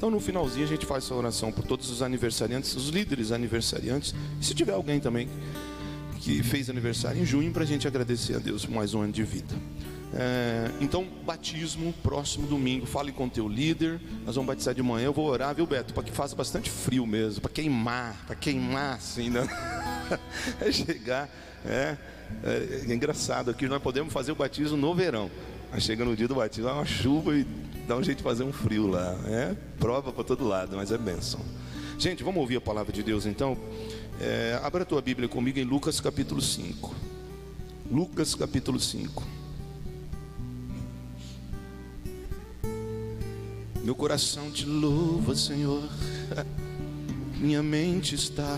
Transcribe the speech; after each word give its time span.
Então 0.00 0.10
no 0.10 0.18
finalzinho 0.18 0.64
a 0.64 0.66
gente 0.66 0.86
faz 0.86 1.04
essa 1.04 1.14
oração 1.14 1.52
por 1.52 1.62
todos 1.62 1.90
os 1.90 2.00
aniversariantes, 2.00 2.74
os 2.74 2.88
líderes 2.88 3.32
aniversariantes. 3.32 4.14
E 4.40 4.42
se 4.46 4.54
tiver 4.54 4.72
alguém 4.72 4.98
também 4.98 5.28
que 6.20 6.42
fez 6.42 6.70
aniversário 6.70 7.20
em 7.20 7.26
junho, 7.26 7.52
para 7.52 7.64
a 7.64 7.66
gente 7.66 7.86
agradecer 7.86 8.34
a 8.34 8.38
Deus 8.38 8.64
por 8.64 8.74
mais 8.74 8.94
um 8.94 9.02
ano 9.02 9.12
de 9.12 9.22
vida. 9.22 9.54
É, 10.14 10.70
então, 10.80 11.06
batismo, 11.26 11.92
próximo 12.02 12.46
domingo, 12.46 12.86
fale 12.86 13.12
com 13.12 13.28
teu 13.28 13.46
líder. 13.46 14.00
Nós 14.24 14.36
vamos 14.36 14.48
batizar 14.48 14.74
de 14.74 14.82
manhã. 14.82 15.04
Eu 15.04 15.12
vou 15.12 15.26
orar, 15.26 15.54
viu, 15.54 15.66
Beto? 15.66 15.92
Para 15.92 16.02
que 16.02 16.12
faça 16.12 16.34
bastante 16.34 16.70
frio 16.70 17.06
mesmo, 17.06 17.42
para 17.42 17.50
queimar, 17.50 18.16
para 18.26 18.34
queimar 18.34 18.96
assim, 18.96 19.28
né? 19.28 19.46
é 20.62 20.72
chegar. 20.72 21.28
É, 21.62 21.98
é, 22.42 22.84
é, 22.88 22.94
engraçado 22.94 23.50
aqui, 23.50 23.68
nós 23.68 23.82
podemos 23.82 24.10
fazer 24.10 24.32
o 24.32 24.34
batismo 24.34 24.78
no 24.78 24.94
verão. 24.94 25.30
Mas 25.70 25.82
chega 25.82 26.06
no 26.06 26.16
dia 26.16 26.26
do 26.26 26.36
batismo, 26.36 26.64
dá 26.64 26.72
uma 26.72 26.86
chuva 26.86 27.36
e 27.36 27.46
dá 27.90 27.96
um 27.96 28.04
jeito 28.04 28.18
de 28.18 28.22
fazer 28.22 28.44
um 28.44 28.52
frio 28.52 28.86
lá. 28.86 29.16
É 29.26 29.56
prova 29.80 30.12
para 30.12 30.22
todo 30.22 30.46
lado, 30.46 30.76
mas 30.76 30.92
é 30.92 30.98
bênção. 30.98 31.40
Gente, 31.98 32.22
vamos 32.22 32.40
ouvir 32.40 32.56
a 32.56 32.60
palavra 32.60 32.92
de 32.92 33.02
Deus 33.02 33.26
então. 33.26 33.58
É, 34.20 34.60
abra 34.62 34.84
a 34.84 34.86
tua 34.86 35.02
Bíblia 35.02 35.28
comigo 35.28 35.58
em 35.58 35.64
Lucas 35.64 36.00
capítulo 36.00 36.40
5. 36.40 36.94
Lucas 37.90 38.36
capítulo 38.36 38.78
5. 38.78 39.24
Meu 43.82 43.96
coração 43.96 44.52
te 44.52 44.66
louva, 44.66 45.34
Senhor. 45.34 45.82
Minha 47.40 47.60
mente 47.60 48.14
está 48.14 48.56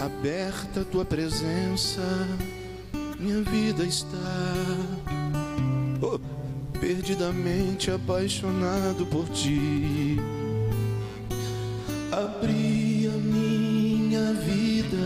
aberta 0.00 0.80
à 0.80 0.84
tua 0.84 1.04
presença. 1.04 2.02
Minha 3.20 3.40
vida 3.42 3.84
está 3.84 4.16
oh, 6.02 6.37
perdidamente 6.80 7.90
apaixonado 7.90 9.06
por 9.06 9.28
ti. 9.28 10.16
Abri 12.12 13.08
a 13.12 13.18
minha 13.18 14.32
vida, 14.34 14.96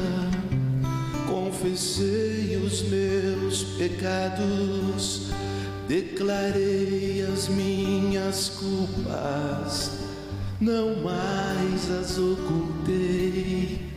confessei 1.27 2.57
os 2.57 2.83
meus 2.83 3.65
pecados 3.77 5.33
declarei 5.93 7.23
as 7.31 7.49
minhas 7.49 8.49
culpas, 8.49 9.93
não 10.59 11.03
mais 11.03 11.91
as 11.91 12.17
ocultei. 12.19 13.93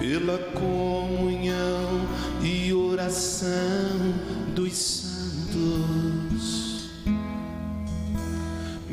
Pela 0.00 0.38
comunhão 0.52 2.06
e 2.42 2.72
oração 2.72 4.14
dos 4.54 4.76
santos, 4.76 6.13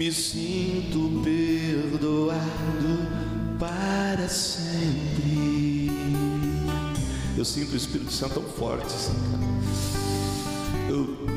me 0.01 0.11
sinto 0.11 1.21
perdoado 1.23 2.39
para 3.59 4.27
sempre. 4.27 5.91
Eu 7.37 7.45
sinto 7.45 7.73
o 7.73 7.77
Espírito 7.77 8.11
Santo 8.11 8.39
tão 8.39 8.43
forte. 8.49 8.87
Assim, 8.87 9.13
eu 10.89 11.29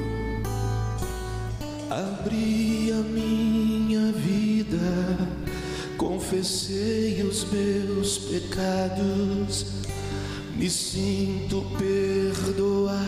Abri 1.90 2.90
a 2.90 3.02
minha 3.02 4.10
vida, 4.12 5.28
confessei 5.98 7.22
os 7.22 7.44
meus 7.52 8.16
pecados, 8.16 9.66
me 10.56 10.70
sinto 10.70 11.66
perdoado 11.78 13.04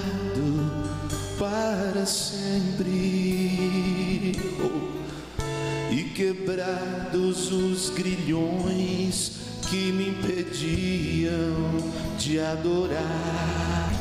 para 1.38 2.04
sempre. 2.04 3.95
Quebrados 6.16 7.52
os 7.52 7.90
grilhões 7.90 9.32
que 9.68 9.92
me 9.92 10.08
impediam 10.08 11.76
de 12.18 12.40
adorar, 12.40 13.92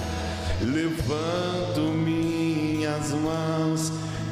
levanto 0.62 1.81
minhas 1.92 3.12
mãos 3.12 3.92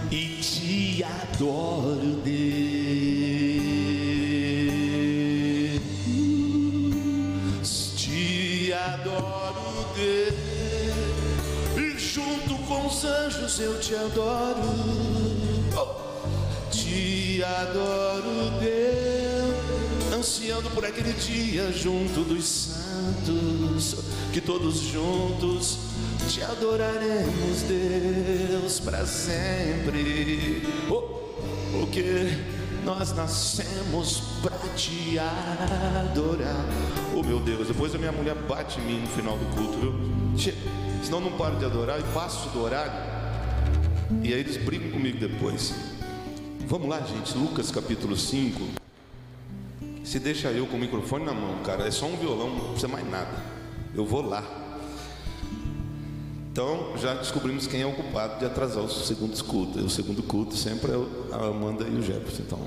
e 0.09 0.39
te 0.41 1.03
adoro, 1.03 2.21
Deus. 2.23 2.33
Te 7.97 8.71
adoro, 8.71 9.87
Deus. 9.93 10.35
E 11.75 11.99
junto 11.99 12.55
com 12.65 12.87
os 12.87 13.03
anjos 13.03 13.59
eu 13.59 13.77
te 13.81 13.93
adoro. 13.93 15.22
Te 17.33 17.43
adoro, 17.43 18.51
Deus. 18.59 20.13
Ansiando 20.13 20.69
por 20.69 20.85
aquele 20.85 21.13
dia 21.13 21.71
junto 21.71 22.23
dos 22.23 22.45
santos, 22.45 23.95
que 24.31 24.39
todos 24.39 24.77
juntos 24.77 25.79
te 26.29 26.43
adoraremos, 26.43 27.63
Deus, 27.67 28.79
para 28.79 29.03
sempre. 29.07 30.61
Oh, 30.87 31.01
porque 31.71 32.37
nós 32.85 33.15
nascemos 33.15 34.21
para 34.43 34.69
te 34.75 35.17
adorar. 35.17 36.63
Oh 37.15 37.23
meu 37.23 37.39
Deus, 37.39 37.67
depois 37.67 37.95
a 37.95 37.97
minha 37.97 38.11
mulher 38.11 38.35
bate 38.47 38.79
em 38.79 38.83
mim 38.83 38.99
no 38.99 39.07
final 39.07 39.39
do 39.39 39.45
culto, 39.55 39.79
viu? 39.79 40.53
Senão 41.03 41.19
não 41.19 41.31
paro 41.31 41.55
de 41.55 41.65
adorar 41.65 41.99
e 41.99 42.03
passo 42.13 42.49
do 42.49 42.61
horário. 42.61 42.93
E 44.21 44.31
aí 44.31 44.39
eles 44.39 44.57
brigam 44.57 44.91
comigo 44.91 45.17
depois. 45.17 45.92
Vamos 46.65 46.87
lá, 46.87 47.01
gente, 47.01 47.37
Lucas 47.37 47.69
capítulo 47.69 48.15
5. 48.17 48.59
Se 50.03 50.19
deixa 50.19 50.49
eu 50.51 50.65
com 50.65 50.77
o 50.77 50.79
microfone 50.79 51.25
na 51.25 51.33
mão, 51.33 51.61
cara, 51.63 51.87
é 51.87 51.91
só 51.91 52.05
um 52.05 52.15
violão, 52.15 52.49
não 52.49 52.65
precisa 52.69 52.87
mais 52.87 53.09
nada. 53.09 53.31
Eu 53.93 54.05
vou 54.05 54.21
lá. 54.21 54.43
Então 56.51 56.97
já 56.97 57.15
descobrimos 57.15 57.67
quem 57.67 57.81
é 57.81 57.85
o 57.85 57.93
culpado 57.93 58.39
de 58.39 58.45
atrasar 58.45 58.83
o 58.83 58.89
segundo 58.89 59.41
culto. 59.43 59.79
O 59.79 59.89
segundo 59.89 60.23
culto 60.23 60.55
sempre 60.55 60.91
é 60.91 61.35
a 61.35 61.47
Amanda 61.47 61.83
e 61.83 61.95
o 61.95 62.01
Jefferson. 62.01 62.43
Então. 62.43 62.59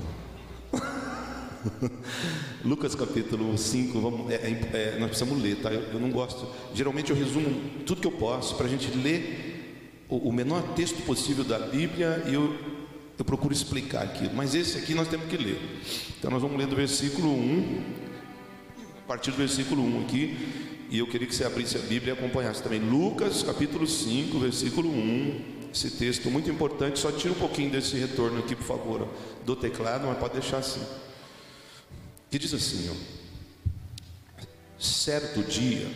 Lucas 2.63 2.95
capítulo 2.95 3.57
5, 3.57 3.99
vamos, 3.99 4.31
é, 4.31 4.35
é, 4.35 4.71
é, 4.73 4.99
nós 4.99 5.09
precisamos 5.09 5.41
ler, 5.41 5.57
tá? 5.57 5.71
Eu, 5.71 5.81
eu, 5.93 5.99
não 5.99 6.11
gosto. 6.11 6.47
Geralmente 6.73 7.09
eu 7.09 7.15
resumo 7.15 7.49
tudo 7.85 8.01
que 8.01 8.07
eu 8.07 8.11
posso 8.11 8.55
para 8.55 8.67
a 8.67 8.69
gente 8.69 8.95
ler 8.95 10.03
o, 10.07 10.29
o, 10.29 10.33
menor 10.33 10.61
texto 10.75 11.03
possível 11.03 11.43
da 11.43 11.59
Bíblia 11.59 12.23
e 12.27 12.33
eu, 12.33 12.55
eu 13.17 13.25
procuro 13.25 13.53
explicar 13.53 14.03
aquilo. 14.03 14.33
Mas 14.35 14.53
esse 14.53 14.77
aqui 14.77 14.93
nós 14.93 15.07
temos 15.07 15.27
que 15.27 15.37
ler. 15.37 15.59
Então 16.17 16.29
nós 16.29 16.41
vamos 16.41 16.57
ler 16.57 16.67
do 16.67 16.75
versículo 16.75 17.29
1, 17.29 17.83
a 19.03 19.07
partir 19.07 19.31
do 19.31 19.37
versículo 19.37 19.83
1 19.83 20.01
aqui. 20.03 20.37
E 20.89 20.99
eu 20.99 21.07
queria 21.07 21.27
que 21.27 21.35
você 21.35 21.43
abrisse 21.43 21.77
a 21.77 21.81
Bíblia 21.81 22.13
e 22.13 22.17
acompanhasse 22.17 22.61
também. 22.61 22.79
Lucas 22.79 23.43
capítulo 23.43 23.87
5, 23.87 24.39
versículo 24.39 24.89
1. 24.89 25.57
Esse 25.73 25.91
texto 25.91 26.29
muito 26.29 26.49
importante. 26.49 26.99
Só 26.99 27.11
tira 27.11 27.33
um 27.33 27.37
pouquinho 27.37 27.71
desse 27.71 27.97
retorno 27.97 28.39
aqui, 28.39 28.55
por 28.55 28.65
favor, 28.65 29.07
do 29.45 29.55
teclado, 29.55 30.07
mas 30.07 30.17
pode 30.17 30.33
deixar 30.33 30.59
assim. 30.59 30.81
Que 32.29 32.39
diz 32.39 32.53
assim: 32.53 32.89
ó, 32.89 33.17
Certo 34.79 35.41
dia, 35.43 35.89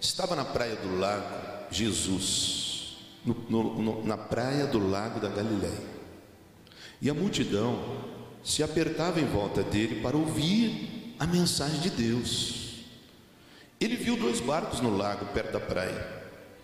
estava 0.00 0.36
na 0.36 0.44
praia 0.44 0.76
do 0.76 0.98
lago 0.98 1.50
Jesus, 1.72 2.98
no, 3.24 3.34
no, 3.48 3.82
no, 3.82 4.04
na 4.04 4.16
praia 4.16 4.66
do 4.66 4.78
lago 4.78 5.20
da 5.20 5.28
Galileia. 5.28 5.99
E 7.00 7.08
a 7.08 7.14
multidão 7.14 7.82
se 8.42 8.62
apertava 8.62 9.20
em 9.20 9.26
volta 9.26 9.62
dele 9.62 10.00
para 10.00 10.16
ouvir 10.16 11.14
a 11.18 11.26
mensagem 11.26 11.80
de 11.80 11.90
Deus. 11.90 12.84
Ele 13.80 13.96
viu 13.96 14.16
dois 14.16 14.40
barcos 14.40 14.80
no 14.80 14.96
lago, 14.96 15.26
perto 15.32 15.52
da 15.52 15.60
praia. 15.60 16.20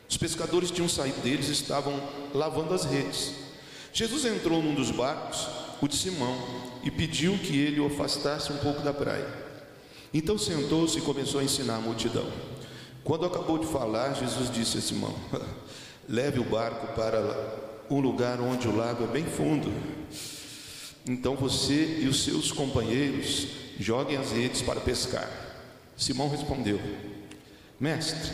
Os 0.09 0.17
pescadores 0.17 0.71
tinham 0.71 0.89
saído 0.89 1.21
deles 1.21 1.49
e 1.49 1.53
estavam 1.53 2.01
lavando 2.35 2.75
as 2.75 2.85
redes. 2.85 3.33
Jesus 3.93 4.25
entrou 4.25 4.63
num 4.63 4.75
dos 4.75 4.91
barcos, 4.91 5.49
o 5.81 5.89
de 5.89 5.97
Simão, 5.97 6.37
e 6.85 6.91
pediu 6.91 7.39
que 7.39 7.59
ele 7.59 7.81
o 7.81 7.87
afastasse 7.87 8.53
um 8.53 8.59
pouco 8.59 8.83
da 8.83 8.93
praia. 8.93 9.27
Então 10.13 10.39
sentou-se 10.39 10.99
e 10.99 11.03
começou 11.03 11.41
a 11.41 11.45
ensinar 11.45 11.77
a 11.77 11.81
multidão. 11.81 12.31
Quando 13.03 13.25
acabou 13.25 13.59
de 13.59 13.67
falar, 13.67 14.15
Jesus 14.15 14.51
disse 14.51 14.79
a 14.79 14.81
Simão: 14.81 15.15
Leve 16.09 16.39
o 16.39 16.45
barco 16.45 16.95
para 16.95 17.66
um 17.91 18.01
lugar 18.01 18.41
onde 18.41 18.67
o 18.69 18.77
lago 18.77 19.05
é 19.05 19.07
bem 19.07 19.25
fundo. 19.25 19.73
Então 21.07 21.37
você 21.37 22.01
e 22.01 22.09
os 22.09 22.25
seus 22.25 22.51
companheiros 22.51 23.49
joguem 23.79 24.17
as 24.17 24.33
redes 24.33 24.63
para 24.63 24.81
pescar. 24.81 25.31
Simão 25.97 26.29
respondeu: 26.29 26.81
Mestre, 27.79 28.33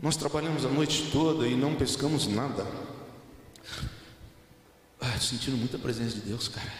nós 0.00 0.16
trabalhamos 0.16 0.64
a 0.64 0.68
noite 0.68 1.10
toda 1.10 1.46
e 1.46 1.56
não 1.56 1.74
pescamos 1.74 2.26
nada. 2.26 2.66
Ah, 5.00 5.18
sentindo 5.20 5.56
muita 5.56 5.78
presença 5.78 6.16
de 6.16 6.22
Deus, 6.22 6.48
cara. 6.48 6.72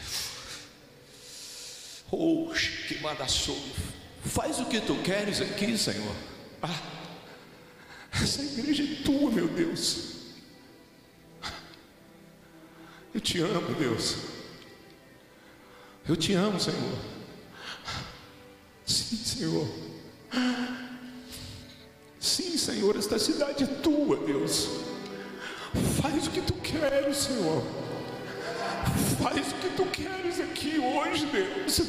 Oxe, 2.10 2.88
que 2.88 3.00
madaçou. 3.00 3.58
Faz 4.24 4.58
o 4.58 4.66
que 4.66 4.80
tu 4.80 4.96
queres 5.02 5.40
aqui, 5.40 5.76
Senhor. 5.78 6.14
Ah, 6.62 6.82
essa 8.12 8.42
igreja 8.42 8.82
é 8.82 9.02
tua, 9.04 9.30
meu 9.30 9.48
Deus. 9.48 10.15
Eu 13.16 13.20
te 13.20 13.40
amo, 13.40 13.74
Deus. 13.78 14.16
Eu 16.06 16.14
te 16.14 16.34
amo, 16.34 16.60
Senhor. 16.60 16.98
Sim, 18.84 19.16
Senhor. 19.16 19.68
Sim, 22.20 22.58
Senhor, 22.58 22.94
esta 22.94 23.18
cidade 23.18 23.64
é 23.64 23.66
tua, 23.66 24.18
Deus. 24.18 24.68
Faz 25.98 26.26
o 26.26 26.30
que 26.30 26.42
tu 26.42 26.52
queres, 26.56 27.16
Senhor. 27.16 27.64
Faz 29.22 29.50
o 29.50 29.54
que 29.54 29.70
tu 29.70 29.86
queres 29.86 30.38
aqui 30.38 30.78
hoje, 30.78 31.24
Deus. 31.24 31.80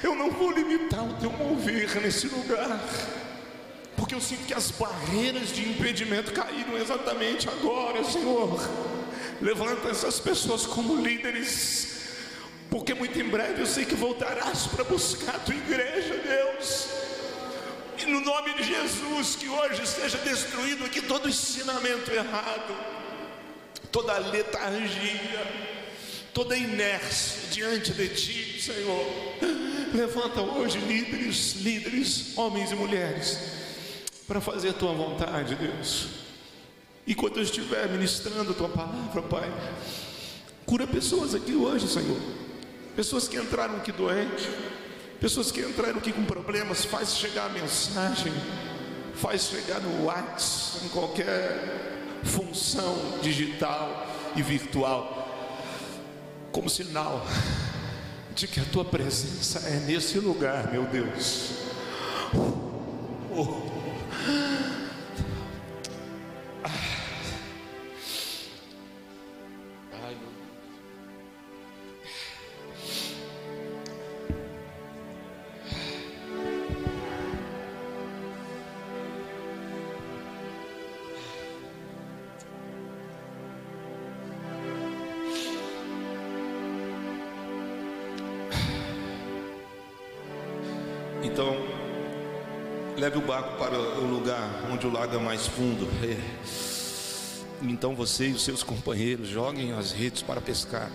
Eu 0.00 0.14
não 0.14 0.30
vou 0.30 0.52
limitar 0.52 1.04
o 1.04 1.14
teu 1.14 1.32
mover 1.32 2.00
nesse 2.00 2.28
lugar, 2.28 2.80
porque 3.96 4.14
eu 4.14 4.20
sinto 4.20 4.46
que 4.46 4.54
as 4.54 4.70
barreiras 4.70 5.48
de 5.48 5.68
impedimento 5.68 6.32
caíram 6.32 6.78
exatamente 6.78 7.48
agora, 7.48 8.04
Senhor. 8.04 8.87
Levanta 9.40 9.88
essas 9.88 10.18
pessoas 10.18 10.66
como 10.66 11.00
líderes, 11.00 12.00
porque 12.68 12.92
muito 12.92 13.18
em 13.20 13.28
breve 13.28 13.62
eu 13.62 13.66
sei 13.66 13.84
que 13.84 13.94
voltarás 13.94 14.66
para 14.66 14.82
buscar 14.82 15.36
a 15.36 15.38
tua 15.38 15.54
igreja, 15.54 16.14
Deus. 16.14 16.88
E 17.98 18.06
no 18.06 18.20
nome 18.20 18.54
de 18.54 18.64
Jesus, 18.64 19.36
que 19.36 19.48
hoje 19.48 19.86
seja 19.86 20.18
destruído 20.18 20.84
aqui 20.84 21.00
todo 21.02 21.28
ensinamento 21.28 22.10
errado, 22.10 22.76
toda 23.92 24.18
letargia, 24.18 25.68
toda 26.34 26.56
inércia 26.56 27.48
diante 27.50 27.92
de 27.92 28.08
ti, 28.08 28.60
Senhor. 28.60 29.06
Levanta 29.94 30.40
hoje 30.40 30.78
líderes, 30.78 31.54
líderes, 31.56 32.36
homens 32.36 32.72
e 32.72 32.74
mulheres, 32.74 33.38
para 34.26 34.40
fazer 34.40 34.70
a 34.70 34.74
tua 34.74 34.92
vontade, 34.92 35.54
Deus. 35.54 36.27
E 37.08 37.14
quando 37.14 37.38
eu 37.38 37.42
estiver 37.42 37.88
ministrando 37.88 38.50
a 38.50 38.54
tua 38.54 38.68
palavra, 38.68 39.22
Pai, 39.22 39.50
cura 40.66 40.86
pessoas 40.86 41.34
aqui 41.34 41.54
hoje, 41.54 41.88
Senhor. 41.88 42.20
Pessoas 42.94 43.26
que 43.26 43.38
entraram 43.38 43.76
aqui 43.76 43.90
doentes, 43.90 44.46
pessoas 45.18 45.50
que 45.50 45.62
entraram 45.62 45.96
aqui 45.96 46.12
com 46.12 46.22
problemas, 46.26 46.84
faz 46.84 47.16
chegar 47.16 47.46
a 47.46 47.48
mensagem, 47.48 48.30
faz 49.14 49.44
chegar 49.44 49.80
no 49.80 50.04
WhatsApp, 50.04 50.84
em 50.84 50.88
qualquer 50.90 51.96
função 52.24 53.18
digital 53.22 54.06
e 54.36 54.42
virtual 54.42 55.24
como 56.52 56.68
sinal 56.68 57.26
de 58.34 58.46
que 58.46 58.60
a 58.60 58.64
tua 58.66 58.84
presença 58.84 59.60
é 59.66 59.80
nesse 59.80 60.18
lugar, 60.18 60.70
meu 60.70 60.84
Deus. 60.84 61.52
Oh. 63.34 64.67
Leve 92.98 93.16
o 93.16 93.20
barco 93.20 93.56
para 93.56 93.78
o 93.78 94.04
lugar 94.04 94.64
onde 94.72 94.86
o 94.86 94.92
lago 94.92 95.14
é 95.14 95.18
mais 95.18 95.46
fundo. 95.46 95.88
É. 96.02 96.18
Então 97.62 97.94
você 97.94 98.28
e 98.28 98.32
os 98.32 98.44
seus 98.44 98.62
companheiros 98.62 99.28
joguem 99.28 99.72
as 99.72 99.92
redes 99.92 100.20
para 100.20 100.40
pescar. 100.40 100.90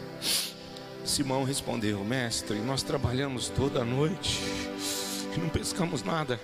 Simão 1.06 1.44
respondeu: 1.44 2.04
Mestre, 2.04 2.58
nós 2.60 2.84
trabalhamos 2.84 3.50
toda 3.50 3.82
a 3.82 3.86
noite 3.86 4.42
e 5.34 5.40
não 5.40 5.48
pescamos 5.50 6.04
nada. 6.04 6.40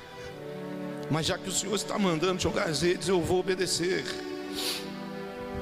Mas 1.12 1.26
já 1.26 1.38
que 1.38 1.50
o 1.50 1.52
Senhor 1.52 1.76
está 1.76 1.98
mandando 2.00 2.42
jogar 2.42 2.70
as 2.70 2.82
redes, 2.82 3.08
eu 3.08 3.22
vou 3.22 3.40
obedecer. 3.40 4.06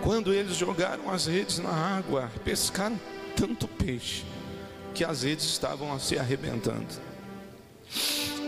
Quando 0.03 0.33
eles 0.33 0.55
jogaram 0.55 1.09
as 1.09 1.25
redes 1.25 1.57
na 1.57 1.71
água, 1.71 2.31
pescaram 2.43 2.99
tanto 3.35 3.67
peixe 3.67 4.25
que 4.93 5.03
as 5.03 5.23
redes 5.23 5.45
estavam 5.45 5.97
se 5.99 6.17
arrebentando. 6.19 6.87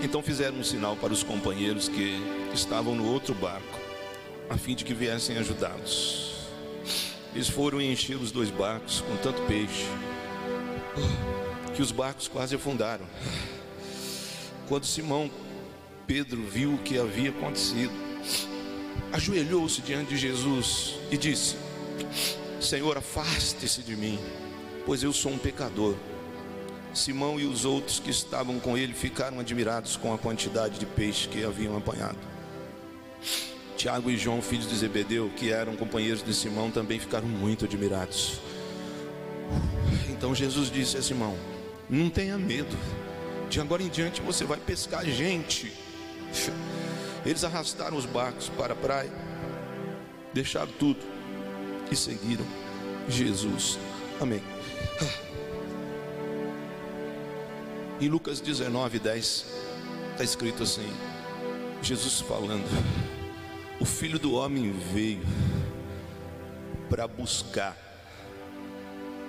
Então 0.02 0.22
fizeram 0.24 0.58
um 0.58 0.64
sinal 0.64 0.96
para 0.96 1.12
os 1.12 1.24
companheiros 1.24 1.90
que 1.90 2.18
estavam 2.54 2.96
no 2.96 3.06
outro 3.12 3.34
barco, 3.34 3.80
a 4.50 4.58
fim 4.58 4.74
de 4.74 4.86
que 4.86 4.94
viessem 4.94 5.38
ajudá-los. 5.38 6.48
Eles 7.34 7.50
foram 7.50 7.82
encher 7.82 8.16
os 8.16 8.32
dois 8.32 8.50
barcos 8.50 9.02
com 9.02 9.16
tanto 9.18 9.42
peixe 9.44 9.86
que 11.76 11.82
os 11.82 11.92
barcos 11.92 12.28
quase 12.28 12.56
afundaram. 12.56 13.06
Quando 14.68 14.86
Simão 14.86 15.30
Pedro 16.08 16.44
viu 16.44 16.74
o 16.74 16.78
que 16.80 16.98
havia 16.98 17.30
acontecido, 17.30 17.94
ajoelhou-se 19.12 19.82
diante 19.82 20.10
de 20.10 20.18
Jesus 20.18 20.96
e 21.12 21.18
disse: 21.18 21.56
Senhor, 22.60 22.98
afaste-se 22.98 23.82
de 23.82 23.96
mim, 23.96 24.20
pois 24.86 25.04
eu 25.04 25.14
sou 25.14 25.32
um 25.32 25.38
pecador. 25.38 25.96
Simão 26.94 27.40
e 27.40 27.46
os 27.46 27.66
outros 27.66 28.00
que 28.00 28.10
estavam 28.10 28.60
com 28.60 28.78
ele 28.78 28.94
ficaram 28.94 29.40
admirados 29.40 29.96
com 29.96 30.14
a 30.14 30.18
quantidade 30.18 30.80
de 30.80 30.86
peixe 30.86 31.28
que 31.28 31.44
haviam 31.44 31.78
apanhado. 31.78 32.18
Tiago 33.78 34.10
e 34.10 34.18
João, 34.18 34.42
filhos 34.42 34.68
de 34.68 34.76
Zebedeu, 34.76 35.32
que 35.38 35.52
eram 35.52 35.76
companheiros 35.76 36.22
de 36.22 36.34
Simão, 36.34 36.70
também 36.70 37.00
ficaram 37.00 37.28
muito 37.28 37.66
admirados. 37.66 38.40
Então 40.10 40.36
Jesus 40.36 40.70
disse 40.70 40.98
a 40.98 41.02
Simão: 41.02 41.38
Não 41.90 42.10
tenha 42.10 42.38
medo, 42.38 42.76
de 43.50 43.62
agora 43.62 43.82
em 43.82 43.88
diante 43.88 44.22
você 44.22 44.44
vai 44.44 44.58
pescar 44.58 45.06
gente. 45.06 45.72
Eles 47.26 47.44
arrastaram 47.44 47.96
os 47.96 48.06
barcos 48.06 48.50
para 48.50 48.74
a 48.74 48.76
praia, 48.76 49.12
deixaram 50.34 50.72
tudo 50.78 51.00
e 51.90 51.96
seguiram 51.96 52.46
Jesus. 53.08 53.78
Amém. 54.20 54.42
Em 58.02 58.08
Lucas 58.08 58.40
19, 58.40 58.98
10, 58.98 59.46
está 60.12 60.24
escrito 60.24 60.64
assim: 60.64 60.90
Jesus 61.82 62.22
falando, 62.22 62.64
o 63.78 63.84
filho 63.84 64.18
do 64.18 64.36
homem 64.36 64.72
veio 64.72 65.22
para 66.90 67.06
buscar 67.10 67.78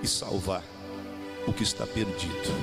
e 0.01 0.07
salvar 0.07 0.63
o 1.49 1.53
que 1.53 1.65
está 1.65 1.85
perdido. 1.85 2.55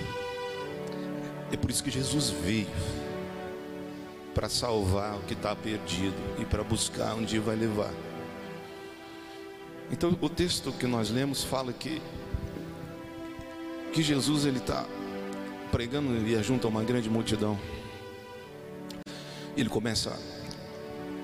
É 1.52 1.58
por 1.58 1.70
isso 1.70 1.84
que 1.84 1.92
Jesus 1.92 2.30
veio 2.30 2.68
para 4.34 4.48
salvar 4.48 5.18
o 5.18 5.22
que 5.24 5.34
está 5.34 5.54
perdido 5.54 6.16
e 6.40 6.46
para 6.46 6.64
buscar 6.64 7.16
onde 7.16 7.38
vai 7.38 7.58
levar. 7.58 7.92
Então 9.92 10.18
o 10.22 10.30
texto 10.30 10.72
que 10.72 10.88
nós 10.88 11.10
lemos 11.10 11.44
fala 11.44 11.74
que 11.74 12.02
que 13.92 14.02
Jesus 14.02 14.46
ele 14.46 14.60
está 14.60 14.86
pregando 15.68 16.16
e 16.28 16.44
junto 16.44 16.68
a 16.68 16.70
uma 16.70 16.84
grande 16.84 17.10
multidão. 17.10 17.58
Ele 19.56 19.70
começa 19.70 20.18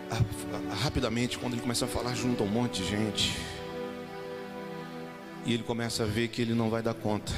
a, 0.10 0.72
a, 0.72 0.76
rapidamente, 0.76 1.38
quando 1.38 1.54
ele 1.54 1.62
começa 1.62 1.86
a 1.86 1.88
falar 1.88 2.14
junto 2.16 2.44
a 2.44 2.46
um 2.46 2.50
monte 2.50 2.82
de 2.82 2.90
gente, 2.90 3.38
e 5.46 5.54
ele 5.54 5.64
começa 5.64 6.04
a 6.04 6.06
ver 6.06 6.30
que 6.30 6.42
ele 6.42 6.54
não 6.54 6.70
vai 6.70 6.82
dar 6.82 6.94
conta. 6.94 7.32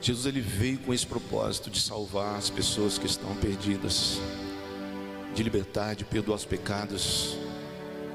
Jesus 0.00 0.24
ele 0.24 0.40
veio 0.40 0.78
com 0.78 0.94
esse 0.94 1.06
propósito 1.06 1.70
de 1.70 1.80
salvar 1.80 2.36
as 2.36 2.48
pessoas 2.48 2.96
que 2.96 3.06
estão 3.06 3.34
perdidas, 3.36 4.18
de 5.34 5.42
libertar, 5.42 5.94
de 5.94 6.04
perdoar 6.04 6.36
os 6.36 6.44
pecados 6.44 7.36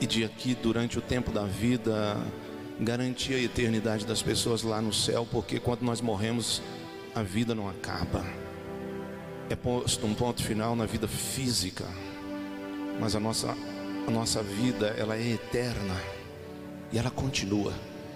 e 0.02 0.08
de 0.08 0.24
aqui 0.24 0.56
durante 0.56 0.98
o 0.98 1.02
tempo 1.02 1.32
da 1.32 1.46
vida 1.46 2.18
garantir 2.80 3.36
a 3.36 3.40
eternidade 3.40 4.06
das 4.06 4.22
pessoas 4.22 4.64
lá 4.64 4.82
no 4.82 4.92
céu, 4.92 5.28
porque 5.32 5.60
quando 5.60 5.82
nós 5.82 6.02
morremos 6.02 6.62
a 7.16 7.24
vida 7.24 7.56
não 7.56 7.70
acaba. 7.70 8.26
É 9.50 9.56
posto 9.56 10.06
um 10.06 10.14
ponto 10.14 10.44
final 10.44 10.76
na 10.76 10.86
vida 10.86 11.08
física, 11.08 11.86
mas 13.00 13.16
a 13.16 13.20
nossa, 13.20 13.56
a 14.06 14.12
nossa 14.12 14.44
vida 14.44 14.88
ela 14.98 15.16
é 15.16 15.32
eterna 15.32 15.96
e 16.92 16.98
ela 16.98 17.10
continua. 17.10 17.74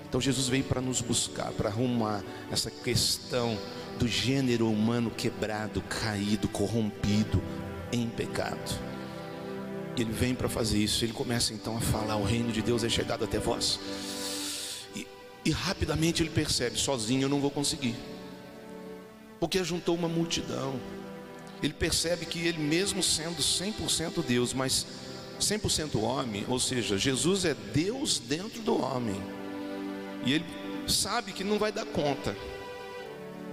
Então 0.08 0.20
Jesus 0.20 0.50
veio 0.50 0.65
para 0.65 0.82
nos 0.82 1.01
buscar, 1.01 1.51
para 1.53 1.70
arrumar 1.70 2.24
essa 2.51 2.70
questão 2.70 3.58
do 3.98 4.08
gênero 4.08 4.70
humano 4.70 5.10
quebrado, 5.10 5.82
caído, 5.84 6.50
corrompido 6.50 7.41
em 7.94 8.08
pecado. 8.10 8.89
E 9.96 10.01
ele 10.01 10.12
vem 10.12 10.34
para 10.34 10.50
fazer 10.50 10.79
isso. 10.79 11.06
Ele 11.06 11.13
começa 11.13 11.53
então 11.53 11.77
a 11.77 11.82
falar: 11.82 12.15
o 12.18 12.24
reino 12.24 12.51
de 12.51 12.62
Deus 12.62 12.84
é 12.84 12.89
chegado 12.89 13.24
até 13.24 13.38
vós. 13.38 13.79
E, 14.96 15.06
e 15.46 15.51
rapidamente 15.51 16.24
ele 16.24 16.32
percebe: 16.32 16.77
sozinho 16.77 17.24
eu 17.24 17.29
não 17.29 17.39
vou 17.39 17.51
conseguir 17.51 17.96
porque 19.39 19.63
juntou 19.63 19.96
uma 19.96 20.08
multidão. 20.08 20.79
Ele 21.62 21.74
percebe 21.74 22.25
que 22.25 22.39
ele, 22.48 22.58
mesmo 22.58 23.03
sendo 23.03 23.41
100% 23.41 24.24
Deus, 24.25 24.53
mas 24.53 24.86
100% 25.39 26.01
homem, 26.01 26.46
ou 26.48 26.60
seja, 26.60 26.98
Jesus 26.98 27.46
é 27.46 27.53
Deus 27.53 28.19
dentro 28.19 28.62
do 28.62 28.81
homem, 28.81 29.22
e 30.25 30.34
ele 30.34 30.46
sabe 30.88 31.31
que 31.31 31.43
não 31.43 31.58
vai 31.58 31.72
dar 31.72 31.86
conta, 31.86 32.36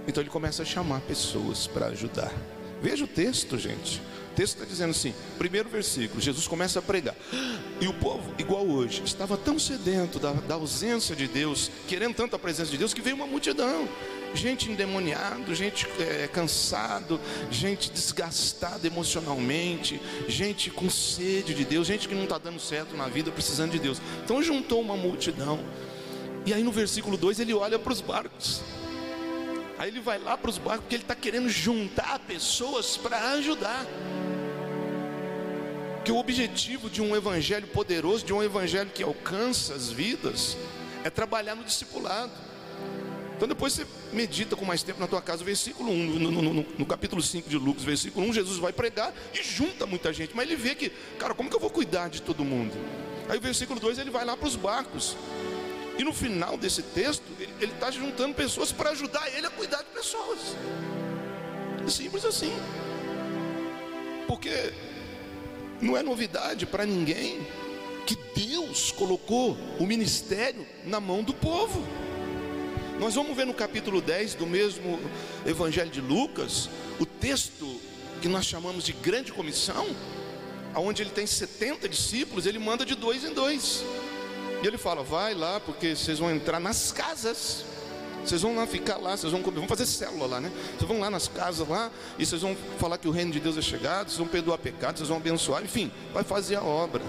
Então 0.07 0.23
ele 0.23 0.29
começa 0.29 0.63
a 0.63 0.65
chamar 0.65 1.01
pessoas 1.01 1.67
para 1.67 1.87
ajudar. 1.87 2.31
Veja 2.81 3.03
o 3.03 3.07
texto, 3.07 3.57
gente. 3.57 3.99
O 4.31 4.35
texto 4.35 4.53
está 4.53 4.65
dizendo 4.65 4.91
assim: 4.91 5.13
primeiro 5.37 5.67
versículo, 5.67 6.21
Jesus 6.21 6.47
começa 6.47 6.79
a 6.79 6.81
pregar. 6.81 7.15
E 7.79 7.87
o 7.87 7.93
povo, 7.93 8.33
igual 8.39 8.65
hoje, 8.65 9.03
estava 9.05 9.37
tão 9.37 9.59
sedento 9.59 10.17
da, 10.17 10.31
da 10.31 10.55
ausência 10.55 11.15
de 11.15 11.27
Deus, 11.27 11.69
querendo 11.87 12.15
tanto 12.15 12.35
a 12.35 12.39
presença 12.39 12.71
de 12.71 12.77
Deus, 12.77 12.91
que 12.91 13.01
veio 13.01 13.15
uma 13.15 13.27
multidão 13.27 13.87
gente 14.33 14.71
endemoniado, 14.71 15.53
gente 15.55 15.87
é, 15.99 16.27
cansado, 16.27 17.19
gente 17.49 17.91
desgastada 17.91 18.85
emocionalmente, 18.85 19.99
gente 20.27 20.69
com 20.69 20.89
sede 20.89 21.53
de 21.53 21.65
Deus, 21.65 21.87
gente 21.87 22.07
que 22.07 22.15
não 22.15 22.23
está 22.23 22.37
dando 22.37 22.59
certo 22.59 22.95
na 22.95 23.07
vida, 23.07 23.31
precisando 23.31 23.71
de 23.71 23.79
Deus. 23.79 24.01
Então 24.23 24.41
juntou 24.41 24.81
uma 24.81 24.95
multidão. 24.95 25.59
E 26.45 26.53
aí 26.53 26.63
no 26.63 26.71
versículo 26.71 27.17
2 27.17 27.39
ele 27.39 27.53
olha 27.53 27.77
para 27.77 27.91
os 27.91 28.01
barcos. 28.01 28.61
Aí 29.77 29.89
ele 29.89 29.99
vai 29.99 30.17
lá 30.17 30.37
para 30.37 30.49
os 30.49 30.57
barcos 30.57 30.81
porque 30.81 30.95
ele 30.95 31.03
está 31.03 31.15
querendo 31.15 31.49
juntar 31.49 32.19
pessoas 32.19 32.97
para 32.97 33.33
ajudar. 33.33 33.85
Que 36.03 36.11
o 36.11 36.17
objetivo 36.17 36.89
de 36.89 37.01
um 37.01 37.15
evangelho 37.15 37.67
poderoso, 37.67 38.25
de 38.25 38.33
um 38.33 38.41
evangelho 38.41 38.89
que 38.89 39.03
alcança 39.03 39.73
as 39.73 39.89
vidas, 39.89 40.57
é 41.03 41.09
trabalhar 41.09 41.53
no 41.53 41.63
discipulado. 41.63 42.46
Então 43.37 43.47
depois 43.47 43.73
você 43.73 43.85
medita 44.11 44.55
com 44.55 44.65
mais 44.65 44.81
tempo 44.81 44.99
na 44.99 45.07
tua 45.07 45.21
casa, 45.21 45.43
versículo 45.43 45.91
1, 45.91 45.95
no, 45.95 46.31
no, 46.31 46.41
no, 46.41 46.65
no, 46.79 46.85
capítulo 46.87 47.21
5 47.21 47.47
de 47.47 47.55
Lucas, 47.55 47.83
versículo 47.83 48.27
1, 48.27 48.33
Jesus 48.33 48.57
vai 48.57 48.73
pregar 48.73 49.13
e 49.31 49.43
junta 49.43 49.85
muita 49.85 50.11
gente, 50.11 50.35
mas 50.35 50.47
ele 50.47 50.55
vê 50.55 50.73
que, 50.73 50.89
cara, 51.19 51.35
como 51.35 51.47
que 51.47 51.55
eu 51.55 51.59
vou 51.59 51.69
cuidar 51.69 52.09
de 52.09 52.19
todo 52.19 52.43
mundo? 52.43 52.73
Aí 53.29 53.37
o 53.37 53.41
versículo 53.41 53.79
2 53.79 53.99
ele 53.99 54.09
vai 54.09 54.25
lá 54.25 54.35
para 54.35 54.47
os 54.47 54.55
barcos. 54.55 55.15
E 55.99 56.03
no 56.03 56.13
final 56.13 56.57
desse 56.57 56.81
texto, 56.81 57.23
ele 57.59 57.71
está 57.71 57.91
juntando 57.91 58.33
pessoas 58.33 58.71
para 58.71 58.91
ajudar 58.91 59.27
ele 59.35 59.45
a 59.45 59.49
cuidar 59.49 59.83
de 59.83 59.89
pessoas. 59.89 60.39
É 61.85 61.89
simples 61.89 62.25
assim. 62.25 62.53
Porque 64.27 64.73
não 65.81 65.95
é 65.95 66.01
novidade 66.01 66.65
para 66.65 66.85
ninguém 66.85 67.45
que 68.05 68.15
Deus 68.35 68.91
colocou 68.91 69.57
o 69.79 69.85
ministério 69.85 70.65
na 70.85 70.99
mão 70.99 71.23
do 71.23 71.33
povo. 71.33 71.83
Nós 72.99 73.13
vamos 73.13 73.37
ver 73.37 73.45
no 73.45 73.53
capítulo 73.53 74.01
10 74.01 74.33
do 74.33 74.47
mesmo 74.47 74.99
Evangelho 75.45 75.89
de 75.89 76.01
Lucas, 76.01 76.67
o 76.99 77.05
texto 77.05 77.79
que 78.21 78.27
nós 78.27 78.43
chamamos 78.43 78.83
de 78.83 78.91
grande 78.91 79.31
comissão, 79.31 79.85
onde 80.75 81.03
ele 81.03 81.11
tem 81.11 81.27
70 81.27 81.87
discípulos, 81.87 82.47
ele 82.47 82.57
manda 82.57 82.83
de 82.83 82.95
dois 82.95 83.23
em 83.23 83.33
dois. 83.33 83.83
E 84.63 84.67
ele 84.67 84.79
fala: 84.79 85.03
vai 85.03 85.35
lá, 85.35 85.59
porque 85.59 85.95
vocês 85.95 86.17
vão 86.17 86.31
entrar 86.31 86.59
nas 86.59 86.91
casas. 86.91 87.65
Vocês 88.25 88.41
vão 88.41 88.55
lá 88.55 88.65
ficar 88.65 88.97
lá, 88.97 89.15
vocês 89.15 89.31
vão 89.31 89.43
comer, 89.43 89.59
vão 89.59 89.67
fazer 89.67 89.85
célula 89.85 90.25
lá, 90.25 90.41
né? 90.41 90.51
Vocês 90.75 90.89
vão 90.89 90.99
lá 90.99 91.09
nas 91.09 91.27
casas 91.27 91.67
lá, 91.67 91.91
e 92.17 92.25
vocês 92.25 92.41
vão 92.41 92.57
falar 92.79 92.97
que 92.97 93.07
o 93.07 93.11
reino 93.11 93.31
de 93.31 93.39
Deus 93.39 93.57
é 93.57 93.61
chegado, 93.61 94.07
vocês 94.07 94.17
vão 94.17 94.27
perdoar 94.27 94.57
pecados, 94.57 94.99
vocês 94.99 95.07
vão 95.07 95.17
abençoar, 95.17 95.63
enfim, 95.63 95.91
vai 96.11 96.23
fazer 96.23 96.55
a 96.55 96.63
obra. 96.63 97.01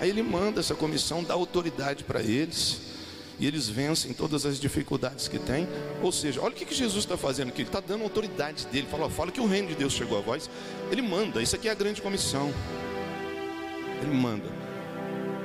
Aí 0.00 0.10
ele 0.10 0.22
manda 0.22 0.60
essa 0.60 0.74
comissão, 0.74 1.24
dá 1.24 1.34
autoridade 1.34 2.04
para 2.04 2.22
eles 2.22 2.93
e 3.38 3.46
eles 3.46 3.68
vencem 3.68 4.12
todas 4.12 4.46
as 4.46 4.60
dificuldades 4.60 5.28
que 5.28 5.38
têm. 5.38 5.68
Ou 6.02 6.12
seja, 6.12 6.40
olha 6.40 6.52
o 6.52 6.54
que, 6.54 6.74
Jesus 6.74 7.04
está 7.04 7.16
fazendo 7.16 7.48
aqui. 7.48 7.62
Ele 7.62 7.68
está 7.68 7.80
dando 7.80 8.04
autoridade 8.04 8.66
dele. 8.66 8.86
Fala, 8.90 9.10
fala 9.10 9.30
que 9.30 9.40
o 9.40 9.46
reino 9.46 9.68
de 9.68 9.74
Deus 9.74 9.92
chegou 9.92 10.18
a 10.18 10.20
voz. 10.20 10.48
Ele 10.90 11.02
manda. 11.02 11.42
Isso 11.42 11.56
aqui 11.56 11.68
é 11.68 11.72
a 11.72 11.74
grande 11.74 12.00
comissão. 12.00 12.52
Ele 14.02 14.14
manda. 14.14 14.48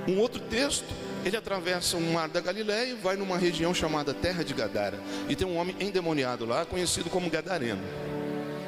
Um 0.07 0.19
outro 0.19 0.39
texto. 0.41 0.87
Ele 1.25 1.35
atravessa 1.35 1.97
o 1.97 2.01
mar 2.01 2.29
da 2.29 2.39
Galiléia 2.39 2.91
e 2.91 2.93
vai 2.93 3.17
numa 3.17 3.37
região 3.37 3.73
chamada 3.73 4.13
Terra 4.13 4.43
de 4.43 4.53
Gadara. 4.53 4.97
E 5.27 5.35
tem 5.35 5.45
um 5.45 5.57
homem 5.57 5.75
endemoniado 5.79 6.45
lá, 6.45 6.65
conhecido 6.65 7.09
como 7.09 7.29
Gadareno. 7.29 7.81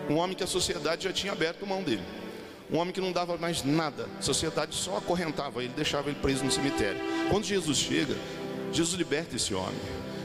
Um 0.09 0.17
homem 0.17 0.35
que 0.35 0.43
a 0.43 0.47
sociedade 0.47 1.05
já 1.05 1.13
tinha 1.13 1.31
aberto 1.31 1.65
mão 1.65 1.81
dele. 1.81 2.03
Um 2.69 2.77
homem 2.77 2.93
que 2.93 2.99
não 2.99 3.11
dava 3.11 3.37
mais 3.37 3.63
nada. 3.63 4.07
A 4.19 4.21
sociedade 4.21 4.75
só 4.75 4.97
acorrentava 4.97 5.63
ele, 5.63 5.73
deixava 5.73 6.09
ele 6.09 6.19
preso 6.21 6.43
no 6.43 6.51
cemitério. 6.51 6.99
Quando 7.29 7.45
Jesus 7.45 7.77
chega, 7.77 8.15
Jesus 8.71 8.97
liberta 8.97 9.35
esse 9.35 9.53
homem. 9.53 9.79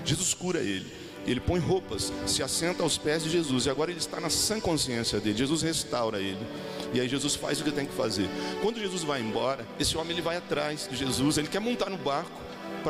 Jesus 0.04 0.34
cura 0.34 0.60
ele. 0.60 0.86
Ele 1.26 1.40
põe 1.40 1.58
roupas, 1.58 2.12
se 2.24 2.40
assenta 2.40 2.84
aos 2.84 2.96
pés 2.96 3.24
de 3.24 3.30
Jesus. 3.30 3.66
E 3.66 3.70
agora 3.70 3.90
ele 3.90 3.98
está 3.98 4.20
na 4.20 4.30
sã 4.30 4.60
consciência 4.60 5.18
dele. 5.18 5.36
Jesus 5.36 5.60
restaura 5.62 6.20
ele. 6.20 6.46
E 6.94 7.00
aí 7.00 7.08
Jesus 7.08 7.34
faz 7.34 7.60
o 7.60 7.64
que 7.64 7.72
tem 7.72 7.84
que 7.84 7.94
fazer. 7.94 8.28
Quando 8.62 8.78
Jesus 8.78 9.02
vai 9.02 9.20
embora, 9.20 9.66
esse 9.78 9.96
homem 9.98 10.12
ele 10.12 10.22
vai 10.22 10.36
atrás 10.36 10.88
de 10.88 10.96
Jesus. 10.96 11.36
Ele 11.36 11.48
quer 11.48 11.60
montar 11.60 11.90
no 11.90 11.98
barco. 11.98 12.30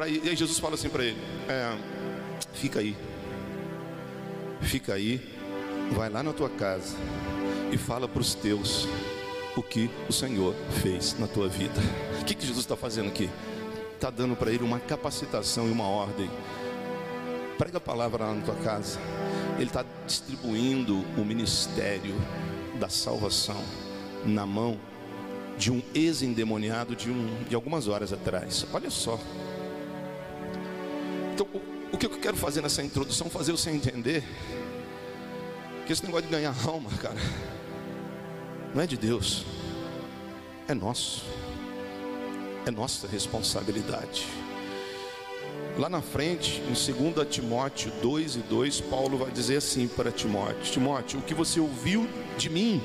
Ir. 0.07 0.23
E 0.23 0.29
aí 0.29 0.37
Jesus 0.37 0.59
fala 0.59 0.75
assim 0.75 0.91
para 0.91 1.03
ele: 1.03 1.17
é, 1.49 1.75
Fica 2.53 2.81
aí. 2.81 2.95
Fica 4.61 4.93
aí. 4.93 5.19
Vai 5.93 6.11
lá 6.11 6.23
na 6.23 6.35
tua 6.35 6.51
casa. 6.51 6.95
E 7.73 7.79
fala 7.79 8.07
para 8.07 8.21
os 8.21 8.35
teus 8.35 8.87
o 9.57 9.63
que 9.63 9.91
o 10.07 10.13
Senhor 10.13 10.55
fez 10.83 11.19
na 11.19 11.27
tua 11.27 11.49
vida. 11.49 11.81
O 12.21 12.25
que, 12.27 12.35
que 12.35 12.45
Jesus 12.45 12.65
está 12.65 12.77
fazendo 12.77 13.07
aqui? 13.07 13.31
Está 13.97 14.11
dando 14.11 14.37
para 14.37 14.53
ele 14.53 14.63
uma 14.63 14.79
capacitação 14.79 15.69
e 15.69 15.73
uma 15.73 15.89
ordem. 15.89 16.31
Prega 17.59 17.79
a 17.79 17.81
palavra 17.81 18.27
lá 18.27 18.35
na 18.35 18.43
tua 18.43 18.55
casa. 18.57 19.01
Ele 19.57 19.67
está 19.67 19.85
distribuindo 20.07 20.99
o 21.19 21.25
ministério 21.25 22.15
da 22.79 22.89
salvação 22.89 23.63
na 24.25 24.45
mão 24.45 24.79
de 25.57 25.73
um 25.73 25.83
ex-endemoniado 25.95 26.95
de, 26.95 27.11
um, 27.11 27.45
de 27.49 27.55
algumas 27.55 27.89
horas 27.89 28.13
atrás. 28.13 28.67
Olha 28.73 28.91
só. 28.91 29.19
Então, 31.33 31.47
o, 31.55 31.95
o 31.95 31.99
que 31.99 32.05
eu 32.05 32.11
quero 32.11 32.37
fazer 32.37 32.61
nessa 32.61 32.83
introdução, 32.83 33.31
fazer 33.31 33.53
você 33.53 33.71
entender 33.71 34.23
que 35.87 35.93
esse 35.93 36.05
negócio 36.05 36.27
de 36.27 36.33
ganhar 36.33 36.55
alma, 36.67 36.91
cara, 37.01 37.17
não 38.75 38.83
é 38.83 38.87
de 38.87 38.99
Deus, 38.99 39.47
é 40.69 40.75
nosso 40.75 41.25
é 42.67 42.71
nossa 42.71 43.07
responsabilidade. 43.07 44.27
Lá 45.79 45.89
na 45.89 46.03
frente, 46.03 46.61
em 46.63 47.13
2 47.13 47.29
Timóteo 47.31 47.93
2 48.03 48.37
e 48.37 48.39
2, 48.41 48.81
Paulo 48.83 49.19
vai 49.19 49.31
dizer 49.31 49.59
assim 49.59 49.87
para 49.87 50.11
Timóteo: 50.11 50.73
Timóteo, 50.73 51.21
o 51.21 51.23
que 51.23 51.33
você 51.33 51.61
ouviu 51.61 52.09
de 52.37 52.51
mim, 52.51 52.83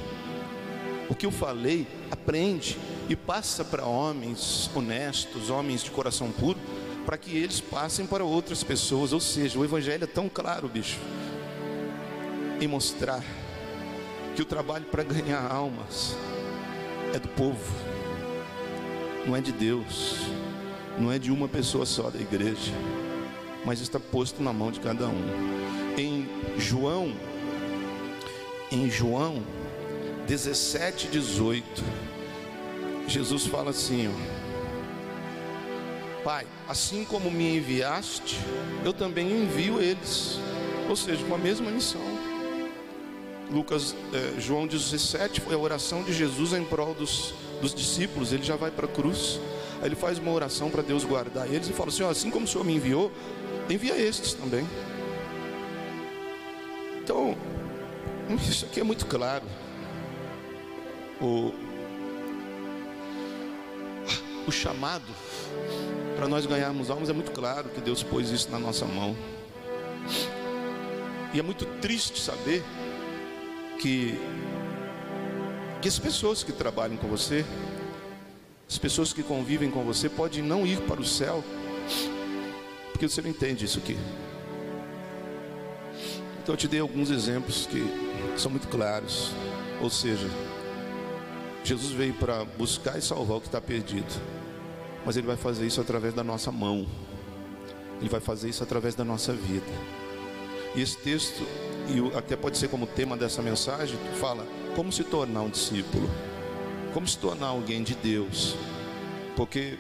o 1.10 1.16
que 1.16 1.26
eu 1.26 1.32
falei, 1.32 1.88
aprende 2.12 2.78
e 3.10 3.16
passa 3.16 3.66
para 3.66 3.86
homens 3.86 4.70
honestos, 4.76 5.50
homens 5.50 5.84
de 5.84 5.90
coração 5.90 6.32
puro, 6.32 6.60
para 7.06 7.18
que 7.18 7.36
eles 7.36 7.60
passem 7.60 8.06
para 8.06 8.24
outras 8.24 8.64
pessoas. 8.64 9.14
Ou 9.14 9.20
seja, 9.20 9.58
o 9.58 9.66
Evangelho 9.66 10.04
é 10.04 10.08
tão 10.08 10.30
claro, 10.30 10.68
bicho, 10.68 11.00
em 12.60 12.68
mostrar 12.68 13.24
que 14.36 14.42
o 14.44 14.46
trabalho 14.46 14.86
para 14.86 15.04
ganhar 15.04 15.50
almas 15.52 16.16
é 17.14 17.20
do 17.20 17.28
povo 17.30 17.91
não 19.26 19.36
é 19.36 19.42
de 19.42 19.52
Deus, 19.52 20.18
não 20.98 21.12
é 21.12 21.20
de 21.20 21.32
uma 21.32 21.48
pessoa 21.48 21.86
só 21.86 22.10
da 22.10 22.20
igreja, 22.20 22.72
mas 23.66 23.80
está 23.80 24.00
posto 24.00 24.42
na 24.42 24.52
mão 24.52 24.72
de 24.72 24.80
cada 24.80 25.08
um. 25.08 25.22
Em 25.98 26.28
João, 26.58 27.14
em 28.72 28.90
João 28.90 29.44
17, 30.28 31.08
18, 31.08 31.84
Jesus 33.08 33.46
fala 33.46 33.72
assim: 33.72 34.08
ó, 34.08 34.12
Pai, 36.24 36.46
assim 36.68 37.04
como 37.04 37.30
me 37.30 37.58
enviaste, 37.58 38.40
eu 38.86 38.94
também 38.94 39.44
envio 39.44 39.82
eles, 39.82 40.40
ou 40.88 40.96
seja, 40.96 41.26
com 41.26 41.36
a 41.36 41.38
mesma 41.38 41.70
missão. 41.70 42.11
Lucas, 43.52 43.96
eh, 44.14 44.40
João 44.40 44.66
17 44.66 45.42
foi 45.42 45.54
a 45.54 45.58
oração 45.58 46.04
de 46.04 46.14
Jesus 46.14 46.54
em 46.54 46.64
prol 46.64 46.94
dos 46.94 47.34
dos 47.62 47.74
discípulos, 47.74 48.34
ele 48.34 48.44
já 48.44 48.56
vai 48.56 48.72
para 48.72 48.88
a 48.88 48.90
cruz. 48.90 49.40
Aí 49.80 49.88
ele 49.88 49.96
faz 49.96 50.18
uma 50.18 50.32
oração 50.32 50.70
para 50.70 50.82
Deus 50.82 51.06
guardar 51.06 51.48
eles 51.48 51.70
e 51.70 51.74
fala 51.74 51.90
assim: 51.90 52.04
assim 52.04 52.30
como 52.32 52.46
o 52.46 52.48
Senhor 52.48 52.66
me 52.66 52.76
enviou, 52.76 53.12
envia 53.70 53.96
estes 53.98 54.34
também. 54.34 54.68
Então, 57.02 57.38
isso 58.50 58.66
aqui 58.66 58.80
é 58.80 58.84
muito 58.84 59.06
claro. 59.06 59.46
O, 61.22 61.54
o 64.48 64.52
chamado 64.52 65.06
para 66.16 66.28
nós 66.28 66.46
ganharmos 66.46 66.90
almas 66.90 67.10
é 67.10 67.14
muito 67.14 67.32
claro 67.32 67.70
que 67.70 67.80
Deus 67.80 68.02
pôs 68.02 68.30
isso 68.32 68.50
na 68.50 68.60
nossa 68.60 68.86
mão. 68.86 69.16
E 71.34 71.40
é 71.40 71.44
muito 71.44 71.66
triste 71.80 72.20
saber 72.20 72.64
que 73.82 74.18
que 75.82 75.88
as 75.88 75.98
pessoas 75.98 76.44
que 76.44 76.52
trabalham 76.52 76.96
com 76.96 77.08
você, 77.08 77.44
as 78.70 78.78
pessoas 78.78 79.12
que 79.12 79.24
convivem 79.24 79.72
com 79.72 79.84
você, 79.84 80.08
podem 80.08 80.44
não 80.44 80.66
ir 80.66 80.80
para 80.82 81.02
o 81.02 81.06
céu, 81.06 81.44
porque 82.92 83.10
você 83.10 83.20
não 83.20 83.32
entende 83.32 83.66
isso 83.66 83.80
aqui. 83.80 83.98
Então 86.42 86.54
eu 86.54 86.58
te 86.58 86.68
dei 86.68 86.80
alguns 86.80 87.10
exemplos 87.10 87.66
que 87.66 87.84
são 88.38 88.52
muito 88.52 88.68
claros. 88.68 89.32
Ou 89.82 89.90
seja, 89.90 90.30
Jesus 91.64 91.92
veio 91.92 92.14
para 92.14 92.46
buscar 92.46 93.00
e 93.00 93.02
salvar 93.02 93.38
o 93.38 93.42
que 93.42 93.48
está 93.48 93.60
perdido, 93.60 94.14
mas 95.04 95.18
Ele 95.18 95.26
vai 95.26 95.38
fazer 95.38 95.66
isso 95.66 95.82
através 95.82 96.14
da 96.14 96.24
nossa 96.24 96.52
mão, 96.52 96.86
Ele 98.00 98.10
vai 98.10 98.20
fazer 98.20 98.50
isso 98.50 98.62
através 98.62 98.94
da 98.94 99.04
nossa 99.04 99.34
vida. 99.34 100.01
E 100.76 100.82
esse 100.82 100.98
texto, 100.98 101.46
e 101.88 102.18
até 102.18 102.36
pode 102.36 102.58
ser 102.58 102.70
como 102.70 102.88
tema 102.88 103.18
dessa 103.18 103.42
mensagem, 103.42 103.98
fala 104.20 104.48
como 104.76 104.92
se 104.92 105.04
tornar 105.04 105.42
um 105.42 105.50
discípulo, 105.50 106.10
como 106.94 107.08
se 107.08 107.18
tornar 107.18 107.48
alguém 107.48 107.84
de 107.84 107.96
Deus. 107.96 108.56
Porque 109.36 109.78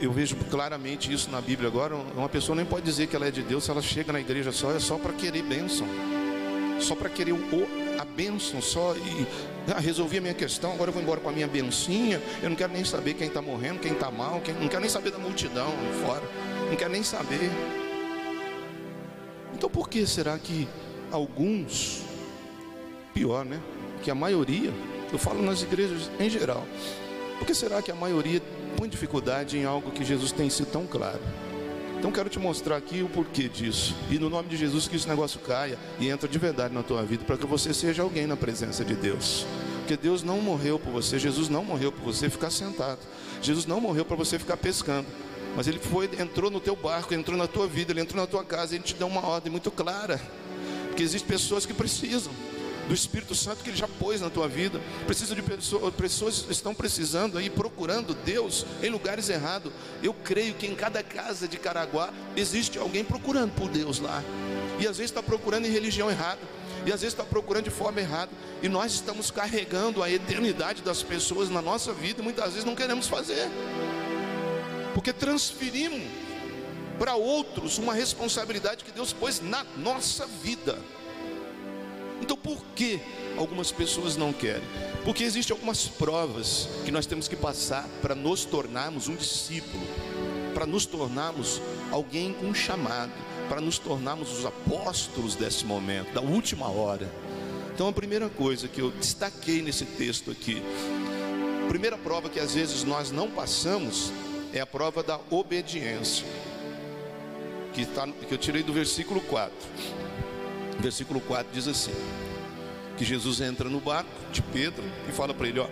eu 0.00 0.12
vejo 0.12 0.36
claramente 0.50 1.12
isso 1.12 1.30
na 1.30 1.40
Bíblia 1.40 1.68
agora. 1.68 1.94
Uma 1.94 2.28
pessoa 2.28 2.54
nem 2.56 2.64
pode 2.64 2.84
dizer 2.84 3.06
que 3.06 3.16
ela 3.16 3.26
é 3.26 3.30
de 3.30 3.42
Deus 3.42 3.64
se 3.64 3.70
ela 3.70 3.82
chega 3.82 4.12
na 4.12 4.20
igreja 4.20 4.52
só, 4.52 4.70
é 4.70 4.78
só 4.78 4.96
para 4.96 5.12
querer 5.12 5.42
bênção, 5.42 5.86
só 6.80 6.94
para 6.94 7.08
querer 7.08 7.32
o, 7.32 7.38
a 7.98 8.04
bênção, 8.04 8.62
só 8.62 8.94
e 8.96 9.26
ah, 9.74 9.80
resolvi 9.80 10.18
a 10.18 10.20
minha 10.20 10.34
questão. 10.34 10.72
Agora 10.72 10.90
eu 10.90 10.92
vou 10.92 11.02
embora 11.02 11.20
com 11.20 11.28
a 11.28 11.32
minha 11.32 11.48
bencinha. 11.48 12.20
Eu 12.42 12.50
não 12.50 12.56
quero 12.56 12.72
nem 12.72 12.84
saber 12.84 13.14
quem 13.14 13.28
está 13.28 13.42
morrendo, 13.42 13.80
quem 13.80 13.92
está 13.92 14.10
mal, 14.10 14.40
quem, 14.40 14.54
não 14.54 14.68
quero 14.68 14.80
nem 14.80 14.90
saber 14.90 15.10
da 15.10 15.18
multidão 15.18 15.72
fora, 16.04 16.22
não 16.68 16.76
quero 16.76 16.92
nem 16.92 17.02
saber. 17.02 17.50
Então 19.54 19.70
por 19.70 19.88
que 19.88 20.06
será 20.06 20.38
que 20.38 20.68
alguns, 21.10 22.02
pior, 23.12 23.44
né? 23.44 23.60
Que 24.02 24.10
a 24.10 24.14
maioria, 24.14 24.72
eu 25.12 25.18
falo 25.18 25.42
nas 25.42 25.62
igrejas 25.62 26.10
em 26.18 26.28
geral, 26.28 26.66
por 27.38 27.46
que 27.46 27.54
será 27.54 27.80
que 27.80 27.90
a 27.90 27.94
maioria 27.94 28.42
põe 28.76 28.88
dificuldade 28.88 29.56
em 29.56 29.64
algo 29.64 29.90
que 29.90 30.04
Jesus 30.04 30.32
tem 30.32 30.50
sido 30.50 30.70
tão 30.70 30.86
claro? 30.86 31.20
Então 32.04 32.12
quero 32.12 32.28
te 32.28 32.38
mostrar 32.38 32.76
aqui 32.76 33.02
o 33.02 33.08
porquê 33.08 33.48
disso. 33.48 33.94
E 34.10 34.18
no 34.18 34.28
nome 34.28 34.46
de 34.48 34.58
Jesus 34.58 34.86
que 34.86 34.96
esse 34.96 35.08
negócio 35.08 35.40
caia 35.40 35.78
e 35.98 36.10
entre 36.10 36.28
de 36.28 36.38
verdade 36.38 36.74
na 36.74 36.82
tua 36.82 37.02
vida 37.02 37.24
para 37.24 37.38
que 37.38 37.46
você 37.46 37.72
seja 37.72 38.02
alguém 38.02 38.26
na 38.26 38.36
presença 38.36 38.84
de 38.84 38.94
Deus. 38.94 39.46
Porque 39.78 39.96
Deus 39.96 40.22
não 40.22 40.38
morreu 40.40 40.78
por 40.78 40.90
você, 40.90 41.18
Jesus 41.18 41.48
não 41.48 41.64
morreu 41.64 41.90
por 41.90 42.02
você 42.02 42.28
ficar 42.28 42.50
sentado. 42.50 42.98
Jesus 43.40 43.64
não 43.64 43.80
morreu 43.80 44.04
para 44.04 44.16
você 44.16 44.38
ficar 44.38 44.58
pescando. 44.58 45.06
Mas 45.56 45.68
ele 45.68 45.78
foi, 45.78 46.10
entrou 46.18 46.50
no 46.50 46.60
teu 46.60 46.74
barco, 46.74 47.14
entrou 47.14 47.36
na 47.36 47.46
tua 47.46 47.66
vida, 47.66 47.92
ele 47.92 48.00
entrou 48.00 48.20
na 48.20 48.26
tua 48.26 48.44
casa, 48.44 48.74
ele 48.74 48.82
te 48.82 48.94
deu 48.94 49.06
uma 49.06 49.24
ordem 49.24 49.50
muito 49.50 49.70
clara. 49.70 50.20
Porque 50.88 51.02
existem 51.02 51.28
pessoas 51.28 51.64
que 51.64 51.72
precisam 51.72 52.32
do 52.88 52.94
Espírito 52.94 53.34
Santo 53.34 53.62
que 53.62 53.70
ele 53.70 53.76
já 53.76 53.88
pôs 53.88 54.20
na 54.20 54.30
tua 54.30 54.48
vida. 54.48 54.80
Precisa 55.06 55.34
de 55.34 55.42
pessoas, 55.42 55.94
pessoas 55.94 56.46
estão 56.50 56.74
precisando 56.74 57.38
aí 57.38 57.48
procurando 57.48 58.14
Deus 58.14 58.66
em 58.82 58.90
lugares 58.90 59.28
errados. 59.28 59.72
Eu 60.02 60.12
creio 60.12 60.54
que 60.54 60.66
em 60.66 60.74
cada 60.74 61.02
casa 61.02 61.48
de 61.48 61.56
Caraguá 61.56 62.12
existe 62.36 62.78
alguém 62.78 63.04
procurando 63.04 63.52
por 63.52 63.68
Deus 63.68 64.00
lá. 64.00 64.22
E 64.78 64.86
às 64.86 64.98
vezes 64.98 65.10
está 65.10 65.22
procurando 65.22 65.66
em 65.66 65.70
religião 65.70 66.10
errada. 66.10 66.40
E 66.84 66.92
às 66.92 67.00
vezes 67.00 67.14
está 67.14 67.24
procurando 67.24 67.64
de 67.64 67.70
forma 67.70 68.00
errada. 68.00 68.30
E 68.62 68.68
nós 68.68 68.92
estamos 68.92 69.30
carregando 69.30 70.02
a 70.02 70.10
eternidade 70.10 70.82
das 70.82 71.02
pessoas 71.02 71.48
na 71.48 71.62
nossa 71.62 71.92
vida 71.92 72.22
muitas 72.22 72.50
vezes 72.50 72.64
não 72.64 72.74
queremos 72.74 73.06
fazer 73.06 73.48
porque 74.94 75.12
transferimos 75.12 76.00
para 76.98 77.16
outros 77.16 77.76
uma 77.76 77.92
responsabilidade 77.92 78.84
que 78.84 78.92
Deus 78.92 79.12
pôs 79.12 79.40
na 79.40 79.64
nossa 79.76 80.26
vida. 80.26 80.78
Então, 82.22 82.36
por 82.36 82.64
que 82.76 83.00
algumas 83.36 83.72
pessoas 83.72 84.16
não 84.16 84.32
querem? 84.32 84.62
Porque 85.04 85.24
existem 85.24 85.52
algumas 85.52 85.86
provas 85.86 86.68
que 86.84 86.92
nós 86.92 87.04
temos 87.04 87.28
que 87.28 87.36
passar 87.36 87.86
para 88.00 88.14
nos 88.14 88.44
tornarmos 88.44 89.08
um 89.08 89.16
discípulo, 89.16 89.84
para 90.54 90.64
nos 90.64 90.86
tornarmos 90.86 91.60
alguém 91.90 92.32
com 92.32 92.46
um 92.46 92.54
chamado, 92.54 93.12
para 93.48 93.60
nos 93.60 93.78
tornarmos 93.78 94.32
os 94.32 94.46
apóstolos 94.46 95.34
desse 95.34 95.66
momento, 95.66 96.14
da 96.14 96.20
última 96.20 96.70
hora. 96.70 97.10
Então, 97.74 97.88
a 97.88 97.92
primeira 97.92 98.28
coisa 98.28 98.68
que 98.68 98.80
eu 98.80 98.92
destaquei 98.92 99.60
nesse 99.60 99.84
texto 99.84 100.30
aqui, 100.30 100.62
a 101.64 101.68
primeira 101.68 101.98
prova 101.98 102.30
que 102.30 102.38
às 102.38 102.54
vezes 102.54 102.84
nós 102.84 103.10
não 103.10 103.28
passamos 103.28 104.12
é 104.54 104.60
a 104.60 104.66
prova 104.66 105.02
da 105.02 105.20
obediência. 105.30 106.26
Que, 107.74 107.84
tá, 107.84 108.06
que 108.06 108.32
eu 108.32 108.38
tirei 108.38 108.62
do 108.62 108.72
versículo 108.72 109.20
4. 109.20 109.52
Versículo 110.78 111.20
4 111.20 111.52
diz 111.52 111.66
assim: 111.66 111.92
que 112.96 113.04
Jesus 113.04 113.40
entra 113.40 113.68
no 113.68 113.80
barco 113.80 114.10
de 114.30 114.40
Pedro 114.40 114.84
e 115.08 115.12
fala 115.12 115.34
para 115.34 115.48
ele: 115.48 115.58
ó, 115.58 115.66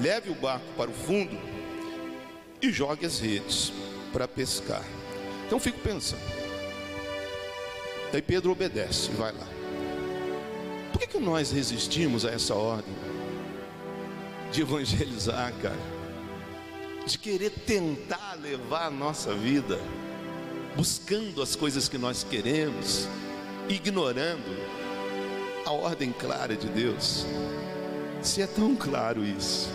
leve 0.00 0.30
o 0.30 0.34
barco 0.34 0.64
para 0.76 0.90
o 0.90 0.94
fundo 0.94 1.36
e 2.62 2.70
jogue 2.70 3.04
as 3.04 3.18
redes 3.18 3.72
para 4.12 4.28
pescar. 4.28 4.84
Então 5.46 5.58
fico 5.58 5.78
pensando. 5.80 6.22
Aí 8.12 8.22
Pedro 8.22 8.52
obedece 8.52 9.10
e 9.10 9.14
vai 9.14 9.32
lá. 9.32 9.46
Por 10.92 11.00
que, 11.00 11.08
que 11.08 11.18
nós 11.18 11.50
resistimos 11.50 12.24
a 12.24 12.30
essa 12.30 12.54
ordem 12.54 12.94
de 14.52 14.62
evangelizar, 14.62 15.52
cara? 15.60 16.03
De 17.06 17.18
querer 17.18 17.50
tentar 17.50 18.38
levar 18.40 18.86
a 18.86 18.90
nossa 18.90 19.34
vida, 19.34 19.78
buscando 20.74 21.42
as 21.42 21.54
coisas 21.54 21.88
que 21.88 21.98
nós 21.98 22.24
queremos, 22.24 23.06
ignorando 23.68 24.56
a 25.66 25.72
ordem 25.72 26.12
clara 26.12 26.56
de 26.56 26.66
Deus. 26.68 27.26
Se 28.22 28.40
é 28.40 28.46
tão 28.46 28.74
claro 28.74 29.24
isso, 29.24 29.68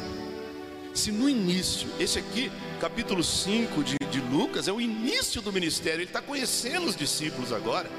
se 0.94 1.12
no 1.12 1.30
início, 1.30 1.88
esse 2.00 2.18
aqui, 2.18 2.52
capítulo 2.82 3.24
5 3.24 3.84
de, 3.84 3.98
de 4.10 4.20
Lucas, 4.22 4.68
é 4.68 4.72
o 4.72 4.82
início 4.82 5.42
do 5.42 5.54
ministério, 5.54 6.00
ele 6.00 6.10
está 6.10 6.22
conhecendo 6.22 6.88
os 6.88 6.96
discípulos 6.96 7.54
agora, 7.54 7.90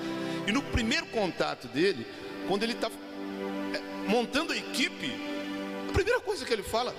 e 0.46 0.52
no 0.52 0.60
primeiro 0.60 1.06
contato 1.06 1.68
dele, 1.68 2.04
quando 2.48 2.64
ele 2.64 2.72
está 2.72 2.88
é, 2.88 4.08
montando 4.08 4.52
a 4.52 4.56
equipe, 4.56 5.12
a 5.88 5.92
primeira 5.92 6.20
coisa 6.20 6.44
que 6.44 6.52
ele 6.52 6.64
fala, 6.64 6.94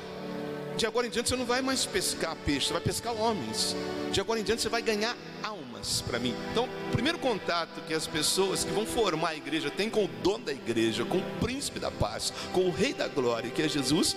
de 0.77 0.85
agora 0.85 1.07
em 1.07 1.09
diante 1.09 1.29
você 1.29 1.35
não 1.35 1.45
vai 1.45 1.61
mais 1.61 1.85
pescar 1.85 2.35
peixe, 2.45 2.67
você 2.67 2.73
vai 2.73 2.81
pescar 2.81 3.13
homens. 3.13 3.75
De 4.11 4.19
agora 4.19 4.39
em 4.39 4.43
diante 4.43 4.61
você 4.61 4.69
vai 4.69 4.81
ganhar 4.81 5.15
almas 5.43 6.01
para 6.01 6.19
mim. 6.19 6.33
Então, 6.51 6.65
o 6.87 6.91
primeiro 6.91 7.17
contato 7.19 7.81
que 7.87 7.93
as 7.93 8.07
pessoas 8.07 8.63
que 8.63 8.71
vão 8.71 8.85
formar 8.85 9.29
a 9.29 9.35
igreja 9.35 9.69
têm 9.69 9.89
com 9.89 10.05
o 10.05 10.07
dono 10.23 10.45
da 10.45 10.51
igreja, 10.51 11.05
com 11.05 11.17
o 11.17 11.23
príncipe 11.39 11.79
da 11.79 11.91
paz, 11.91 12.33
com 12.53 12.61
o 12.61 12.71
rei 12.71 12.93
da 12.93 13.07
glória, 13.07 13.49
que 13.49 13.61
é 13.61 13.69
Jesus, 13.69 14.15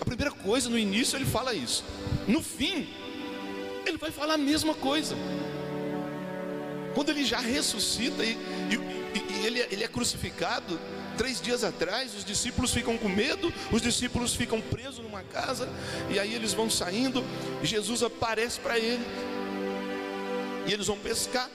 a 0.00 0.04
primeira 0.04 0.30
coisa 0.30 0.68
no 0.68 0.78
início 0.78 1.16
ele 1.16 1.26
fala 1.26 1.54
isso. 1.54 1.84
No 2.26 2.42
fim, 2.42 2.88
ele 3.86 3.98
vai 3.98 4.10
falar 4.10 4.34
a 4.34 4.38
mesma 4.38 4.74
coisa. 4.74 5.16
Quando 6.94 7.10
ele 7.10 7.24
já 7.24 7.38
ressuscita 7.38 8.24
e, 8.24 8.36
e, 8.70 8.99
ele, 9.50 9.66
ele 9.70 9.84
é 9.84 9.88
crucificado, 9.88 10.78
três 11.16 11.40
dias 11.40 11.64
atrás, 11.64 12.14
os 12.14 12.24
discípulos 12.24 12.72
ficam 12.72 12.96
com 12.96 13.08
medo, 13.08 13.52
os 13.70 13.82
discípulos 13.82 14.34
ficam 14.34 14.60
presos 14.60 14.98
numa 14.98 15.22
casa, 15.22 15.68
e 16.08 16.18
aí 16.18 16.34
eles 16.34 16.52
vão 16.52 16.70
saindo, 16.70 17.24
Jesus 17.62 18.02
aparece 18.02 18.58
para 18.60 18.78
ele, 18.78 19.04
e 20.66 20.72
eles 20.72 20.86
vão 20.86 20.96
pescar, 20.98 21.50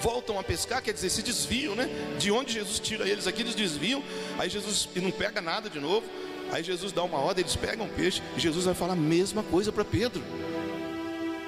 voltam 0.00 0.38
a 0.38 0.42
pescar, 0.42 0.82
quer 0.82 0.92
dizer, 0.92 1.10
se 1.10 1.22
desviam, 1.22 1.74
né? 1.74 1.88
De 2.18 2.30
onde 2.30 2.52
Jesus 2.52 2.78
tira 2.78 3.08
eles 3.08 3.26
aqui, 3.26 3.42
eles 3.42 3.54
desviam, 3.54 4.02
aí 4.38 4.48
Jesus 4.48 4.88
e 4.94 5.00
não 5.00 5.10
pega 5.10 5.40
nada 5.40 5.68
de 5.68 5.78
novo, 5.78 6.06
aí 6.50 6.62
Jesus 6.62 6.92
dá 6.92 7.02
uma 7.02 7.18
ordem, 7.18 7.42
eles 7.42 7.56
pegam 7.56 7.88
peixe, 7.88 8.22
e 8.36 8.40
Jesus 8.40 8.64
vai 8.64 8.74
falar 8.74 8.94
a 8.94 8.96
mesma 8.96 9.42
coisa 9.42 9.70
para 9.70 9.84
Pedro. 9.84 10.22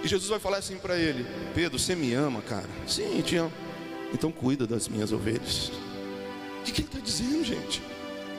E 0.02 0.08
Jesus 0.08 0.28
vai 0.28 0.38
falar 0.38 0.58
assim 0.58 0.76
para 0.76 0.98
ele: 0.98 1.24
Pedro, 1.54 1.78
você 1.78 1.96
me 1.96 2.12
ama, 2.12 2.42
cara? 2.42 2.68
Sim, 2.86 3.22
te 3.22 3.36
amo. 3.36 3.50
Então 4.12 4.30
cuida 4.30 4.66
das 4.66 4.86
minhas 4.86 5.12
ovelhas. 5.12 5.72
O 6.64 6.72
que 6.72 6.80
ele 6.80 6.88
está 6.88 6.98
dizendo, 6.98 7.44
gente? 7.44 7.82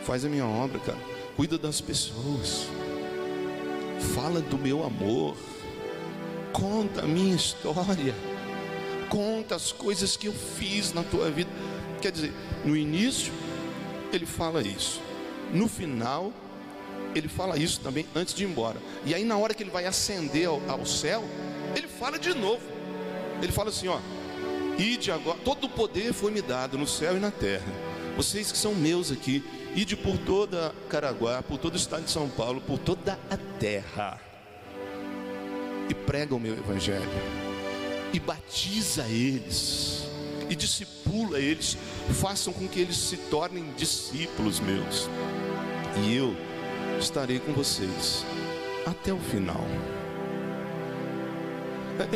Faz 0.03 0.25
a 0.25 0.29
minha 0.29 0.47
obra, 0.47 0.79
cara. 0.79 0.97
Cuida 1.35 1.59
das 1.59 1.79
pessoas. 1.79 2.65
Fala 4.15 4.41
do 4.41 4.57
meu 4.57 4.83
amor. 4.83 5.37
Conta 6.51 7.03
a 7.03 7.05
minha 7.05 7.35
história. 7.35 8.15
Conta 9.09 9.55
as 9.55 9.71
coisas 9.71 10.17
que 10.17 10.25
eu 10.25 10.33
fiz 10.33 10.91
na 10.91 11.03
tua 11.03 11.29
vida. 11.29 11.51
Quer 12.01 12.11
dizer, 12.11 12.33
no 12.65 12.75
início, 12.75 13.31
ele 14.11 14.25
fala 14.25 14.63
isso. 14.63 14.99
No 15.53 15.67
final, 15.67 16.33
ele 17.13 17.27
fala 17.27 17.59
isso 17.59 17.79
também 17.79 18.07
antes 18.15 18.33
de 18.33 18.43
ir 18.43 18.47
embora. 18.47 18.81
E 19.05 19.13
aí, 19.13 19.23
na 19.23 19.37
hora 19.37 19.53
que 19.53 19.61
ele 19.61 19.69
vai 19.69 19.85
ascender 19.85 20.47
ao, 20.47 20.59
ao 20.67 20.83
céu, 20.83 21.23
ele 21.75 21.87
fala 21.87 22.17
de 22.17 22.33
novo. 22.33 22.63
Ele 23.39 23.51
fala 23.51 23.69
assim: 23.69 23.87
ó, 23.87 23.99
ide 24.79 25.11
agora, 25.11 25.37
todo 25.45 25.65
o 25.65 25.69
poder 25.69 26.11
foi 26.11 26.31
me 26.31 26.41
dado 26.41 26.75
no 26.75 26.87
céu 26.87 27.15
e 27.15 27.19
na 27.19 27.29
terra 27.29 27.84
vocês 28.15 28.51
que 28.51 28.57
são 28.57 28.73
meus 28.73 29.11
aqui, 29.11 29.43
ide 29.75 29.95
por 29.95 30.17
toda 30.17 30.73
Caraguá, 30.89 31.43
por 31.43 31.57
todo 31.57 31.73
o 31.73 31.77
estado 31.77 32.05
de 32.05 32.11
São 32.11 32.29
Paulo, 32.29 32.61
por 32.61 32.79
toda 32.79 33.19
a 33.29 33.37
terra, 33.59 34.19
e 35.89 35.93
prega 35.93 36.33
o 36.33 36.39
meu 36.39 36.53
evangelho, 36.53 37.09
e 38.13 38.19
batiza 38.19 39.03
eles, 39.07 40.07
e 40.49 40.55
discipula 40.55 41.39
eles, 41.39 41.77
façam 42.21 42.53
com 42.53 42.67
que 42.67 42.79
eles 42.79 42.97
se 42.97 43.17
tornem 43.17 43.73
discípulos 43.77 44.59
meus, 44.59 45.09
e 46.03 46.15
eu 46.15 46.35
estarei 46.99 47.39
com 47.39 47.51
vocês 47.53 48.25
até 48.85 49.13
o 49.13 49.19
final. 49.19 49.65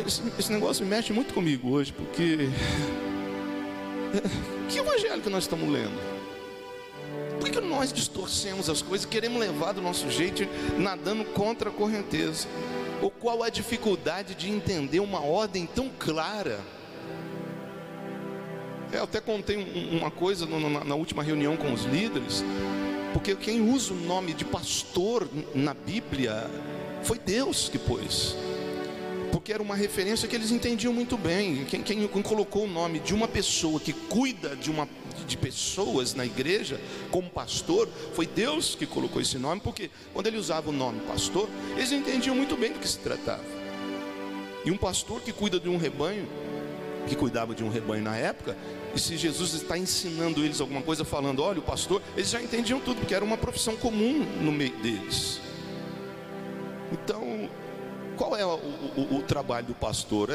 Esse, 0.06 0.22
esse 0.38 0.52
negócio 0.52 0.84
mexe 0.84 1.12
muito 1.12 1.32
comigo 1.32 1.70
hoje, 1.70 1.92
porque 1.92 2.50
que 4.70 4.78
evangelho 4.78 5.20
que 5.20 5.28
nós 5.28 5.44
estamos 5.44 5.68
lendo? 5.68 5.98
Por 7.40 7.50
que 7.50 7.60
nós 7.60 7.92
distorcemos 7.92 8.70
as 8.70 8.80
coisas, 8.80 9.04
queremos 9.04 9.40
levar 9.40 9.72
do 9.72 9.82
nosso 9.82 10.08
jeito, 10.10 10.46
nadando 10.78 11.24
contra 11.24 11.70
a 11.70 11.72
correnteza? 11.72 12.46
Ou 13.02 13.10
qual 13.10 13.42
a 13.42 13.48
dificuldade 13.48 14.34
de 14.34 14.48
entender 14.48 15.00
uma 15.00 15.20
ordem 15.20 15.66
tão 15.66 15.88
clara? 15.88 16.60
Eu 18.92 19.04
até 19.04 19.20
contei 19.20 19.56
uma 19.92 20.10
coisa 20.10 20.46
na 20.46 20.94
última 20.94 21.22
reunião 21.22 21.56
com 21.56 21.72
os 21.72 21.84
líderes, 21.84 22.44
porque 23.12 23.34
quem 23.34 23.60
usa 23.72 23.92
o 23.92 23.96
nome 23.96 24.32
de 24.34 24.44
pastor 24.44 25.28
na 25.54 25.74
Bíblia 25.74 26.48
foi 27.02 27.18
Deus 27.18 27.68
que 27.68 27.78
pôs. 27.78 28.36
Porque 29.32 29.52
era 29.52 29.62
uma 29.62 29.76
referência 29.76 30.28
que 30.28 30.34
eles 30.34 30.50
entendiam 30.50 30.92
muito 30.92 31.16
bem. 31.16 31.64
Quem, 31.64 31.82
quem, 31.82 32.08
colocou 32.08 32.64
o 32.64 32.66
nome 32.66 32.98
de 32.98 33.14
uma 33.14 33.28
pessoa 33.28 33.78
que 33.78 33.92
cuida 33.92 34.56
de, 34.56 34.70
uma, 34.70 34.88
de 35.26 35.36
pessoas 35.36 36.14
na 36.14 36.26
igreja, 36.26 36.80
como 37.10 37.30
pastor, 37.30 37.88
foi 38.14 38.26
Deus 38.26 38.74
que 38.74 38.86
colocou 38.86 39.22
esse 39.22 39.38
nome, 39.38 39.60
porque 39.60 39.90
quando 40.12 40.26
ele 40.26 40.36
usava 40.36 40.70
o 40.70 40.72
nome 40.72 41.00
pastor, 41.00 41.48
eles 41.76 41.92
entendiam 41.92 42.34
muito 42.34 42.56
bem 42.56 42.72
do 42.72 42.78
que 42.78 42.88
se 42.88 42.98
tratava. 42.98 43.44
E 44.64 44.70
um 44.70 44.76
pastor 44.76 45.20
que 45.20 45.32
cuida 45.32 45.58
de 45.58 45.68
um 45.68 45.76
rebanho, 45.76 46.28
que 47.06 47.14
cuidava 47.14 47.54
de 47.54 47.64
um 47.64 47.70
rebanho 47.70 48.02
na 48.02 48.16
época, 48.16 48.56
e 48.94 48.98
se 48.98 49.16
Jesus 49.16 49.54
está 49.54 49.78
ensinando 49.78 50.44
eles 50.44 50.60
alguma 50.60 50.82
coisa, 50.82 51.04
falando, 51.04 51.42
olha, 51.42 51.60
o 51.60 51.62
pastor, 51.62 52.02
eles 52.16 52.30
já 52.30 52.42
entendiam 52.42 52.80
tudo, 52.80 52.98
porque 52.98 53.14
era 53.14 53.24
uma 53.24 53.36
profissão 53.36 53.76
comum 53.76 54.26
no 54.42 54.50
meio 54.50 54.76
deles. 54.78 55.40
Então, 56.92 57.29
qual 58.20 58.36
é 58.36 58.44
o, 58.44 58.50
o, 58.50 59.16
o 59.16 59.22
trabalho 59.22 59.68
do 59.68 59.74
pastor? 59.74 60.28
É, 60.28 60.34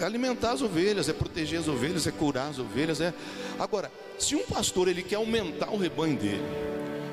é, 0.00 0.04
alimentar 0.04 0.50
as 0.50 0.60
ovelhas, 0.60 1.08
é 1.08 1.12
proteger 1.12 1.60
as 1.60 1.68
ovelhas, 1.68 2.04
é 2.04 2.10
curar 2.10 2.50
as 2.50 2.58
ovelhas. 2.58 3.00
É... 3.00 3.14
Agora, 3.60 3.92
se 4.18 4.34
um 4.34 4.44
pastor 4.44 4.88
ele 4.88 5.04
quer 5.04 5.14
aumentar 5.14 5.70
o 5.70 5.76
rebanho 5.76 6.16
dele, 6.16 6.42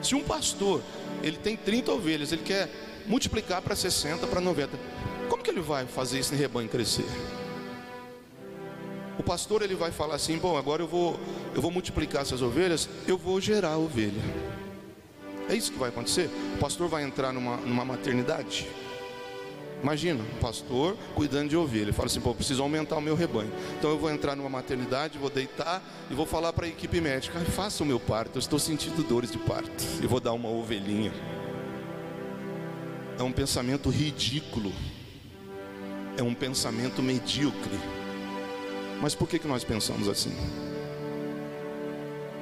se 0.01 0.15
um 0.15 0.23
pastor 0.23 0.81
ele 1.21 1.37
tem 1.37 1.55
30 1.55 1.91
ovelhas, 1.91 2.31
ele 2.31 2.41
quer 2.41 2.67
multiplicar 3.05 3.61
para 3.61 3.75
60, 3.75 4.25
para 4.25 4.41
90, 4.41 4.79
como 5.29 5.43
que 5.43 5.51
ele 5.51 5.61
vai 5.61 5.85
fazer 5.85 6.17
esse 6.17 6.33
rebanho 6.33 6.67
crescer? 6.67 7.05
O 9.19 9.21
pastor 9.21 9.61
ele 9.61 9.75
vai 9.75 9.91
falar 9.91 10.15
assim: 10.15 10.39
bom, 10.39 10.57
agora 10.57 10.81
eu 10.81 10.87
vou, 10.87 11.19
eu 11.53 11.61
vou 11.61 11.69
multiplicar 11.69 12.23
essas 12.23 12.41
ovelhas, 12.41 12.89
eu 13.05 13.15
vou 13.15 13.39
gerar 13.39 13.77
ovelha. 13.77 14.23
É 15.47 15.53
isso 15.53 15.71
que 15.71 15.77
vai 15.77 15.89
acontecer. 15.89 16.31
O 16.55 16.57
pastor 16.57 16.89
vai 16.89 17.03
entrar 17.03 17.31
numa, 17.31 17.57
numa 17.57 17.85
maternidade. 17.85 18.67
Imagina, 19.81 20.21
um 20.21 20.39
pastor 20.39 20.97
cuidando 21.15 21.49
de 21.49 21.57
ovelha. 21.57 21.83
Ele 21.83 21.91
fala 21.93 22.07
assim: 22.07 22.19
pô, 22.19 22.33
preciso 22.35 22.61
aumentar 22.61 22.97
o 22.97 23.01
meu 23.01 23.15
rebanho. 23.15 23.51
Então 23.77 23.89
eu 23.89 23.97
vou 23.97 24.11
entrar 24.11 24.35
numa 24.35 24.49
maternidade, 24.49 25.17
vou 25.17 25.29
deitar 25.29 25.81
e 26.09 26.13
vou 26.13 26.25
falar 26.25 26.51
para 26.51 26.65
a 26.65 26.69
equipe 26.69 26.99
médica: 26.99 27.39
faça 27.39 27.83
o 27.83 27.85
meu 27.85 27.99
parto, 27.99 28.35
eu 28.35 28.39
estou 28.39 28.59
sentindo 28.59 29.01
dores 29.03 29.31
de 29.31 29.37
parto. 29.37 29.71
E 30.01 30.07
vou 30.07 30.19
dar 30.19 30.33
uma 30.33 30.49
ovelhinha. 30.49 31.13
É 33.17 33.23
um 33.23 33.31
pensamento 33.31 33.89
ridículo. 33.89 34.71
É 36.17 36.23
um 36.23 36.33
pensamento 36.33 37.01
medíocre. 37.01 37.79
Mas 39.01 39.15
por 39.15 39.29
que, 39.29 39.39
que 39.39 39.47
nós 39.47 39.63
pensamos 39.63 40.09
assim? 40.09 40.35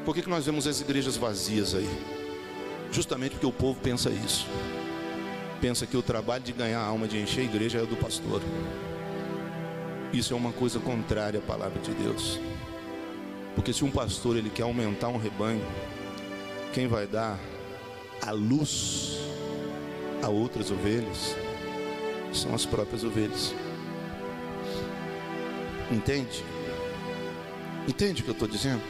Por 0.03 0.15
que, 0.15 0.23
que 0.23 0.29
nós 0.29 0.45
vemos 0.45 0.65
as 0.65 0.81
igrejas 0.81 1.17
vazias 1.17 1.75
aí? 1.75 1.89
Justamente 2.91 3.31
porque 3.33 3.45
o 3.45 3.51
povo 3.51 3.79
pensa 3.79 4.09
isso. 4.09 4.47
Pensa 5.59 5.87
que 5.87 5.97
o 5.97 6.03
trabalho 6.03 6.43
de 6.43 6.53
ganhar 6.53 6.79
a 6.79 6.85
alma, 6.85 7.07
de 7.07 7.17
encher 7.17 7.41
a 7.41 7.43
igreja 7.45 7.79
é 7.79 7.85
do 7.85 7.95
pastor. 7.95 8.41
Isso 10.13 10.33
é 10.33 10.37
uma 10.37 10.53
coisa 10.53 10.79
contrária 10.79 11.39
à 11.39 11.41
palavra 11.41 11.81
de 11.81 11.91
Deus. 11.91 12.39
Porque 13.55 13.73
se 13.73 13.83
um 13.83 13.89
pastor 13.89 14.37
ele 14.37 14.51
quer 14.51 14.63
aumentar 14.63 15.07
um 15.07 15.17
rebanho, 15.17 15.65
quem 16.73 16.87
vai 16.87 17.07
dar 17.07 17.39
a 18.21 18.31
luz 18.31 19.17
a 20.21 20.29
outras 20.29 20.69
ovelhas 20.69 21.35
são 22.31 22.53
as 22.53 22.65
próprias 22.65 23.03
ovelhas. 23.03 23.53
Entende? 25.91 26.43
Entende 27.87 28.21
o 28.21 28.25
que 28.25 28.29
eu 28.29 28.33
estou 28.33 28.47
dizendo? 28.47 28.81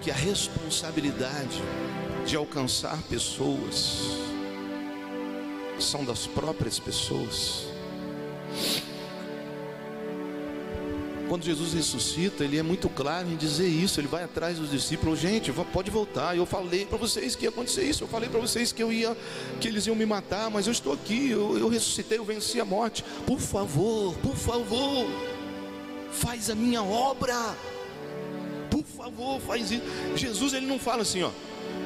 Que 0.00 0.10
a 0.10 0.14
responsabilidade 0.14 1.60
de 2.24 2.36
alcançar 2.36 2.96
pessoas 3.02 4.29
são 5.80 6.04
das 6.04 6.26
próprias 6.26 6.78
pessoas. 6.78 7.66
Quando 11.30 11.44
Jesus 11.44 11.74
ressuscita, 11.74 12.42
ele 12.42 12.58
é 12.58 12.62
muito 12.62 12.88
claro 12.88 13.28
em 13.28 13.36
dizer 13.36 13.68
isso. 13.68 14.00
Ele 14.00 14.08
vai 14.08 14.24
atrás 14.24 14.58
dos 14.58 14.68
discípulos, 14.68 15.20
gente, 15.20 15.52
pode 15.72 15.88
voltar. 15.88 16.36
Eu 16.36 16.44
falei 16.44 16.84
para 16.84 16.98
vocês 16.98 17.36
que 17.36 17.44
ia 17.44 17.50
acontecer 17.50 17.84
isso. 17.84 18.02
Eu 18.02 18.08
falei 18.08 18.28
para 18.28 18.40
vocês 18.40 18.72
que 18.72 18.82
eu 18.82 18.92
ia, 18.92 19.16
que 19.60 19.68
eles 19.68 19.86
iam 19.86 19.94
me 19.94 20.04
matar, 20.04 20.50
mas 20.50 20.66
eu 20.66 20.72
estou 20.72 20.92
aqui. 20.92 21.30
Eu, 21.30 21.56
eu 21.56 21.68
ressuscitei, 21.68 22.18
eu 22.18 22.24
venci 22.24 22.60
a 22.60 22.64
morte. 22.64 23.04
Por 23.24 23.38
favor, 23.38 24.12
por 24.16 24.34
favor, 24.34 25.06
faz 26.10 26.50
a 26.50 26.56
minha 26.56 26.82
obra. 26.82 27.54
Por 28.68 28.82
favor, 28.82 29.40
faz 29.40 29.70
isso. 29.70 29.84
Jesus 30.16 30.52
ele 30.52 30.66
não 30.66 30.80
fala 30.80 31.02
assim, 31.02 31.22
ó. 31.22 31.30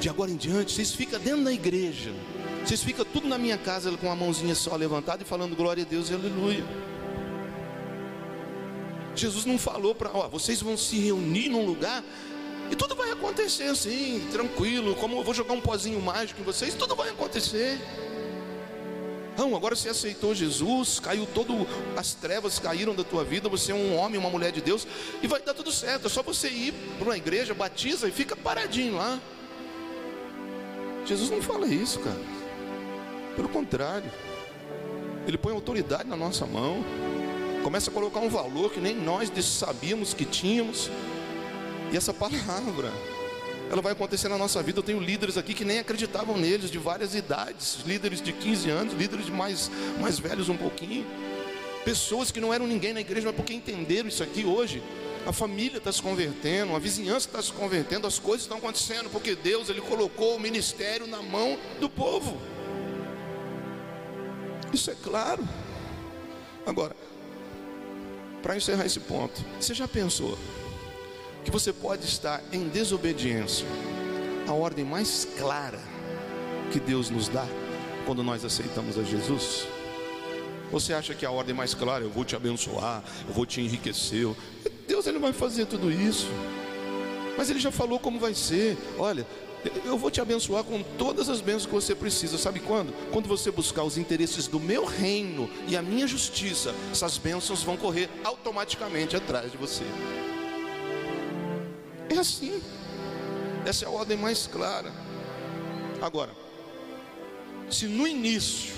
De 0.01 0.09
agora 0.09 0.31
em 0.31 0.37
diante, 0.37 0.73
vocês 0.73 0.93
ficam 0.93 1.21
dentro 1.21 1.45
da 1.45 1.53
igreja. 1.53 2.15
Vocês 2.65 2.83
ficam 2.83 3.05
tudo 3.05 3.29
na 3.29 3.37
minha 3.37 3.59
casa 3.59 3.95
com 3.99 4.11
a 4.11 4.17
mãozinha 4.17 4.55
só 4.55 4.75
levantada 4.75 5.23
e 5.23 5.27
falando 5.27 5.55
glória 5.55 5.83
a 5.83 5.87
Deus 5.87 6.09
e 6.09 6.15
aleluia. 6.15 6.65
Jesus 9.15 9.45
não 9.45 9.59
falou 9.59 9.95
para, 9.95 10.11
ó, 10.11 10.29
vocês 10.29 10.63
vão 10.63 10.75
se 10.75 10.99
reunir 10.99 11.51
num 11.51 11.67
lugar 11.67 12.03
e 12.71 12.75
tudo 12.75 12.95
vai 12.95 13.11
acontecer 13.11 13.65
assim, 13.65 14.27
tranquilo, 14.33 14.95
como 14.97 15.19
eu 15.19 15.23
vou 15.23 15.35
jogar 15.35 15.53
um 15.53 15.61
pozinho 15.61 16.01
mágico 16.01 16.41
em 16.41 16.45
vocês, 16.45 16.75
tudo 16.75 16.97
vai 16.97 17.11
acontecer. 17.11 17.79
Não, 19.37 19.55
agora 19.55 19.77
você 19.77 19.91
aceitou 19.91 20.35
Jesus, 20.35 20.99
caiu 20.99 21.27
todo, 21.27 21.67
as 21.97 22.15
trevas 22.15 22.59
caíram 22.59 22.95
da 22.95 23.05
tua 23.05 23.25
vida, 23.25 23.47
você 23.47 23.73
é 23.73 23.75
um 23.75 23.95
homem, 23.95 24.19
uma 24.19 24.31
mulher 24.31 24.53
de 24.53 24.63
Deus, 24.63 24.87
e 25.23 25.27
vai 25.27 25.43
dar 25.43 25.53
tudo 25.53 25.71
certo. 25.71 26.07
É 26.07 26.09
só 26.09 26.23
você 26.23 26.49
ir 26.49 26.73
para 26.99 27.09
uma 27.09 27.17
igreja, 27.17 27.53
batiza 27.53 28.09
e 28.09 28.11
fica 28.11 28.35
paradinho 28.35 28.97
lá. 28.97 29.21
Jesus 31.05 31.29
não 31.31 31.43
fala 31.43 31.67
isso, 31.67 32.01
cara. 32.01 32.34
Pelo 33.37 33.49
contrário, 33.49 34.11
Ele 35.27 35.39
põe 35.39 35.53
autoridade 35.53 36.09
na 36.09 36.17
nossa 36.17 36.47
mão 36.47 36.85
começa 37.65 37.91
a 37.91 37.95
colocar 37.95 38.21
um 38.21 38.29
valor 38.29 38.71
que 38.71 38.79
nem 38.79 38.95
nós 38.95 39.31
sabíamos 39.43 40.13
que 40.13 40.27
tínhamos. 40.27 40.91
E 41.91 41.97
essa 41.97 42.13
palavra, 42.13 42.93
ela 43.71 43.81
vai 43.81 43.93
acontecer 43.93 44.29
na 44.29 44.37
nossa 44.37 44.63
vida. 44.63 44.81
Eu 44.81 44.83
tenho 44.83 45.01
líderes 45.01 45.39
aqui 45.39 45.55
que 45.55 45.65
nem 45.65 45.79
acreditavam 45.79 46.37
neles, 46.37 46.71
de 46.71 46.77
várias 46.77 47.15
idades, 47.15 47.79
líderes 47.87 48.21
de 48.21 48.35
15 48.35 48.69
anos, 48.69 48.93
líderes 48.93 49.25
de 49.25 49.33
mais, 49.33 49.71
mais 49.99 50.19
velhos 50.19 50.51
um 50.51 50.57
pouquinho. 50.59 51.07
Pessoas 51.87 52.31
que 52.31 52.39
não 52.39 52.53
eram 52.53 52.67
ninguém 52.67 52.93
na 52.93 53.01
igreja, 53.01 53.27
mas 53.29 53.37
porque 53.37 53.55
entenderam 53.55 54.09
isso 54.09 54.23
aqui 54.23 54.45
hoje. 54.45 54.83
A 55.27 55.33
família 55.33 55.79
está 55.79 55.91
se 55.91 56.03
convertendo, 56.03 56.77
a 56.77 56.79
vizinhança 56.79 57.27
está 57.27 57.41
se 57.41 57.51
convertendo, 57.51 58.07
as 58.07 58.19
coisas 58.19 58.43
estão 58.43 58.59
acontecendo, 58.59 59.09
porque 59.09 59.35
Deus 59.35 59.71
ele 59.71 59.81
colocou 59.81 60.37
o 60.37 60.41
ministério 60.41 61.07
na 61.07 61.23
mão 61.23 61.57
do 61.81 61.89
povo. 61.89 62.37
Isso 64.75 64.91
é 64.91 64.97
claro. 65.01 65.49
Agora, 66.67 66.97
para 68.43 68.57
encerrar 68.57 68.85
esse 68.85 68.99
ponto, 68.99 69.41
você 69.61 69.73
já 69.73 69.87
pensou 69.87 70.37
que 71.45 71.51
você 71.51 71.73
pode 71.73 72.05
estar 72.05 72.43
em 72.53 72.69
desobediência 72.69 73.65
à 74.49 74.53
ordem 74.53 74.85
mais 74.85 75.29
clara 75.39 75.81
que 76.73 76.81
Deus 76.81 77.09
nos 77.09 77.29
dá 77.29 77.47
quando 78.05 78.25
nós 78.25 78.45
aceitamos 78.45 78.99
a 78.99 79.05
Jesus? 79.05 79.69
Você 80.73 80.93
acha 80.93 81.15
que 81.15 81.25
a 81.25 81.31
ordem 81.31 81.55
mais 81.55 81.73
clara, 81.73 82.03
eu 82.03 82.11
vou 82.11 82.25
te 82.25 82.35
abençoar, 82.35 83.05
eu 83.29 83.33
vou 83.33 83.47
te 83.47 83.61
enriquecer? 83.61 84.27
Deus 84.89 85.07
ele 85.07 85.21
vai 85.21 85.33
fazer 85.33 85.67
tudo 85.67 85.89
isso. 85.89 86.27
Mas 87.39 87.49
ele 87.49 87.61
já 87.61 87.71
falou 87.71 88.01
como 88.01 88.19
vai 88.19 88.35
ser. 88.35 88.77
Olha, 88.99 89.25
eu 89.85 89.97
vou 89.97 90.11
te 90.11 90.21
abençoar 90.21 90.65
com 90.65 90.83
todas 90.97 91.29
as 91.29 91.41
bênçãos 91.41 91.67
que 91.67 91.73
você 91.73 91.95
precisa. 91.95 92.37
Sabe 92.39 92.61
quando? 92.61 92.93
Quando 93.11 93.27
você 93.27 93.51
buscar 93.51 93.85
os 93.85 93.97
interesses 93.97 94.47
do 94.47 94.61
meu 94.61 94.85
reino 94.85 95.49
e 95.67 95.77
a 95.77 95.83
minha 95.83 96.07
justiça, 96.07 96.75
essas 96.91 97.19
bênçãos 97.19 97.63
vão 97.63 97.77
correr 97.77 98.09
automaticamente 98.23 99.17
atrás 99.17 99.51
de 99.51 99.57
você. 99.57 99.85
É 102.09 102.19
assim. 102.19 102.63
Essa 103.65 103.87
é 103.87 103.89
a 103.89 103.91
ordem 103.91 104.17
mais 104.17 104.47
clara. 104.47 104.93
Agora, 106.01 106.31
se 107.71 107.87
no 107.87 108.07
início 108.07 108.75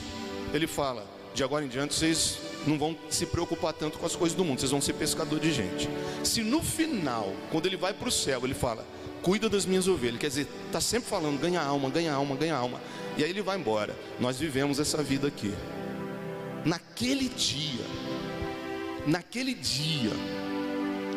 ele 0.55 0.67
fala, 0.67 1.05
de 1.35 1.43
agora 1.43 1.65
em 1.65 1.69
diante 1.69 1.95
vocês 1.95 2.39
não 2.69 2.79
vão 2.79 2.97
se 3.09 3.27
preocupar 3.27 3.73
tanto 3.73 3.99
com 3.99 4.07
as 4.07 4.17
coisas 4.17 4.37
do 4.37 4.45
mundo, 4.45 4.61
vocês 4.61 4.71
vão 4.71 4.81
ser 4.81 4.95
pescador 4.95 5.39
de 5.39 5.53
gente. 5.53 5.89
Se 6.25 6.43
no 6.43 6.63
final, 6.63 7.33
quando 7.51 7.67
ele 7.67 7.77
vai 7.77 7.93
para 7.93 8.09
o 8.09 8.13
céu, 8.13 8.41
ele 8.45 8.55
fala, 8.55 8.87
cuida 9.23 9.49
das 9.49 9.67
minhas 9.67 9.89
ovelhas. 9.89 10.21
Quer 10.21 10.29
dizer, 10.29 10.49
está 10.67 10.81
sempre 10.81 11.09
falando, 11.09 11.41
ganha 11.41 11.61
alma, 11.61 11.91
ganha 11.91 12.13
alma, 12.13 12.37
ganha 12.37 12.55
alma. 12.55 12.81
E 13.17 13.25
aí 13.25 13.31
ele 13.31 13.43
vai 13.43 13.59
embora. 13.59 13.95
Nós 14.21 14.39
vivemos 14.39 14.79
essa 14.79 15.03
vida 15.03 15.29
aqui. 15.29 15.53
Naquele 16.65 17.29
dia, 17.29 17.85
naquele 19.07 19.55
dia, 19.55 20.11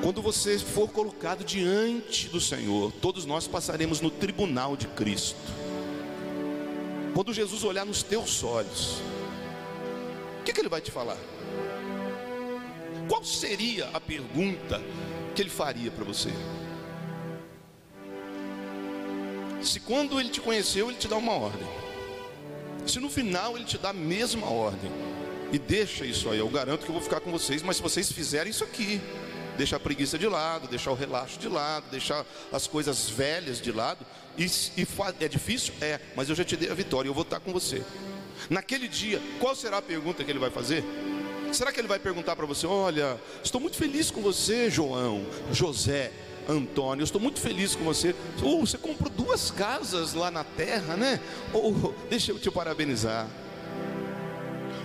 quando 0.02 0.22
você 0.22 0.58
for 0.58 0.90
colocado 0.90 1.44
diante 1.44 2.30
do 2.30 2.40
Senhor, 2.40 2.92
todos 3.02 3.26
nós 3.26 3.48
passaremos 3.48 4.00
no 4.00 4.10
tribunal 4.10 4.78
de 4.78 4.88
Cristo. 4.88 5.38
Quando 7.14 7.34
Jesus 7.34 7.64
olhar 7.64 7.86
nos 7.86 8.02
teus 8.02 8.44
olhos, 8.44 9.02
que, 10.50 10.54
que 10.54 10.62
ele 10.62 10.70
vai 10.70 10.82
te 10.82 10.92
falar? 10.92 11.18
Qual 13.08 13.24
seria 13.24 13.88
a 13.94 14.00
pergunta 14.00 14.82
que 15.36 15.42
ele 15.42 15.50
faria 15.50 15.92
para 15.92 16.04
você? 16.04 16.30
Se 19.62 19.80
quando 19.80 20.20
ele 20.20 20.30
te 20.30 20.42
conheceu, 20.42 20.90
ele 20.90 20.98
te 20.98 21.08
dá 21.08 21.18
uma 21.18 21.34
ordem. 21.34 21.68
Se 22.86 23.00
no 23.00 23.10
final 23.10 23.56
ele 23.56 23.66
te 23.66 23.78
dá 23.78 23.90
a 23.90 23.94
mesma 23.94 24.50
ordem. 24.50 24.92
E 25.52 25.60
deixa 25.60 26.06
isso 26.06 26.30
aí, 26.30 26.40
eu 26.40 26.50
garanto 26.50 26.84
que 26.84 26.90
eu 26.90 26.94
vou 26.94 27.02
ficar 27.02 27.20
com 27.20 27.32
vocês, 27.32 27.62
mas 27.62 27.78
se 27.78 27.82
vocês 27.82 28.12
fizerem 28.12 28.52
isso 28.52 28.64
aqui, 28.64 29.02
deixar 29.58 29.78
a 29.78 29.80
preguiça 29.80 30.18
de 30.18 30.28
lado, 30.28 30.68
deixar 30.68 30.92
o 30.92 30.96
relaxo 30.96 31.40
de 31.40 31.48
lado, 31.48 31.90
deixar 31.90 32.24
as 32.52 32.68
coisas 32.68 33.10
velhas 33.10 33.60
de 33.60 33.72
lado, 33.72 34.06
e, 34.38 34.46
e 34.46 34.88
é 35.20 35.28
difícil? 35.28 35.74
É, 35.82 36.00
mas 36.16 36.30
eu 36.30 36.36
já 36.36 36.44
te 36.44 36.56
dei 36.56 36.70
a 36.70 36.76
vitória, 36.76 37.10
eu 37.10 37.14
vou 37.14 37.24
estar 37.24 37.40
com 37.40 37.52
você. 37.52 37.84
Naquele 38.50 38.88
dia, 38.88 39.22
qual 39.40 39.56
será 39.56 39.78
a 39.78 39.82
pergunta 39.82 40.24
que 40.24 40.32
ele 40.32 40.40
vai 40.40 40.50
fazer? 40.50 40.84
Será 41.52 41.72
que 41.72 41.80
ele 41.80 41.88
vai 41.88 42.00
perguntar 42.00 42.36
para 42.36 42.46
você: 42.46 42.68
Olha, 42.68 43.20
estou 43.44 43.60
muito 43.60 43.76
feliz 43.76 44.12
com 44.12 44.22
você, 44.22 44.70
João, 44.70 45.26
José, 45.52 46.12
Antônio, 46.48 47.04
estou 47.04 47.22
muito 47.22 47.40
feliz 47.40 47.76
com 47.76 47.84
você. 47.84 48.16
Oh, 48.44 48.60
você 48.60 48.78
comprou 48.78 49.10
duas 49.10 49.52
casas 49.52 50.14
lá 50.14 50.32
na 50.32 50.44
terra, 50.44 50.96
né? 50.96 51.20
Oh, 51.54 51.92
deixa 52.10 52.32
eu 52.32 52.40
te 52.40 52.50
parabenizar. 52.50 53.28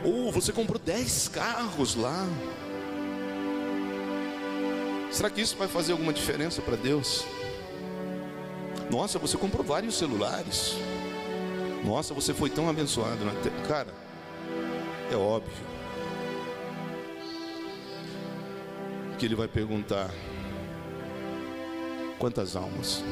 Oh, 0.04 0.30
você 0.30 0.52
comprou 0.52 0.78
dez 0.78 1.28
carros 1.28 1.94
lá. 1.94 2.26
Será 5.10 5.30
que 5.30 5.40
isso 5.40 5.56
vai 5.56 5.68
fazer 5.68 5.92
alguma 5.92 6.12
diferença 6.12 6.60
para 6.60 6.76
Deus? 6.76 7.24
Nossa, 8.90 9.18
você 9.18 9.38
comprou 9.38 9.64
vários 9.64 9.96
celulares. 9.96 10.74
Nossa, 11.84 12.14
você 12.14 12.32
foi 12.32 12.48
tão 12.48 12.68
abençoado. 12.68 13.22
Né? 13.24 13.32
Cara, 13.68 13.92
é 15.12 15.16
óbvio 15.16 15.52
que 19.18 19.26
ele 19.26 19.34
vai 19.34 19.46
perguntar: 19.46 20.10
quantas 22.18 22.56
almas? 22.56 23.04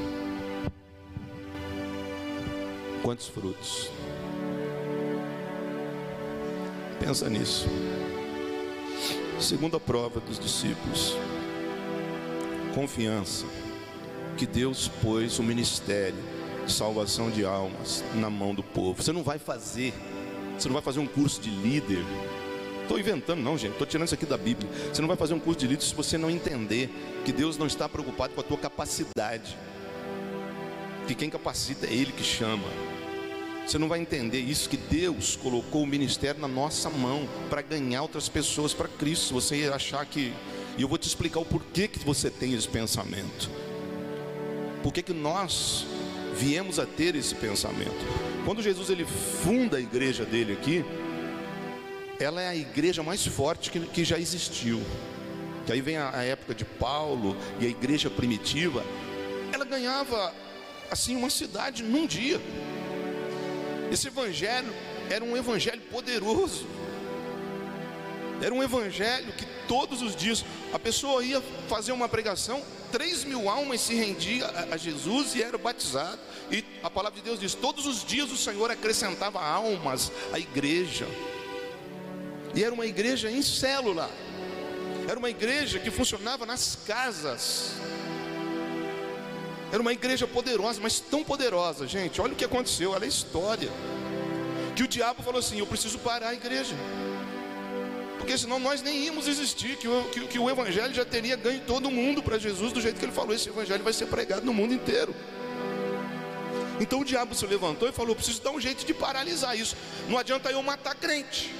Quantos 3.02 3.28
frutos? 3.28 3.90
Pensa 6.98 7.28
nisso. 7.28 7.66
Segunda 9.38 9.78
prova 9.78 10.20
dos 10.20 10.38
discípulos. 10.38 11.14
Confiança 12.74 13.44
que 14.38 14.46
Deus 14.46 14.88
pôs 15.02 15.38
o 15.38 15.42
ministério 15.42 16.31
salvação 16.66 17.30
de 17.30 17.44
almas 17.44 18.04
na 18.14 18.30
mão 18.30 18.54
do 18.54 18.62
povo. 18.62 19.02
Você 19.02 19.12
não 19.12 19.22
vai 19.22 19.38
fazer, 19.38 19.92
você 20.58 20.68
não 20.68 20.74
vai 20.74 20.82
fazer 20.82 21.00
um 21.00 21.06
curso 21.06 21.40
de 21.40 21.50
líder. 21.50 22.04
Estou 22.82 22.98
inventando, 22.98 23.40
não, 23.40 23.56
gente. 23.56 23.72
Estou 23.72 23.86
tirando 23.86 24.06
isso 24.06 24.14
aqui 24.14 24.26
da 24.26 24.36
Bíblia. 24.36 24.70
Você 24.92 25.00
não 25.00 25.08
vai 25.08 25.16
fazer 25.16 25.34
um 25.34 25.40
curso 25.40 25.60
de 25.60 25.66
líder 25.66 25.82
se 25.82 25.94
você 25.94 26.18
não 26.18 26.30
entender 26.30 26.90
que 27.24 27.32
Deus 27.32 27.56
não 27.56 27.66
está 27.66 27.88
preocupado 27.88 28.34
com 28.34 28.40
a 28.40 28.44
tua 28.44 28.58
capacidade. 28.58 29.56
Que 31.06 31.14
quem 31.14 31.30
capacita 31.30 31.86
é 31.86 31.92
Ele 31.92 32.12
que 32.12 32.24
chama. 32.24 32.68
Você 33.66 33.78
não 33.78 33.88
vai 33.88 34.00
entender 34.00 34.40
isso 34.40 34.68
que 34.68 34.76
Deus 34.76 35.36
colocou 35.36 35.82
o 35.82 35.86
ministério 35.86 36.40
na 36.40 36.48
nossa 36.48 36.90
mão 36.90 37.28
para 37.48 37.62
ganhar 37.62 38.02
outras 38.02 38.28
pessoas 38.28 38.74
para 38.74 38.88
Cristo. 38.88 39.34
Você 39.34 39.70
achar 39.72 40.04
que 40.04 40.32
e 40.76 40.82
eu 40.82 40.88
vou 40.88 40.96
te 40.96 41.06
explicar 41.06 41.40
o 41.40 41.44
porquê 41.44 41.86
que 41.86 41.98
você 41.98 42.30
tem 42.30 42.54
esse 42.54 42.68
pensamento. 42.68 43.50
Por 44.82 44.92
que 44.92 45.02
que 45.02 45.12
nós 45.12 45.86
viemos 46.34 46.78
a 46.78 46.86
ter 46.86 47.14
esse 47.14 47.34
pensamento? 47.34 48.04
Quando 48.44 48.62
Jesus 48.62 48.90
ele 48.90 49.04
funda 49.04 49.76
a 49.76 49.80
igreja 49.80 50.24
dele 50.24 50.52
aqui, 50.52 50.84
ela 52.18 52.40
é 52.40 52.48
a 52.48 52.56
igreja 52.56 53.02
mais 53.02 53.26
forte 53.26 53.70
que, 53.70 53.80
que 53.80 54.04
já 54.04 54.18
existiu. 54.18 54.80
Que 55.66 55.72
aí 55.72 55.80
vem 55.80 55.96
a, 55.96 56.16
a 56.16 56.24
época 56.24 56.54
de 56.54 56.64
Paulo 56.64 57.36
e 57.60 57.66
a 57.66 57.68
igreja 57.68 58.10
primitiva, 58.10 58.84
ela 59.52 59.64
ganhava 59.64 60.34
assim 60.90 61.16
uma 61.16 61.30
cidade 61.30 61.82
num 61.82 62.06
dia. 62.06 62.40
Esse 63.90 64.08
evangelho 64.08 64.72
era 65.10 65.24
um 65.24 65.36
evangelho 65.36 65.80
poderoso. 65.90 66.66
Era 68.42 68.54
um 68.54 68.62
evangelho 68.62 69.32
que 69.32 69.46
todos 69.68 70.02
os 70.02 70.16
dias 70.16 70.44
a 70.72 70.78
pessoa 70.78 71.24
ia 71.24 71.40
fazer 71.68 71.92
uma 71.92 72.08
pregação, 72.08 72.62
três 72.92 73.24
mil 73.24 73.48
almas 73.48 73.80
se 73.80 73.94
rendiam 73.94 74.48
a, 74.70 74.76
Jesus 74.76 75.34
e 75.34 75.42
era 75.42 75.58
batizado. 75.58 76.18
E 76.50 76.62
a 76.82 76.90
palavra 76.90 77.18
de 77.18 77.24
Deus 77.24 77.40
diz: 77.40 77.54
todos 77.54 77.86
os 77.86 78.04
dias 78.04 78.30
o 78.30 78.36
Senhor 78.36 78.70
acrescentava 78.70 79.42
almas 79.42 80.12
à 80.32 80.38
igreja. 80.38 81.06
E 82.54 82.62
era 82.62 82.72
uma 82.72 82.86
igreja 82.86 83.30
em 83.30 83.42
célula. 83.42 84.10
Era 85.08 85.18
uma 85.18 85.30
igreja 85.30 85.80
que 85.80 85.90
funcionava 85.90 86.46
nas 86.46 86.78
casas. 86.86 87.72
Era 89.72 89.80
uma 89.80 89.92
igreja 89.92 90.26
poderosa, 90.28 90.78
mas 90.80 91.00
tão 91.00 91.24
poderosa, 91.24 91.88
gente. 91.88 92.20
Olha 92.20 92.34
o 92.34 92.36
que 92.36 92.44
aconteceu, 92.44 92.90
olha 92.90 93.06
a 93.06 93.08
história. 93.08 93.70
Que 94.76 94.82
o 94.82 94.88
diabo 94.88 95.22
falou 95.22 95.40
assim: 95.40 95.58
Eu 95.58 95.66
preciso 95.66 95.98
parar 95.98 96.28
a 96.28 96.34
igreja. 96.34 96.76
Porque 98.22 98.38
senão 98.38 98.60
nós 98.60 98.80
nem 98.80 99.06
íamos 99.06 99.26
existir, 99.26 99.76
que 99.76 99.88
o, 99.88 100.04
que, 100.04 100.20
que 100.28 100.38
o 100.38 100.48
Evangelho 100.48 100.94
já 100.94 101.04
teria 101.04 101.34
ganho 101.34 101.60
todo 101.66 101.90
mundo 101.90 102.22
para 102.22 102.38
Jesus, 102.38 102.72
do 102.72 102.80
jeito 102.80 102.96
que 103.00 103.04
ele 103.04 103.10
falou: 103.10 103.34
esse 103.34 103.48
Evangelho 103.48 103.82
vai 103.82 103.92
ser 103.92 104.06
pregado 104.06 104.46
no 104.46 104.54
mundo 104.54 104.72
inteiro. 104.72 105.12
Então 106.78 107.00
o 107.00 107.04
diabo 107.04 107.34
se 107.34 107.44
levantou 107.44 107.88
e 107.88 107.92
falou: 107.92 108.14
preciso 108.14 108.40
dar 108.40 108.52
um 108.52 108.60
jeito 108.60 108.86
de 108.86 108.94
paralisar 108.94 109.58
isso. 109.58 109.76
Não 110.08 110.16
adianta 110.16 110.52
eu 110.52 110.62
matar 110.62 110.94
crente. 110.94 111.52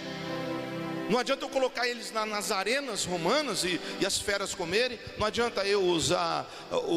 Não 1.12 1.18
adianta 1.18 1.44
eu 1.44 1.50
colocar 1.50 1.86
eles 1.86 2.10
na, 2.10 2.24
nas 2.24 2.50
arenas 2.50 3.04
romanas 3.04 3.64
e, 3.64 3.78
e, 4.00 4.06
as 4.06 4.18
feras 4.18 4.54
comerem. 4.54 4.98
Não 5.18 5.26
adianta 5.26 5.62
eu 5.62 5.82
usar 5.82 6.50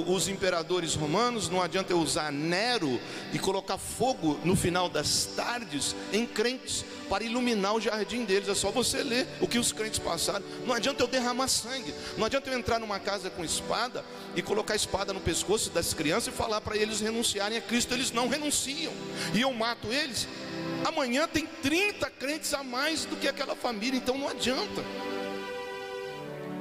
os 0.07 0.29
imperadores 0.29 0.95
romanos. 0.95 1.49
Não 1.49 1.61
adianta 1.61 1.91
eu 1.91 1.99
usar 1.99 2.31
Nero 2.31 2.97
e 3.33 3.37
colocar 3.37 3.77
fogo 3.77 4.39
no 4.45 4.55
final 4.55 4.87
das 4.87 5.25
tardes 5.35 5.93
em 6.13 6.25
crentes 6.25 6.85
para 7.09 7.25
iluminar 7.25 7.75
o 7.75 7.81
jardim 7.81 8.23
deles. 8.23 8.47
É 8.47 8.55
só 8.55 8.71
você 8.71 9.03
ler 9.03 9.27
o 9.41 9.49
que 9.49 9.59
os 9.59 9.73
crentes 9.73 9.99
passaram. 9.99 10.45
Não 10.65 10.73
adianta 10.73 11.03
eu 11.03 11.07
derramar 11.07 11.49
sangue. 11.49 11.93
Não 12.17 12.25
adianta 12.25 12.49
eu 12.49 12.57
entrar 12.57 12.79
numa 12.79 13.01
casa 13.01 13.29
com 13.29 13.43
espada 13.43 14.01
e 14.33 14.41
colocar 14.41 14.75
a 14.75 14.77
espada 14.77 15.11
no 15.11 15.19
pescoço 15.19 15.69
das 15.71 15.93
crianças 15.93 16.33
e 16.33 16.37
falar 16.37 16.61
para 16.61 16.77
eles 16.77 17.01
renunciarem 17.01 17.57
a 17.57 17.61
Cristo. 17.61 17.93
Eles 17.93 18.13
não 18.13 18.29
renunciam. 18.29 18.93
E 19.33 19.41
eu 19.41 19.51
mato 19.51 19.91
eles 19.91 20.25
Amanhã 20.85 21.27
tem 21.27 21.47
30 21.47 22.07
crentes 22.11 22.53
a 22.53 22.63
mais 22.63 23.05
do 23.05 23.15
que 23.15 23.27
aquela 23.27 23.55
família, 23.55 23.97
então 23.97 24.19
não 24.19 24.29
adianta. 24.29 24.83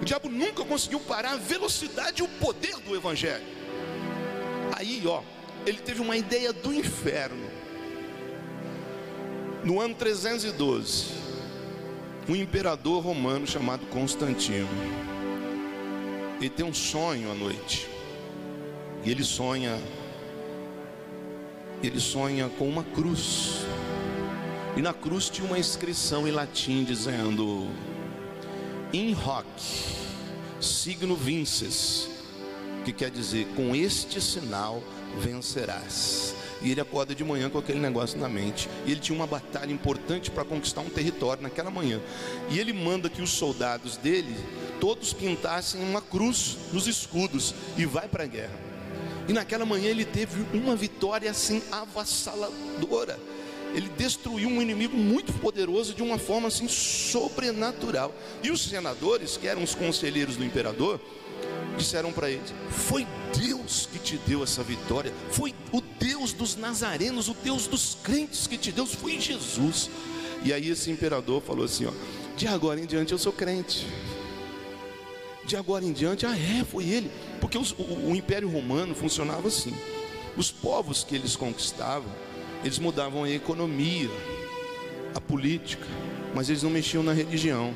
O 0.00 0.04
diabo 0.04 0.30
nunca 0.30 0.64
conseguiu 0.64 0.98
parar 1.00 1.32
a 1.32 1.36
velocidade 1.36 2.22
e 2.22 2.24
o 2.24 2.28
poder 2.40 2.76
do 2.78 2.96
evangelho. 2.96 3.44
Aí, 4.72 5.06
ó, 5.06 5.22
ele 5.66 5.78
teve 5.78 6.00
uma 6.00 6.16
ideia 6.16 6.54
do 6.54 6.72
inferno. 6.72 7.50
No 9.62 9.78
ano 9.78 9.94
312, 9.94 11.06
um 12.26 12.34
imperador 12.34 13.04
romano 13.04 13.46
chamado 13.46 13.84
Constantino. 13.86 14.68
Ele 16.40 16.48
tem 16.48 16.64
um 16.64 16.72
sonho 16.72 17.30
à 17.30 17.34
noite. 17.34 17.88
E 19.04 19.10
ele 19.10 19.22
sonha 19.22 19.78
ele 21.82 22.00
sonha 22.00 22.48
com 22.48 22.66
uma 22.66 22.82
cruz. 22.82 23.66
E 24.76 24.82
na 24.82 24.92
cruz 24.92 25.28
tinha 25.28 25.46
uma 25.46 25.58
inscrição 25.58 26.26
em 26.26 26.32
latim 26.32 26.82
dizendo: 26.82 27.68
In 28.92 29.14
hoc 29.14 29.46
signo 30.60 31.14
vinces, 31.14 32.08
que 32.84 32.92
quer 32.92 33.10
dizer 33.10 33.46
com 33.54 33.74
este 33.74 34.20
sinal 34.20 34.82
vencerás. 35.20 36.34
E 36.60 36.72
ele 36.72 36.80
acorda 36.80 37.14
de 37.14 37.22
manhã 37.22 37.48
com 37.48 37.58
aquele 37.58 37.78
negócio 37.78 38.18
na 38.18 38.28
mente. 38.28 38.68
E 38.84 38.90
ele 38.90 39.00
tinha 39.00 39.14
uma 39.14 39.26
batalha 39.26 39.72
importante 39.72 40.30
para 40.30 40.44
conquistar 40.44 40.80
um 40.80 40.88
território 40.88 41.42
naquela 41.42 41.70
manhã. 41.70 42.00
E 42.50 42.58
ele 42.58 42.72
manda 42.72 43.08
que 43.08 43.22
os 43.22 43.30
soldados 43.30 43.96
dele 43.96 44.34
todos 44.80 45.12
pintassem 45.12 45.80
uma 45.82 46.00
cruz 46.00 46.56
nos 46.72 46.88
escudos 46.88 47.54
e 47.76 47.84
vai 47.84 48.08
para 48.08 48.24
a 48.24 48.26
guerra. 48.26 48.58
E 49.28 49.32
naquela 49.32 49.64
manhã 49.64 49.88
ele 49.88 50.04
teve 50.04 50.44
uma 50.56 50.74
vitória 50.74 51.30
assim 51.30 51.62
avassaladora 51.70 53.18
ele 53.74 53.88
destruiu 53.88 54.48
um 54.48 54.62
inimigo 54.62 54.96
muito 54.96 55.32
poderoso 55.34 55.94
de 55.94 56.02
uma 56.02 56.16
forma 56.16 56.46
assim 56.46 56.68
sobrenatural. 56.68 58.14
E 58.42 58.50
os 58.52 58.62
senadores, 58.62 59.36
que 59.36 59.48
eram 59.48 59.64
os 59.64 59.74
conselheiros 59.74 60.36
do 60.36 60.44
imperador, 60.44 61.00
disseram 61.76 62.12
para 62.12 62.30
ele: 62.30 62.42
Foi 62.70 63.04
Deus 63.36 63.88
que 63.92 63.98
te 63.98 64.16
deu 64.26 64.44
essa 64.44 64.62
vitória, 64.62 65.12
foi 65.30 65.52
o 65.72 65.80
Deus 65.80 66.32
dos 66.32 66.54
nazarenos, 66.54 67.28
o 67.28 67.34
Deus 67.34 67.66
dos 67.66 67.98
crentes 68.00 68.46
que 68.46 68.56
te 68.56 68.70
deu, 68.70 68.86
foi 68.86 69.20
Jesus. 69.20 69.90
E 70.44 70.52
aí 70.52 70.70
esse 70.70 70.90
imperador 70.90 71.42
falou 71.42 71.64
assim: 71.64 71.86
ó, 71.86 71.92
De 72.36 72.46
agora 72.46 72.78
em 72.80 72.86
diante 72.86 73.12
eu 73.12 73.18
sou 73.18 73.32
crente. 73.32 73.86
De 75.44 75.56
agora 75.56 75.84
em 75.84 75.92
diante, 75.92 76.24
ah 76.24 76.36
é, 76.38 76.64
foi 76.64 76.84
ele. 76.84 77.10
Porque 77.40 77.58
os, 77.58 77.72
o, 77.72 78.10
o 78.10 78.16
Império 78.16 78.48
Romano 78.48 78.94
funcionava 78.94 79.48
assim. 79.48 79.74
Os 80.36 80.50
povos 80.50 81.04
que 81.04 81.14
eles 81.14 81.36
conquistavam, 81.36 82.10
eles 82.64 82.78
mudavam 82.78 83.24
a 83.24 83.30
economia, 83.30 84.10
a 85.14 85.20
política, 85.20 85.86
mas 86.34 86.48
eles 86.48 86.62
não 86.62 86.70
mexiam 86.70 87.02
na 87.02 87.12
religião. 87.12 87.74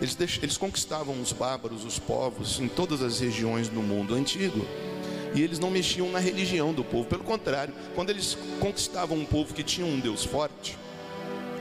Eles, 0.00 0.14
deix... 0.14 0.40
eles 0.42 0.56
conquistavam 0.56 1.20
os 1.20 1.30
bárbaros, 1.30 1.84
os 1.84 1.98
povos, 1.98 2.58
em 2.58 2.68
todas 2.68 3.02
as 3.02 3.20
regiões 3.20 3.68
do 3.68 3.82
mundo 3.82 4.14
antigo. 4.14 4.66
E 5.34 5.42
eles 5.42 5.58
não 5.58 5.70
mexiam 5.70 6.10
na 6.10 6.18
religião 6.18 6.72
do 6.72 6.82
povo. 6.82 7.04
Pelo 7.04 7.22
contrário, 7.22 7.74
quando 7.94 8.10
eles 8.10 8.36
conquistavam 8.58 9.18
um 9.18 9.26
povo 9.26 9.52
que 9.52 9.62
tinha 9.62 9.86
um 9.86 10.00
Deus 10.00 10.24
forte, 10.24 10.76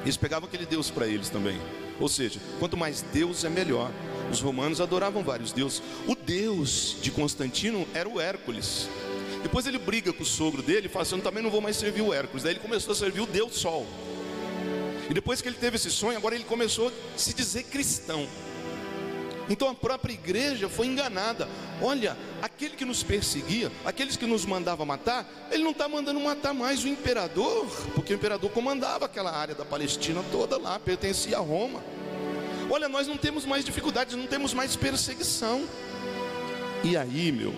eles 0.02 0.16
pegavam 0.16 0.48
aquele 0.48 0.66
Deus 0.66 0.90
para 0.90 1.06
eles 1.06 1.30
também. 1.30 1.60
Ou 2.00 2.08
seja, 2.08 2.40
quanto 2.60 2.78
mais 2.78 3.02
Deus 3.14 3.44
é 3.44 3.50
melhor. 3.50 3.92
Os 4.32 4.40
romanos 4.40 4.80
adoravam 4.80 5.22
vários 5.22 5.52
deuses. 5.52 5.84
O 6.08 6.16
Deus 6.16 6.96
de 7.02 7.12
Constantino 7.12 7.86
era 7.94 8.08
o 8.08 8.22
Hércules. 8.22 8.88
Depois 9.42 9.66
ele 9.66 9.78
briga 9.78 10.12
com 10.12 10.24
o 10.24 10.26
sogro 10.26 10.62
dele 10.62 10.88
e 10.88 10.90
fala 10.90 11.04
assim: 11.04 11.16
Eu 11.16 11.22
também 11.22 11.42
não 11.42 11.50
vou 11.50 11.62
mais 11.62 11.78
servir 11.78 12.02
o 12.02 12.14
Hércules. 12.14 12.44
Daí 12.44 12.54
ele 12.54 12.60
começou 12.60 12.92
a 12.92 12.96
servir 12.96 13.22
o 13.22 13.26
Deus 13.26 13.56
Sol. 13.56 13.86
E 15.10 15.14
depois 15.14 15.42
que 15.42 15.48
ele 15.48 15.58
teve 15.58 15.76
esse 15.76 15.90
sonho, 15.90 16.18
agora 16.18 16.36
ele 16.36 16.44
começou 16.44 16.90
a 16.90 17.18
se 17.18 17.34
dizer 17.34 17.64
cristão. 17.64 18.28
Então 19.50 19.68
a 19.68 19.74
própria 19.74 20.14
igreja 20.14 20.70
foi 20.70 20.86
enganada. 20.86 21.50
Olha, 21.82 22.16
aquele 22.42 22.76
que 22.76 22.86
nos 22.86 23.02
perseguia, 23.02 23.72
aqueles 23.84 24.16
que 24.16 24.28
nos 24.28 24.46
mandava 24.46 24.86
matar, 24.86 25.28
ele 25.50 25.64
não 25.64 25.72
está 25.72 25.90
mandando 25.90 26.20
matar 26.20 26.54
mais 26.54 26.84
o 26.84 26.88
imperador, 26.88 27.66
porque 27.96 28.14
o 28.14 28.16
imperador 28.16 28.52
comandava 28.52 29.06
aquela 29.06 29.32
área 29.32 29.56
da 29.56 29.66
Palestina 29.66 30.24
toda 30.32 30.58
lá, 30.60 30.78
pertencia 30.78 31.38
a 31.38 31.42
Roma. 31.42 31.84
Olha, 32.70 32.88
nós 32.88 33.08
não 33.08 33.18
temos 33.18 33.46
mais 33.46 33.66
dificuldades, 33.66 34.16
não 34.16 34.28
temos 34.28 34.54
mais 34.54 34.76
perseguição. 34.76 35.68
E 36.84 36.96
aí, 36.96 37.32
meu, 37.32 37.56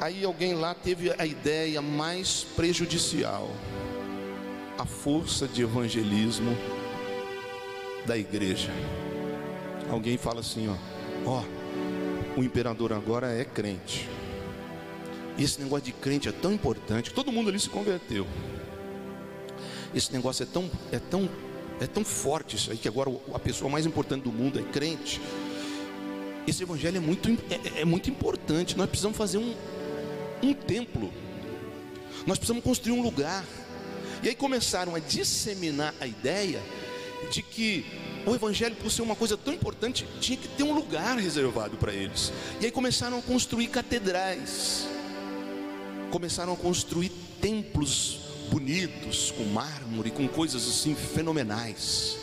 aí 0.00 0.24
alguém 0.24 0.54
lá 0.54 0.74
teve 0.74 1.12
a 1.18 1.26
ideia 1.26 1.82
mais 1.82 2.44
prejudicial 2.56 3.50
a 4.78 4.86
força 4.86 5.48
de 5.48 5.62
evangelismo 5.62 6.56
da 8.06 8.16
igreja. 8.16 8.70
Alguém 9.90 10.16
fala 10.16 10.38
assim, 10.38 10.68
ó, 10.68 10.76
ó, 11.26 11.42
o 12.36 12.44
imperador 12.44 12.92
agora 12.92 13.32
é 13.32 13.44
crente. 13.44 14.08
Esse 15.36 15.60
negócio 15.60 15.86
de 15.86 15.92
crente 15.92 16.28
é 16.28 16.32
tão 16.32 16.52
importante, 16.52 17.12
todo 17.12 17.32
mundo 17.32 17.48
ali 17.48 17.58
se 17.58 17.68
converteu. 17.68 18.24
Esse 19.92 20.12
negócio 20.12 20.44
é 20.44 20.46
tão, 20.46 20.70
é 20.92 20.98
tão, 21.00 21.28
é 21.80 21.86
tão 21.88 22.04
forte 22.04 22.54
isso 22.54 22.70
aí 22.70 22.76
que 22.76 22.86
agora 22.86 23.10
a 23.34 23.38
pessoa 23.38 23.68
mais 23.68 23.84
importante 23.84 24.22
do 24.22 24.32
mundo 24.32 24.60
é 24.60 24.62
crente. 24.62 25.20
Esse 26.46 26.62
evangelho 26.62 26.98
é 26.98 27.00
muito, 27.00 27.28
é, 27.30 27.80
é 27.80 27.84
muito 27.84 28.08
importante. 28.08 28.76
Nós 28.76 28.88
precisamos 28.88 29.18
fazer 29.18 29.38
um, 29.38 29.54
um 30.42 30.54
templo. 30.54 31.12
Nós 32.26 32.38
precisamos 32.38 32.64
construir 32.64 32.92
um 32.92 33.02
lugar. 33.02 33.44
E 34.22 34.28
aí 34.28 34.34
começaram 34.34 34.94
a 34.94 34.98
disseminar 34.98 35.94
a 36.00 36.06
ideia 36.06 36.60
de 37.30 37.42
que 37.42 37.86
o 38.26 38.34
evangelho, 38.34 38.76
por 38.76 38.90
ser 38.90 39.02
uma 39.02 39.16
coisa 39.16 39.36
tão 39.36 39.52
importante, 39.52 40.06
tinha 40.20 40.36
que 40.36 40.48
ter 40.48 40.62
um 40.62 40.72
lugar 40.72 41.16
reservado 41.18 41.76
para 41.76 41.92
eles. 41.92 42.32
E 42.60 42.66
aí 42.66 42.70
começaram 42.70 43.18
a 43.18 43.22
construir 43.22 43.68
catedrais, 43.68 44.86
começaram 46.10 46.52
a 46.52 46.56
construir 46.56 47.10
templos 47.40 48.20
bonitos, 48.50 49.30
com 49.30 49.44
mármore, 49.44 50.10
com 50.10 50.26
coisas 50.26 50.68
assim 50.68 50.94
fenomenais. 50.94 52.16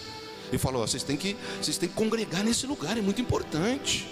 E 0.51 0.57
falou: 0.57 0.85
vocês 0.85 1.03
têm 1.03 1.17
que, 1.17 1.35
vocês 1.61 1.77
têm 1.77 1.89
que 1.89 1.95
congregar 1.95 2.43
nesse 2.43 2.67
lugar, 2.67 2.97
é 2.97 3.01
muito 3.01 3.21
importante. 3.21 4.07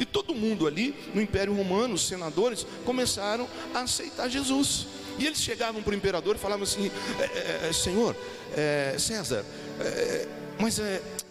E 0.00 0.06
todo 0.06 0.34
mundo 0.34 0.66
ali 0.66 0.94
no 1.14 1.20
Império 1.20 1.54
Romano, 1.54 1.94
os 1.94 2.06
senadores, 2.06 2.66
começaram 2.86 3.46
a 3.74 3.80
aceitar 3.80 4.28
Jesus. 4.30 4.86
E 5.18 5.26
eles 5.26 5.38
chegavam 5.42 5.82
para 5.82 5.92
o 5.92 5.94
imperador 5.94 6.36
e 6.36 6.38
falavam 6.38 6.64
assim: 6.64 6.90
é, 7.18 7.24
é, 7.24 7.68
é 7.68 7.72
Senhor, 7.74 8.16
é, 8.56 8.96
César, 8.98 9.44
é, 9.78 10.26
mas 10.58 10.80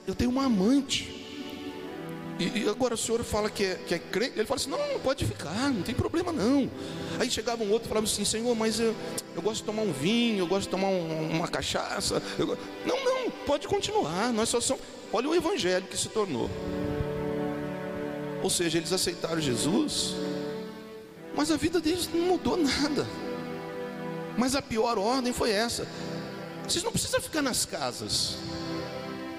eu 0.05 0.13
tenho 0.13 0.29
uma 0.29 0.45
amante. 0.45 1.19
E, 2.39 2.59
e, 2.59 2.69
agora 2.69 2.93
o 2.93 2.97
senhor 2.97 3.21
fala 3.23 3.49
que 3.49 3.65
é, 3.65 3.75
que 3.75 3.93
é 3.93 3.99
crente. 3.99 4.33
Ele 4.37 4.45
fala 4.45 4.59
assim: 4.59 4.69
não, 4.69 4.77
não 4.93 4.99
pode 4.99 5.25
ficar, 5.25 5.71
não 5.71 5.81
tem 5.81 5.93
problema 5.93 6.31
não. 6.31 6.69
Aí 7.19 7.29
chegava 7.29 7.63
um 7.63 7.71
outro 7.71 7.87
e 7.87 7.89
falava 7.89 8.05
assim: 8.05 8.23
Senhor, 8.23 8.55
mas 8.55 8.79
eu, 8.79 8.95
eu 9.35 9.41
gosto 9.41 9.57
de 9.57 9.63
tomar 9.63 9.81
um 9.81 9.91
vinho, 9.91 10.39
eu 10.39 10.47
gosto 10.47 10.63
de 10.63 10.69
tomar 10.69 10.87
um, 10.87 11.31
uma 11.31 11.47
cachaça. 11.47 12.21
Eu, 12.37 12.57
não, 12.85 13.03
não, 13.03 13.31
pode 13.45 13.67
continuar. 13.67 14.31
Nós 14.31 14.47
só 14.47 14.61
somos. 14.61 14.83
Olha 15.11 15.27
o 15.27 15.35
evangelho 15.35 15.85
que 15.87 15.97
se 15.97 16.07
tornou. 16.07 16.49
Ou 18.41 18.49
seja, 18.49 18.77
eles 18.77 18.93
aceitaram 18.93 19.41
Jesus, 19.41 20.15
mas 21.35 21.51
a 21.51 21.57
vida 21.57 21.79
deles 21.79 22.09
não 22.13 22.21
mudou 22.21 22.57
nada. 22.57 23.05
Mas 24.37 24.55
a 24.55 24.61
pior 24.61 24.97
ordem 24.97 25.33
foi 25.33 25.51
essa: 25.51 25.85
vocês 26.67 26.83
não 26.83 26.91
precisam 26.91 27.19
ficar 27.19 27.41
nas 27.41 27.65
casas, 27.65 28.37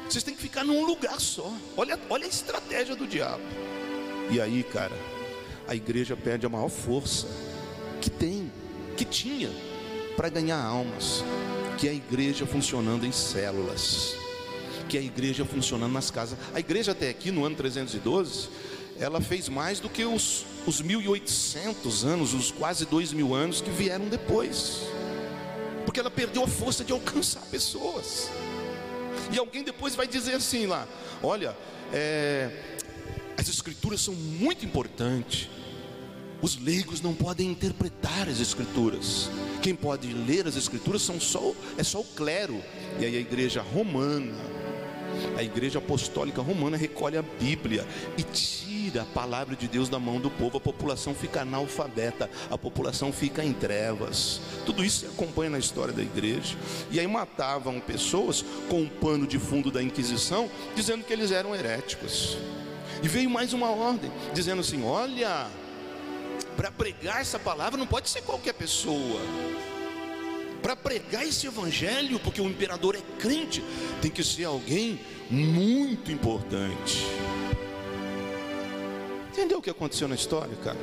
vocês 0.08 0.24
têm 0.24 0.34
que 0.34 0.42
ficar 0.42 0.64
num 0.64 0.84
lugar 0.84 1.20
só. 1.20 1.52
Olha, 1.76 1.98
olha 2.08 2.26
a 2.26 2.28
estratégia 2.28 2.94
do 2.96 3.06
diabo. 3.06 3.42
E 4.30 4.40
aí, 4.40 4.62
cara, 4.62 4.96
a 5.66 5.74
igreja 5.74 6.16
perde 6.16 6.46
a 6.46 6.48
maior 6.48 6.68
força 6.68 7.26
que 8.00 8.10
tem, 8.10 8.50
que 8.96 9.04
tinha, 9.04 9.50
para 10.16 10.28
ganhar 10.28 10.62
almas, 10.62 11.24
que 11.78 11.88
é 11.88 11.90
a 11.90 11.94
igreja 11.94 12.44
funcionando 12.44 13.06
em 13.06 13.12
células, 13.12 14.14
que 14.88 14.96
é 14.96 15.00
a 15.00 15.02
igreja 15.02 15.44
funcionando 15.44 15.92
nas 15.92 16.10
casas. 16.10 16.38
A 16.52 16.60
igreja 16.60 16.92
até 16.92 17.08
aqui 17.08 17.30
no 17.30 17.44
ano 17.44 17.56
312, 17.56 18.48
ela 19.00 19.20
fez 19.20 19.48
mais 19.48 19.80
do 19.80 19.88
que 19.88 20.04
os 20.04 20.44
os 20.66 20.80
1800 20.80 22.04
anos, 22.04 22.34
os 22.34 22.50
quase 22.50 22.84
dois 22.84 23.12
mil 23.12 23.34
anos 23.34 23.60
que 23.60 23.70
vieram 23.70 24.06
depois, 24.08 24.82
porque 25.84 26.00
ela 26.00 26.10
perdeu 26.10 26.44
a 26.44 26.48
força 26.48 26.84
de 26.84 26.92
alcançar 26.92 27.42
pessoas. 27.46 28.30
E 29.32 29.38
alguém 29.38 29.62
depois 29.62 29.94
vai 29.94 30.06
dizer 30.06 30.34
assim 30.34 30.66
lá: 30.66 30.86
olha, 31.22 31.56
é, 31.92 32.50
as 33.36 33.48
escrituras 33.48 34.00
são 34.00 34.14
muito 34.14 34.64
importantes. 34.64 35.48
Os 36.42 36.56
leigos 36.56 37.02
não 37.02 37.14
podem 37.14 37.50
interpretar 37.50 38.26
as 38.26 38.40
escrituras. 38.40 39.28
Quem 39.60 39.74
pode 39.74 40.10
ler 40.10 40.46
as 40.46 40.56
escrituras 40.56 41.02
são 41.02 41.20
só, 41.20 41.52
é 41.76 41.82
só 41.82 42.00
o 42.00 42.04
clero. 42.04 42.62
E 42.98 43.04
aí 43.04 43.14
a 43.14 43.20
igreja 43.20 43.60
romana, 43.60 44.32
a 45.36 45.42
igreja 45.42 45.78
apostólica 45.78 46.40
romana 46.40 46.78
recolhe 46.78 47.18
a 47.18 47.22
Bíblia 47.22 47.86
e 48.16 48.22
tira 48.22 48.69
a 48.98 49.04
palavra 49.04 49.54
de 49.54 49.68
Deus 49.68 49.88
da 49.88 49.98
mão 49.98 50.20
do 50.20 50.30
povo, 50.30 50.58
a 50.58 50.60
população 50.60 51.14
fica 51.14 51.42
analfabeta, 51.42 52.30
a 52.50 52.58
população 52.58 53.12
fica 53.12 53.44
em 53.44 53.52
trevas. 53.52 54.40
Tudo 54.66 54.84
isso 54.84 55.00
se 55.00 55.06
acompanha 55.06 55.50
na 55.50 55.58
história 55.58 55.92
da 55.92 56.02
igreja. 56.02 56.56
E 56.90 56.98
aí 56.98 57.06
matavam 57.06 57.80
pessoas 57.80 58.44
com 58.68 58.80
o 58.80 58.84
um 58.84 58.88
pano 58.88 59.26
de 59.26 59.38
fundo 59.38 59.70
da 59.70 59.82
Inquisição, 59.82 60.50
dizendo 60.74 61.04
que 61.04 61.12
eles 61.12 61.30
eram 61.30 61.54
heréticos. 61.54 62.36
E 63.02 63.08
veio 63.08 63.30
mais 63.30 63.52
uma 63.52 63.70
ordem, 63.70 64.10
dizendo 64.34 64.60
assim: 64.60 64.84
olha, 64.84 65.46
para 66.56 66.70
pregar 66.70 67.20
essa 67.20 67.38
palavra 67.38 67.78
não 67.78 67.86
pode 67.86 68.10
ser 68.10 68.22
qualquer 68.22 68.54
pessoa 68.54 69.20
para 70.60 70.76
pregar 70.76 71.26
esse 71.26 71.46
evangelho, 71.46 72.18
porque 72.20 72.40
o 72.40 72.46
imperador 72.46 72.94
é 72.94 73.00
crente, 73.18 73.62
tem 74.00 74.10
que 74.10 74.22
ser 74.22 74.44
alguém 74.44 75.00
muito 75.30 76.12
importante. 76.12 77.06
Entendeu 79.40 79.56
o 79.56 79.62
que 79.62 79.70
aconteceu 79.70 80.06
na 80.06 80.14
história, 80.14 80.54
cara? 80.56 80.76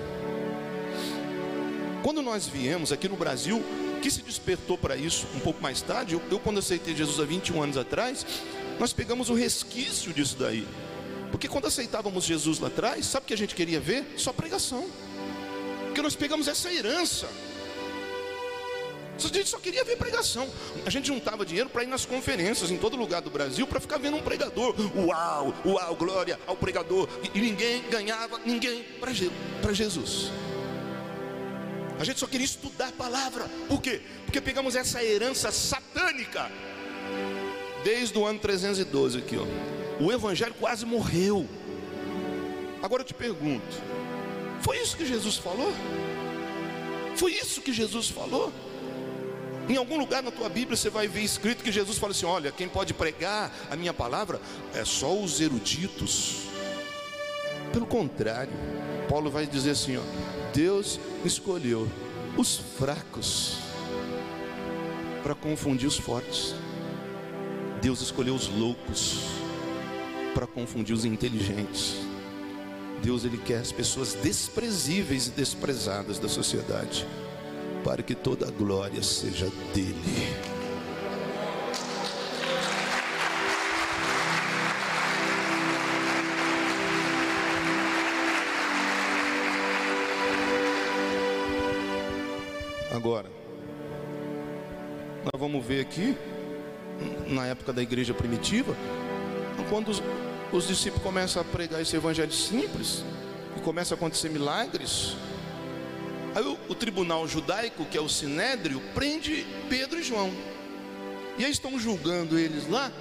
Quando 2.02 2.24
nós 2.24 2.48
viemos 2.48 2.92
aqui 2.92 3.08
no 3.08 3.16
Brasil, 3.16 3.64
que 4.02 4.10
se 4.10 4.24
despertou 4.24 4.80
para 4.80 4.96
isso 4.96 5.28
um 5.36 5.40
pouco 5.40 5.62
mais 5.62 5.80
tarde, 5.80 6.16
eu, 6.16 6.22
eu 6.32 6.40
quando 6.40 6.58
aceitei 6.58 6.96
Jesus 6.96 7.20
há 7.20 7.24
21 7.24 7.62
anos 7.62 7.78
atrás, 7.78 8.26
nós 8.80 8.92
pegamos 8.92 9.30
o 9.30 9.36
resquício 9.36 10.12
disso 10.12 10.38
daí. 10.40 10.68
Porque 11.30 11.48
quando 11.48 11.68
aceitávamos 11.68 12.24
Jesus 12.24 12.58
lá 12.58 12.68
atrás, 12.68 13.06
sabe 13.06 13.26
o 13.26 13.28
que 13.28 13.34
a 13.36 13.38
gente 13.38 13.54
queria 13.54 13.80
ver? 13.80 14.16
Só 14.18 14.34
pregação. 14.34 14.90
Porque 15.86 16.02
nós 16.02 16.16
pegamos 16.16 16.48
essa 16.48 16.74
herança 16.74 17.30
a 19.26 19.30
gente 19.30 19.50
só 19.50 19.58
queria 19.58 19.84
ver 19.84 19.98
pregação. 19.98 20.48
A 20.86 20.90
gente 20.90 21.08
juntava 21.08 21.46
dinheiro 21.46 21.70
para 21.70 21.84
ir 21.84 21.88
nas 21.88 22.06
conferências 22.06 22.70
em 22.70 22.78
todo 22.78 22.96
lugar 22.96 23.22
do 23.22 23.30
Brasil 23.30 23.66
para 23.66 23.80
ficar 23.80 23.98
vendo 23.98 24.18
um 24.18 24.22
pregador. 24.22 24.76
Uau, 24.96 25.54
uau, 25.66 25.96
glória 25.96 26.40
ao 26.46 26.56
pregador. 26.56 27.10
E, 27.34 27.40
ninguém 27.40 27.82
ganhava 27.90 28.40
ninguém 28.46 28.86
para 29.00 29.74
Jesus. 29.74 30.32
A 32.00 32.04
gente 32.04 32.20
só 32.20 32.28
queria 32.28 32.46
estudar 32.46 32.90
a 32.90 32.92
palavra. 32.92 33.46
Por 33.68 33.82
quê? 33.82 34.02
Porque 34.26 34.40
pegamos 34.40 34.76
essa 34.76 35.04
herança 35.04 35.52
satânica 35.52 36.52
desde 37.84 38.18
o 38.18 38.26
ano 38.26 38.40
312 38.40 39.18
aqui, 39.18 39.38
ó. 39.38 40.04
O 40.04 40.12
evangelho 40.12 40.54
quase 40.60 40.86
morreu. 40.86 41.48
Agora 42.84 43.02
eu 43.02 43.06
te 43.06 43.16
pergunto: 43.16 43.82
foi 44.62 44.78
isso 44.78 44.96
que 44.96 45.06
Jesus 45.06 45.38
falou? 45.38 45.74
Foi 47.16 47.32
isso 47.32 47.62
que 47.62 47.74
Jesus 47.74 48.10
falou? 48.10 48.54
Em 49.70 49.76
algum 49.76 49.98
lugar 49.98 50.24
na 50.24 50.32
tua 50.32 50.48
Bíblia 50.48 50.78
você 50.78 50.90
vai 50.90 51.08
ver 51.08 51.22
escrito 51.22 51.64
que 51.64 51.72
Jesus 51.72 51.98
fala 51.98 52.12
assim: 52.12 52.26
olha, 52.26 52.52
quem 52.52 52.68
pode 52.70 52.94
pregar 52.94 53.52
a 53.70 53.76
minha 53.76 53.94
palavra 53.94 54.40
é 54.74 54.86
só 54.86 55.14
os 55.14 55.42
eruditos. 55.42 56.44
Pelo 57.74 57.86
contrário, 57.86 58.54
Paulo 59.10 59.30
vai 59.30 59.46
dizer 59.46 59.72
assim: 59.72 59.98
ó, 59.98 60.02
Deus 60.54 61.00
escolheu 61.26 61.90
os 62.38 62.58
fracos 62.78 63.58
para 65.22 65.36
confundir 65.36 65.88
os 65.88 65.98
fortes. 65.98 66.56
Deus 67.82 68.02
escolheu 68.02 68.34
os 68.34 68.48
loucos 68.48 69.20
para 70.34 70.48
confundir 70.48 70.96
os 70.96 71.04
inteligentes. 71.04 71.96
Deus 73.02 73.26
ele 73.26 73.38
quer 73.38 73.60
as 73.60 73.72
pessoas 73.72 74.14
desprezíveis 74.14 75.28
e 75.28 75.32
desprezadas 75.32 76.18
da 76.20 76.30
sociedade, 76.30 77.06
para 77.84 78.04
que 78.04 78.16
toda 78.16 78.48
a 78.48 78.52
glória 78.52 79.02
seja 79.02 79.48
dele. 79.74 80.58
Agora, 92.92 93.30
nós 95.24 95.40
vamos 95.40 95.64
ver 95.66 95.82
aqui, 95.82 96.18
na 97.28 97.46
época 97.46 97.72
da 97.72 97.82
igreja 97.82 98.14
primitiva, 98.14 98.76
quando 99.70 99.90
os, 99.90 100.02
os 100.52 100.68
discípulos 100.68 101.04
começam 101.04 101.42
a 101.42 101.46
pregar 101.46 101.82
esse 101.82 101.96
evangelho 101.96 102.32
simples, 102.32 103.04
e 103.56 103.60
começa 103.60 103.94
a 103.94 103.98
acontecer 103.98 104.30
milagres, 104.30 105.16
aí 106.38 106.46
o, 106.46 106.58
o 106.70 106.76
tribunal 106.76 107.28
judaico, 107.28 107.84
que 107.86 107.98
é 107.98 108.02
o 108.02 108.08
sinédrio, 108.08 108.80
prende 108.94 109.46
Pedro 109.70 110.00
e 110.00 110.04
João, 110.04 110.32
e 111.38 111.44
aí 111.44 111.52
estão 111.52 111.80
julgando 111.80 112.38
eles 112.38 112.70
lá, 112.70 112.92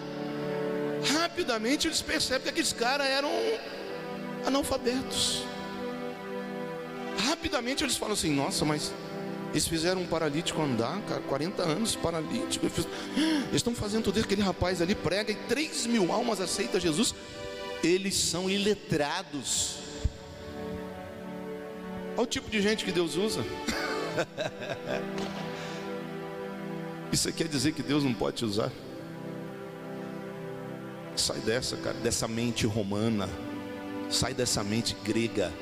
rapidamente 1.18 1.86
eles 1.86 2.00
percebem 2.00 2.44
que 2.44 2.48
aqueles 2.48 2.72
caras 2.72 3.06
eram 3.06 3.30
analfabetos. 4.46 5.42
Rapidamente 7.28 7.84
eles 7.84 7.96
falam 7.96 8.14
assim: 8.14 8.30
Nossa, 8.34 8.64
mas 8.64 8.92
eles 9.50 9.66
fizeram 9.66 10.02
um 10.02 10.06
paralítico 10.06 10.60
andar, 10.62 11.00
cara, 11.02 11.20
40 11.22 11.62
anos 11.62 11.94
paralítico. 11.96 12.66
Eles 12.66 12.86
estão 13.54 13.74
fazendo 13.74 14.04
tudo 14.04 14.16
isso. 14.16 14.26
Aquele 14.26 14.42
rapaz 14.42 14.80
ali 14.80 14.94
prega 14.94 15.32
e 15.32 15.34
3 15.34 15.86
mil 15.86 16.12
almas 16.12 16.40
aceitam 16.40 16.80
Jesus. 16.80 17.14
Eles 17.82 18.14
são 18.14 18.48
iletrados. 18.48 19.75
Olha 22.16 22.22
o 22.22 22.26
tipo 22.26 22.48
de 22.48 22.62
gente 22.62 22.84
que 22.84 22.90
Deus 22.90 23.14
usa. 23.16 23.44
Isso 27.12 27.30
quer 27.32 27.46
dizer 27.46 27.72
que 27.72 27.82
Deus 27.82 28.02
não 28.02 28.14
pode 28.14 28.36
te 28.36 28.44
usar? 28.44 28.72
Sai 31.14 31.38
dessa, 31.40 31.76
cara, 31.76 31.96
dessa 31.98 32.26
mente 32.26 32.66
romana. 32.66 33.28
Sai 34.08 34.32
dessa 34.32 34.64
mente 34.64 34.96
grega 35.04 35.52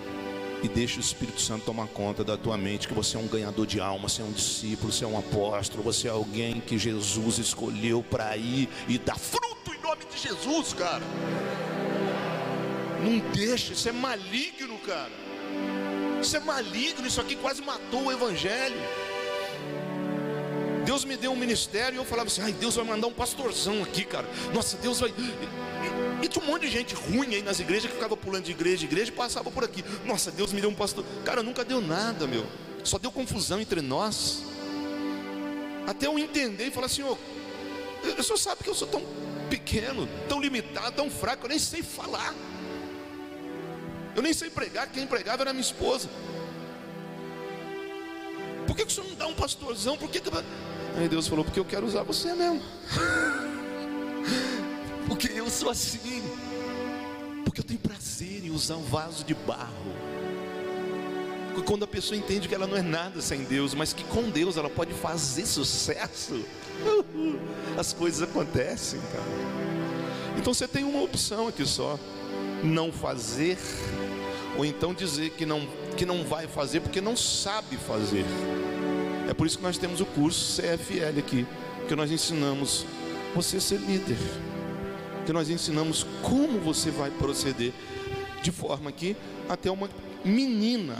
e 0.62 0.68
deixa 0.68 0.98
o 0.98 1.00
Espírito 1.00 1.40
Santo 1.40 1.66
tomar 1.66 1.88
conta 1.88 2.24
da 2.24 2.36
tua 2.36 2.57
mente, 2.57 2.88
que 2.88 2.94
você 2.94 3.16
é 3.16 3.20
um 3.20 3.26
ganhador 3.26 3.66
de 3.66 3.80
alma, 3.80 4.09
você 4.09 4.22
é 4.22 4.24
um 4.24 4.32
discípulo, 4.32 4.90
você 4.92 5.05
é 5.05 5.07
um 5.07 5.18
apóstolo, 5.18 5.82
você 5.82 6.09
é 6.09 6.11
alguém 6.11 6.61
que 6.61 6.78
Jesus 6.78 7.38
escolheu 7.38 8.02
para 8.02 8.36
ir 8.36 8.68
e 8.88 8.96
dar 8.96 9.18
fruto 9.18 9.74
em 9.74 9.82
nome 9.82 10.05
de 10.11 10.18
Jesus, 10.18 10.72
cara. 10.72 11.05
Não 13.02 13.18
deixa, 13.32 13.74
isso 13.74 13.88
é 13.88 13.92
maligno, 13.92 14.78
cara. 14.78 15.12
Isso 16.25 16.39
é 16.39 16.41
maligno, 16.41 17.07
isso 17.07 17.20
aqui 17.20 17.37
quase 17.37 17.61
matou 17.61 18.05
o 18.05 18.11
evangelho. 18.11 18.81
Deus 20.83 21.05
me 21.05 21.18
deu 21.18 21.33
um 21.33 21.37
ministério 21.37 21.97
e 21.97 21.99
eu 21.99 22.05
falava 22.05 22.29
assim: 22.29 22.41
ai, 22.41 22.51
Deus 22.51 22.77
vai 22.77 22.85
mandar 22.87 23.09
um 23.09 23.12
pastorzão 23.12 23.83
aqui, 23.83 24.07
cara. 24.07 24.27
Nossa, 24.55 24.79
Deus 24.79 25.01
vai. 25.01 25.12
E 26.22 26.27
tinha 26.27 26.43
um 26.43 26.49
monte 26.49 26.62
de 26.62 26.70
gente 26.70 26.95
ruim 26.95 27.35
aí 27.35 27.43
nas 27.43 27.61
igrejas 27.61 27.91
que 27.91 27.97
ficava 27.97 28.16
pulando 28.16 28.45
de 28.45 28.53
igreja 28.53 28.85
em 28.85 28.87
igreja 28.87 29.12
e 29.12 29.14
passava 29.14 29.51
por 29.51 29.64
aqui. 29.64 29.85
Nossa, 30.07 30.31
Deus 30.31 30.51
me 30.51 30.62
deu 30.62 30.70
um 30.70 30.75
pastor. 30.75 31.05
Cara, 31.27 31.43
nunca 31.43 31.62
deu 31.62 31.83
nada, 31.83 32.27
meu. 32.27 32.47
Só 32.83 32.97
deu 32.97 33.12
confusão 33.12 33.61
entre 33.61 33.83
nós. 33.83 34.45
Até 35.87 36.07
eu 36.07 36.18
entender 36.18 36.68
e 36.68 36.70
falar 36.70 36.87
assim: 36.87 37.03
oh, 37.03 37.18
o 38.18 38.22
senhor 38.22 38.39
sabe 38.39 38.64
que 38.64 38.70
eu 38.70 38.75
sou 38.75 38.89
tão 38.89 39.03
pequeno, 39.51 40.09
tão 40.27 40.41
limitado, 40.41 40.97
tão 40.97 41.11
fraco, 41.11 41.45
eu 41.45 41.51
nem 41.51 41.59
sei 41.59 41.83
falar. 41.83 42.35
Eu 44.14 44.22
nem 44.22 44.32
sei 44.32 44.50
pregar, 44.50 44.88
quem 44.88 45.06
pregava 45.06 45.42
era 45.42 45.52
minha 45.52 45.62
esposa. 45.62 46.08
Por 48.66 48.76
que, 48.76 48.84
que 48.84 48.92
o 48.92 48.94
senhor 48.94 49.08
não 49.08 49.16
dá 49.16 49.26
um 49.26 49.34
pastorzão? 49.34 49.96
Por 49.96 50.08
que, 50.08 50.20
que... 50.20 50.30
Aí 50.96 51.08
Deus 51.08 51.26
falou, 51.26 51.44
porque 51.44 51.58
eu 51.58 51.64
quero 51.64 51.86
usar 51.86 52.02
você 52.02 52.32
mesmo. 52.34 52.62
porque 55.08 55.30
eu 55.32 55.50
sou 55.50 55.70
assim. 55.70 56.22
Porque 57.44 57.60
eu 57.60 57.64
tenho 57.64 57.80
prazer 57.80 58.44
em 58.44 58.50
usar 58.50 58.76
um 58.76 58.82
vaso 58.82 59.24
de 59.24 59.34
barro. 59.34 59.94
Quando 61.66 61.84
a 61.84 61.88
pessoa 61.88 62.18
entende 62.18 62.48
que 62.48 62.54
ela 62.54 62.66
não 62.66 62.76
é 62.76 62.82
nada 62.82 63.20
sem 63.22 63.44
Deus, 63.44 63.74
mas 63.74 63.92
que 63.92 64.04
com 64.04 64.28
Deus 64.28 64.56
ela 64.56 64.68
pode 64.68 64.92
fazer 64.92 65.46
sucesso, 65.46 66.44
as 67.78 67.92
coisas 67.92 68.22
acontecem, 68.22 69.00
cara. 69.00 69.24
Então 70.36 70.52
você 70.52 70.68
tem 70.68 70.84
uma 70.84 71.00
opção 71.00 71.48
aqui 71.48 71.64
só: 71.64 71.98
não 72.64 72.90
fazer, 72.90 73.58
ou 74.56 74.64
então 74.64 74.94
dizer 74.94 75.30
que 75.30 75.44
não, 75.44 75.66
que 75.96 76.06
não 76.06 76.24
vai 76.24 76.46
fazer 76.46 76.80
porque 76.80 77.00
não 77.00 77.16
sabe 77.16 77.76
fazer. 77.76 78.24
É 79.28 79.34
por 79.34 79.46
isso 79.46 79.58
que 79.58 79.64
nós 79.64 79.78
temos 79.78 80.00
o 80.00 80.06
curso 80.06 80.60
CFL 80.60 81.18
aqui, 81.18 81.46
que 81.88 81.94
nós 81.94 82.10
ensinamos 82.10 82.86
você 83.34 83.60
ser 83.60 83.78
líder, 83.78 84.18
que 85.26 85.32
nós 85.32 85.50
ensinamos 85.50 86.06
como 86.22 86.60
você 86.60 86.90
vai 86.90 87.10
proceder, 87.10 87.72
de 88.42 88.50
forma 88.50 88.92
que 88.92 89.16
até 89.48 89.70
uma 89.70 89.88
menina 90.24 90.96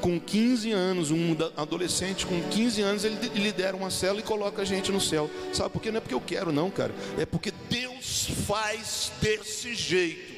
com 0.00 0.18
15 0.18 0.72
anos, 0.72 1.10
um 1.12 1.36
adolescente 1.56 2.26
com 2.26 2.40
15 2.50 2.82
anos, 2.82 3.04
ele 3.04 3.16
lidera 3.34 3.76
uma 3.76 3.88
cela 3.88 4.18
e 4.18 4.22
coloca 4.22 4.60
a 4.60 4.64
gente 4.64 4.90
no 4.90 5.00
céu. 5.00 5.30
Sabe 5.52 5.70
por 5.70 5.80
quê? 5.80 5.90
Não 5.90 5.98
é 5.98 6.00
porque 6.00 6.14
eu 6.14 6.20
quero, 6.20 6.52
não, 6.52 6.70
cara. 6.70 6.92
É 7.16 7.24
porque 7.24 7.52
Deus 7.70 8.28
faz 8.46 9.12
desse 9.20 9.74
jeito. 9.74 10.31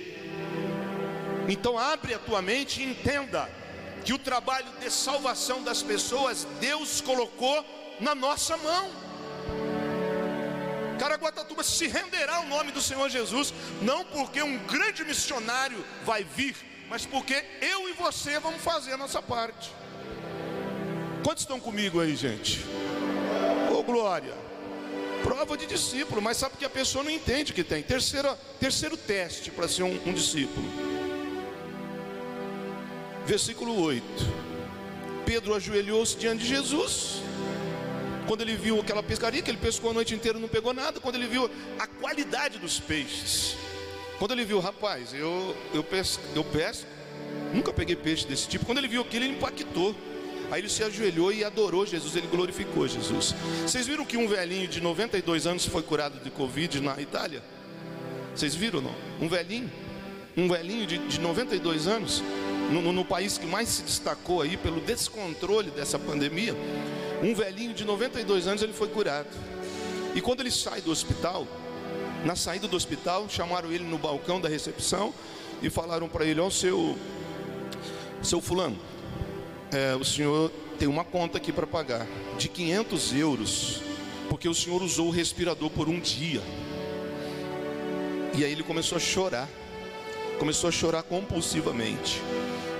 Então 1.48 1.78
abre 1.78 2.14
a 2.14 2.18
tua 2.18 2.40
mente 2.40 2.80
e 2.80 2.84
entenda 2.84 3.48
que 4.04 4.12
o 4.12 4.18
trabalho 4.18 4.66
de 4.80 4.90
salvação 4.90 5.62
das 5.62 5.82
pessoas 5.82 6.46
Deus 6.60 7.00
colocou 7.00 7.64
na 8.00 8.14
nossa 8.14 8.56
mão. 8.56 8.90
Caraguatatuba 10.98 11.62
se 11.62 11.86
renderá 11.86 12.36
ao 12.36 12.46
nome 12.46 12.70
do 12.70 12.80
Senhor 12.80 13.08
Jesus, 13.08 13.52
não 13.82 14.04
porque 14.04 14.42
um 14.42 14.58
grande 14.58 15.04
missionário 15.04 15.84
vai 16.04 16.24
vir, 16.24 16.56
mas 16.88 17.04
porque 17.04 17.44
eu 17.60 17.88
e 17.88 17.92
você 17.92 18.38
vamos 18.38 18.62
fazer 18.62 18.92
a 18.92 18.96
nossa 18.96 19.20
parte. 19.20 19.72
Quantos 21.24 21.42
estão 21.42 21.58
comigo 21.58 22.00
aí, 22.00 22.14
gente? 22.14 22.60
Ô 23.70 23.78
oh, 23.78 23.82
glória! 23.82 24.43
Prova 25.24 25.56
de 25.56 25.66
discípulo, 25.66 26.22
mas 26.22 26.36
sabe 26.36 26.56
que 26.56 26.64
a 26.64 26.70
pessoa 26.70 27.02
não 27.02 27.10
entende 27.10 27.52
que 27.52 27.64
tem. 27.64 27.82
Terceira, 27.82 28.38
terceiro 28.60 28.96
teste 28.96 29.50
para 29.50 29.66
ser 29.66 29.82
um, 29.82 29.98
um 30.06 30.12
discípulo 30.12 30.94
versículo 33.24 33.80
8. 33.80 34.04
Pedro 35.24 35.54
ajoelhou-se 35.54 36.16
diante 36.16 36.42
de 36.42 36.48
Jesus. 36.48 37.22
Quando 38.26 38.42
ele 38.42 38.56
viu 38.56 38.80
aquela 38.80 39.02
pescaria 39.02 39.42
que 39.42 39.50
ele 39.50 39.58
pescou 39.58 39.90
a 39.90 39.94
noite 39.94 40.14
inteira 40.14 40.38
não 40.38 40.48
pegou 40.48 40.72
nada, 40.72 41.00
quando 41.00 41.16
ele 41.16 41.26
viu 41.26 41.50
a 41.78 41.86
qualidade 41.86 42.58
dos 42.58 42.78
peixes. 42.78 43.56
Quando 44.18 44.32
ele 44.32 44.44
viu, 44.44 44.60
rapaz, 44.60 45.12
eu 45.12 45.56
eu 45.72 45.82
pesco, 45.82 46.22
eu 46.34 46.44
pesco, 46.44 46.86
nunca 47.52 47.72
peguei 47.72 47.96
peixe 47.96 48.26
desse 48.26 48.48
tipo. 48.48 48.64
Quando 48.64 48.78
ele 48.78 48.88
viu 48.88 49.02
aquilo, 49.02 49.24
ele 49.24 49.34
impactou. 49.34 49.94
Aí 50.50 50.60
ele 50.60 50.68
se 50.68 50.82
ajoelhou 50.82 51.32
e 51.32 51.44
adorou 51.44 51.86
Jesus, 51.86 52.14
ele 52.16 52.26
glorificou 52.26 52.86
Jesus. 52.86 53.34
Vocês 53.62 53.86
viram 53.86 54.04
que 54.04 54.16
um 54.16 54.28
velhinho 54.28 54.68
de 54.68 54.80
92 54.80 55.46
anos 55.46 55.66
foi 55.66 55.82
curado 55.82 56.22
de 56.22 56.30
Covid 56.30 56.80
na 56.80 57.00
Itália? 57.00 57.42
Vocês 58.34 58.54
viram 58.54 58.80
não? 58.80 58.94
Um 59.20 59.28
velhinho, 59.28 59.70
um 60.36 60.48
velhinho 60.48 60.86
de, 60.86 60.98
de 60.98 61.20
92 61.20 61.86
anos, 61.86 62.22
no, 62.70 62.92
no, 62.92 63.04
país 63.04 63.38
que 63.38 63.46
mais 63.46 63.68
se 63.68 63.82
destacou 63.82 64.42
aí 64.42 64.56
pelo 64.56 64.80
descontrole 64.80 65.70
dessa 65.70 65.98
pandemia, 65.98 66.54
um 67.22 67.34
velhinho 67.34 67.72
de 67.72 67.84
92 67.84 68.46
anos 68.48 68.62
ele 68.62 68.72
foi 68.72 68.88
curado. 68.88 69.28
E 70.14 70.20
quando 70.20 70.40
ele 70.40 70.50
sai 70.50 70.80
do 70.80 70.90
hospital, 70.90 71.46
na 72.24 72.34
saída 72.34 72.66
do 72.66 72.76
hospital, 72.76 73.28
chamaram 73.28 73.70
ele 73.70 73.84
no 73.84 73.98
balcão 73.98 74.40
da 74.40 74.48
recepção 74.48 75.12
e 75.62 75.68
falaram 75.68 76.08
para 76.08 76.24
ele: 76.24 76.40
Ó, 76.40 76.46
oh, 76.46 76.50
seu, 76.50 76.96
seu 78.22 78.40
fulano, 78.40 78.78
é, 79.74 79.96
o 79.96 80.04
senhor 80.04 80.52
tem 80.78 80.86
uma 80.86 81.04
conta 81.04 81.38
aqui 81.38 81.52
para 81.52 81.66
pagar 81.66 82.06
de 82.38 82.48
500 82.48 83.12
euros, 83.14 83.80
porque 84.28 84.48
o 84.48 84.54
senhor 84.54 84.80
usou 84.80 85.08
o 85.08 85.10
respirador 85.10 85.68
por 85.68 85.88
um 85.88 85.98
dia. 85.98 86.40
E 88.36 88.44
aí 88.44 88.52
ele 88.52 88.62
começou 88.62 88.96
a 88.96 89.00
chorar, 89.00 89.48
começou 90.38 90.68
a 90.68 90.72
chorar 90.72 91.02
compulsivamente. 91.02 92.22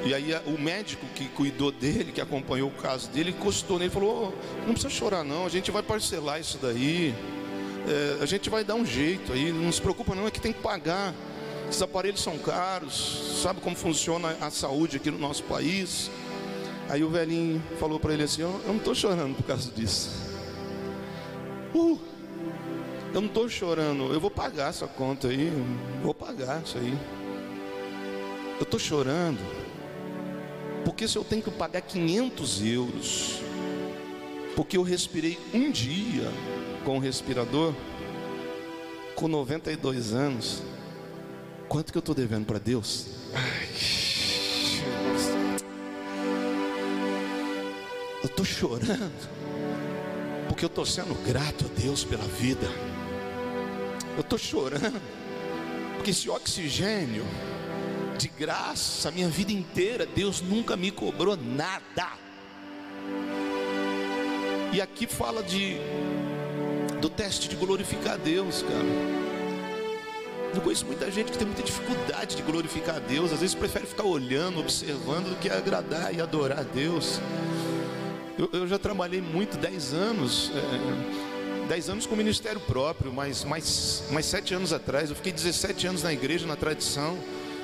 E 0.04 0.14
aí 0.14 0.34
o 0.46 0.60
médico 0.60 1.04
que 1.14 1.26
cuidou 1.28 1.72
dele, 1.72 2.12
que 2.12 2.20
acompanhou 2.20 2.68
o 2.68 2.72
caso 2.72 3.08
dele, 3.10 3.30
encostou 3.30 3.78
nele 3.78 3.90
e 3.90 3.92
falou: 3.92 4.32
oh, 4.32 4.66
não 4.66 4.72
precisa 4.72 4.90
chorar 4.90 5.24
não, 5.24 5.46
a 5.46 5.48
gente 5.48 5.70
vai 5.70 5.82
parcelar 5.82 6.40
isso 6.40 6.58
daí, 6.60 7.14
é, 7.88 8.22
a 8.22 8.26
gente 8.26 8.48
vai 8.48 8.62
dar 8.62 8.74
um 8.76 8.86
jeito 8.86 9.32
aí, 9.32 9.50
não 9.50 9.72
se 9.72 9.80
preocupa 9.80 10.14
não, 10.14 10.26
é 10.26 10.30
que 10.30 10.40
tem 10.40 10.52
que 10.52 10.60
pagar. 10.60 11.12
Esses 11.68 11.80
aparelhos 11.80 12.22
são 12.22 12.38
caros, 12.38 13.40
sabe 13.42 13.60
como 13.60 13.74
funciona 13.74 14.36
a 14.40 14.50
saúde 14.50 14.98
aqui 14.98 15.10
no 15.10 15.18
nosso 15.18 15.42
país? 15.44 16.10
Aí 16.88 17.02
o 17.02 17.10
velhinho 17.10 17.62
falou 17.78 17.98
para 17.98 18.12
ele 18.12 18.22
assim: 18.24 18.42
Eu 18.42 18.60
não 18.66 18.76
estou 18.76 18.94
chorando 18.94 19.34
por 19.36 19.44
causa 19.44 19.70
disso. 19.70 20.10
Uh, 21.74 21.98
Eu 23.12 23.20
não 23.20 23.28
estou 23.28 23.48
chorando, 23.48 24.12
eu 24.12 24.20
vou 24.20 24.30
pagar 24.30 24.70
essa 24.70 24.86
conta 24.88 25.28
aí, 25.28 25.52
vou 26.02 26.12
pagar 26.12 26.62
isso 26.62 26.76
aí. 26.78 26.96
Eu 28.58 28.64
estou 28.64 28.78
chorando, 28.78 29.38
porque 30.84 31.06
se 31.06 31.16
eu 31.16 31.24
tenho 31.24 31.42
que 31.42 31.50
pagar 31.50 31.80
500 31.80 32.62
euros, 32.64 33.40
porque 34.56 34.76
eu 34.76 34.82
respirei 34.82 35.38
um 35.52 35.70
dia 35.70 36.28
com 36.84 36.96
o 36.96 37.00
respirador, 37.00 37.72
com 39.14 39.28
92 39.28 40.12
anos, 40.12 40.62
quanto 41.68 41.92
que 41.92 41.98
eu 41.98 42.00
estou 42.00 42.14
devendo 42.14 42.46
para 42.46 42.58
Deus? 42.58 43.06
Ai, 43.32 43.68
eu 48.24 48.26
estou 48.26 48.44
chorando, 48.44 49.12
porque 50.48 50.64
eu 50.64 50.68
estou 50.68 50.86
sendo 50.86 51.14
grato 51.26 51.66
a 51.66 51.80
Deus 51.80 52.04
pela 52.04 52.24
vida. 52.24 52.66
Eu 54.16 54.22
estou 54.22 54.38
chorando, 54.38 54.98
porque 55.96 56.10
esse 56.10 56.30
oxigênio, 56.30 57.22
de 58.16 58.28
graça, 58.28 59.10
a 59.10 59.12
minha 59.12 59.28
vida 59.28 59.52
inteira, 59.52 60.06
Deus 60.06 60.40
nunca 60.40 60.74
me 60.74 60.90
cobrou 60.90 61.36
nada. 61.36 62.12
E 64.72 64.80
aqui 64.80 65.06
fala 65.06 65.42
de 65.42 65.76
do 67.02 67.10
teste 67.10 67.46
de 67.46 67.56
glorificar 67.56 68.14
a 68.14 68.16
Deus, 68.16 68.62
cara. 68.62 69.34
Eu 70.54 70.62
conheço 70.62 70.86
muita 70.86 71.10
gente 71.10 71.30
que 71.30 71.36
tem 71.36 71.46
muita 71.46 71.62
dificuldade 71.62 72.36
de 72.36 72.42
glorificar 72.42 72.96
a 72.96 73.00
Deus, 73.00 73.34
às 73.34 73.40
vezes 73.40 73.54
prefere 73.54 73.86
ficar 73.86 74.04
olhando, 74.04 74.60
observando, 74.60 75.28
do 75.28 75.36
que 75.36 75.50
agradar 75.50 76.14
e 76.14 76.22
adorar 76.22 76.60
a 76.60 76.62
Deus. 76.62 77.20
Eu, 78.38 78.48
eu 78.52 78.66
já 78.66 78.78
trabalhei 78.78 79.20
muito, 79.20 79.56
dez 79.56 79.92
anos, 79.92 80.50
é, 80.54 81.66
dez 81.68 81.88
anos 81.88 82.04
com 82.04 82.16
ministério 82.16 82.60
próprio, 82.60 83.12
mas 83.12 83.44
mais, 83.44 84.02
mais 84.10 84.26
sete 84.26 84.52
anos 84.54 84.72
atrás, 84.72 85.10
eu 85.10 85.16
fiquei 85.16 85.32
17 85.32 85.86
anos 85.86 86.02
na 86.02 86.12
igreja, 86.12 86.46
na 86.46 86.56
tradição. 86.56 87.16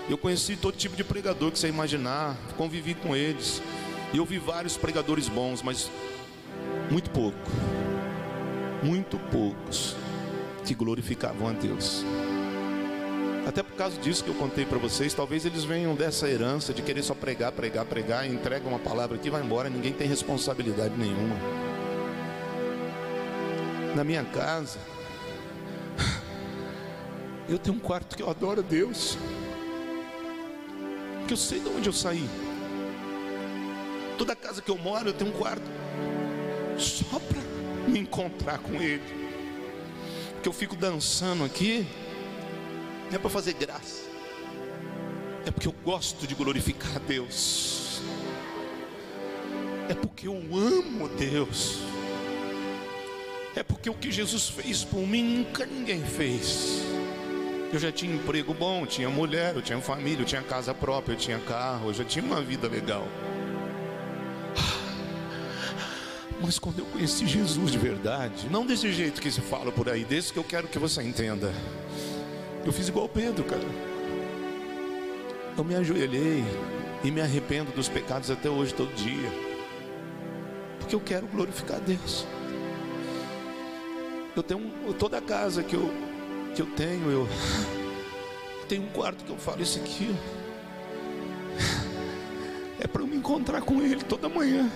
Eu 0.08 0.16
conheci 0.16 0.56
todo 0.56 0.76
tipo 0.76 0.96
de 0.96 1.02
pregador 1.02 1.50
que 1.50 1.58
você 1.58 1.68
imaginar, 1.68 2.36
convivi 2.56 2.94
com 2.94 3.16
eles. 3.16 3.60
E 4.12 4.18
eu 4.18 4.24
vi 4.24 4.38
vários 4.38 4.76
pregadores 4.76 5.28
bons, 5.28 5.62
mas 5.62 5.90
muito 6.90 7.10
pouco, 7.10 7.38
muito 8.82 9.18
poucos 9.30 9.96
que 10.64 10.74
glorificavam 10.74 11.48
a 11.48 11.52
Deus. 11.52 12.04
Até 13.47 13.62
por 13.62 13.74
causa 13.74 13.99
disso 14.01 14.22
que 14.22 14.30
eu 14.30 14.34
contei 14.34 14.64
para 14.64 14.78
vocês, 14.78 15.14
talvez 15.14 15.45
eles 15.45 15.64
venham 15.64 15.95
dessa 15.95 16.28
herança 16.28 16.72
de 16.74 16.82
querer 16.82 17.03
só 17.03 17.14
pregar, 17.14 17.51
pregar, 17.53 17.84
pregar, 17.84 18.26
entrega 18.26 18.68
uma 18.68 18.78
palavra 18.78 19.16
aqui, 19.16 19.30
vai 19.30 19.43
embora, 19.43 19.68
ninguém 19.68 19.93
tem 19.93 20.07
responsabilidade 20.07 20.95
nenhuma. 20.97 21.36
Na 23.97 24.05
minha 24.05 24.24
casa, 24.24 24.78
eu 27.49 27.59
tenho 27.59 27.76
um 27.76 27.80
quarto 27.80 28.16
que 28.16 28.22
eu 28.22 28.30
adoro 28.30 28.61
a 28.61 28.62
Deus, 28.62 29.18
que 31.26 31.32
eu 31.32 31.36
sei 31.36 31.61
de 31.61 31.68
onde 31.68 31.88
eu 31.88 31.93
saí. 31.93 32.28
Toda 34.16 34.36
casa 34.36 34.61
que 34.61 34.70
eu 34.70 34.76
moro, 34.76 35.09
eu 35.09 35.12
tenho 35.12 35.30
um 35.30 35.34
quarto 35.34 35.64
só 36.78 37.18
para 37.18 37.41
me 37.88 37.99
encontrar 37.99 38.59
com 38.59 38.74
Ele. 38.74 39.03
Que 40.43 40.49
eu 40.49 40.53
fico 40.53 40.76
dançando 40.76 41.43
aqui, 41.43 41.86
não 43.11 43.16
é 43.16 43.18
para 43.18 43.30
fazer 43.30 43.54
graça, 43.54 44.04
é 45.44 45.50
porque 45.50 45.68
eu 45.68 45.74
gosto 45.84 46.26
de 46.26 46.34
glorificar 46.34 46.96
a 46.96 47.00
Deus, 47.00 48.00
é 49.88 49.94
porque 49.94 50.28
eu 50.28 50.34
amo 50.34 51.08
Deus, 51.08 51.80
é 53.56 53.62
porque 53.62 53.90
o 53.90 53.94
que 53.94 54.12
Jesus 54.12 54.48
fez 54.48 54.84
por 54.84 55.06
mim 55.06 55.22
nunca 55.22 55.66
ninguém 55.66 56.04
fez. 56.04 56.82
Eu 57.72 57.78
já 57.78 57.92
tinha 57.92 58.12
emprego 58.12 58.52
bom, 58.52 58.84
tinha 58.84 59.08
mulher, 59.08 59.54
eu 59.54 59.62
tinha 59.62 59.80
família, 59.80 60.22
eu 60.22 60.26
tinha 60.26 60.42
casa 60.42 60.74
própria, 60.74 61.14
eu 61.14 61.16
tinha 61.16 61.38
carro, 61.38 61.90
eu 61.90 61.94
já 61.94 62.04
tinha 62.04 62.24
uma 62.24 62.40
vida 62.40 62.66
legal. 62.66 63.06
Mas 66.40 66.58
quando 66.58 66.80
eu 66.80 66.86
conheci 66.86 67.26
Jesus 67.26 67.70
de 67.70 67.78
verdade, 67.78 68.48
não 68.50 68.66
desse 68.66 68.90
jeito 68.92 69.20
que 69.20 69.30
se 69.30 69.40
fala 69.40 69.70
por 69.70 69.88
aí, 69.88 70.04
desse 70.04 70.32
que 70.32 70.38
eu 70.38 70.44
quero 70.44 70.66
que 70.66 70.78
você 70.78 71.02
entenda. 71.02 71.52
Eu 72.64 72.72
fiz 72.72 72.88
igual 72.88 73.08
Pedro, 73.08 73.44
cara. 73.44 73.62
Eu 75.56 75.64
me 75.64 75.74
ajoelhei 75.74 76.44
e 77.02 77.11
me 77.11 77.20
arrependo 77.20 77.72
dos 77.72 77.88
pecados 77.88 78.30
até 78.30 78.50
hoje, 78.50 78.74
todo 78.74 78.94
dia. 78.94 79.30
Porque 80.78 80.94
eu 80.94 81.00
quero 81.00 81.26
glorificar 81.26 81.78
a 81.78 81.80
Deus. 81.80 82.26
Eu 84.36 84.42
tenho 84.42 84.70
toda 84.98 85.18
a 85.18 85.20
casa 85.20 85.62
que 85.62 85.74
eu, 85.74 85.90
que 86.54 86.62
eu 86.62 86.66
tenho, 86.66 87.11
eu 87.11 87.28
tenho 88.68 88.84
um 88.84 88.88
quarto 88.88 89.24
que 89.24 89.30
eu 89.30 89.38
falo 89.38 89.62
isso 89.62 89.78
aqui. 89.78 90.14
É 92.78 92.86
para 92.86 93.02
eu 93.02 93.06
me 93.06 93.16
encontrar 93.16 93.61
com 93.62 93.82
Ele 93.82 94.02
toda 94.02 94.28
manhã. 94.28 94.70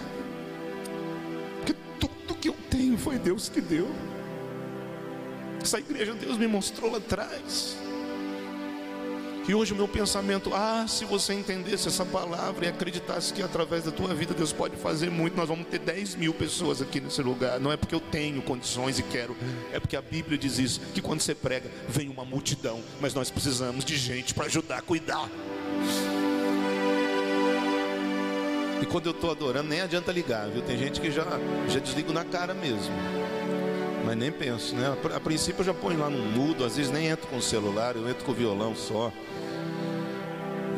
Porque 1.59 1.74
tudo 1.99 2.39
que 2.39 2.49
eu 2.49 2.57
tenho 2.70 2.99
foi 2.99 3.18
Deus 3.18 3.49
que 3.49 3.61
deu. 3.61 3.89
Essa 5.65 5.79
igreja 5.79 6.12
Deus 6.12 6.37
me 6.37 6.47
mostrou 6.47 6.93
lá 6.93 6.99
atrás. 6.99 7.75
E 9.49 9.55
hoje 9.55 9.73
o 9.73 9.77
meu 9.77 9.89
pensamento, 9.89 10.53
ah, 10.53 10.85
se 10.87 11.07
você 11.07 11.33
entendesse 11.33 11.89
essa 11.89 12.05
palavra 12.05 12.67
e 12.67 12.69
acreditasse 12.69 13.33
que 13.33 13.43
através 13.43 13.85
da 13.85 13.91
tua 13.91 14.15
vida 14.15 14.35
Deus 14.35 14.53
pode 14.53 14.77
fazer 14.77 15.11
muito, 15.11 15.35
nós 15.35 15.49
vamos 15.49 15.67
ter 15.69 15.79
10 15.79 16.17
mil 16.17 16.35
pessoas 16.35 16.83
aqui 16.83 17.01
nesse 17.01 17.23
lugar. 17.23 17.59
Não 17.59 17.73
é 17.73 17.79
porque 17.79 17.95
eu 17.95 18.01
tenho 18.01 18.43
condições 18.43 18.99
e 18.99 19.03
quero, 19.03 19.35
é 19.73 19.81
porque 19.81 19.97
a 19.97 20.03
Bíblia 20.03 20.37
diz 20.37 20.59
isso: 20.59 20.81
que 20.93 21.01
quando 21.01 21.23
você 21.23 21.35
prega, 21.35 21.71
vem 21.89 22.11
uma 22.11 22.27
multidão, 22.27 22.83
mas 23.01 23.15
nós 23.15 23.31
precisamos 23.31 23.87
de 23.87 23.97
gente 23.97 24.35
para 24.35 24.45
ajudar 24.45 24.77
a 24.77 24.83
cuidar. 24.83 25.31
E 28.83 28.85
quando 28.85 29.07
eu 29.07 29.12
estou 29.12 29.31
adorando, 29.31 29.71
nem 29.71 29.81
adianta 29.81 30.12
ligar, 30.12 30.47
viu? 30.51 30.61
Tem 30.61 30.77
gente 30.77 31.01
que 31.01 31.11
já, 31.11 31.25
já 31.69 31.81
desligo 31.81 32.12
na 32.12 32.23
cara 32.23 32.53
mesmo 32.53 32.93
mas 34.05 34.16
nem 34.16 34.30
penso, 34.30 34.74
né? 34.74 34.96
A 35.14 35.20
princípio 35.20 35.61
eu 35.61 35.64
já 35.64 35.74
ponho 35.74 35.98
lá 35.98 36.11
no 36.11 36.18
mudo, 36.18 36.64
às 36.64 36.76
vezes 36.76 36.92
nem 36.92 37.09
entro 37.09 37.26
com 37.28 37.36
o 37.36 37.42
celular, 37.42 37.96
eu 37.96 38.09
entro 38.09 38.24
com 38.24 38.32
o 38.32 38.34
violão 38.34 38.74
só. 38.74 39.12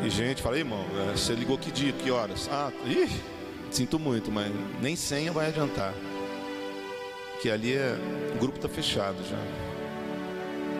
E 0.03 0.09
gente, 0.09 0.41
falei, 0.41 0.61
irmão, 0.61 0.85
é, 1.09 1.17
você 1.17 1.33
ligou 1.33 1.57
que 1.57 1.71
dia, 1.71 1.91
que 1.91 2.09
horas? 2.09 2.49
Ah, 2.51 2.71
ih, 2.85 3.09
sinto 3.69 3.99
muito, 3.99 4.31
mas 4.31 4.51
nem 4.81 4.95
senha 4.95 5.31
vai 5.31 5.47
adiantar. 5.47 5.93
Que 7.41 7.49
ali 7.49 7.73
é, 7.73 7.97
o 8.35 8.39
grupo 8.39 8.59
tá 8.59 8.69
fechado 8.69 9.17
já. 9.29 9.37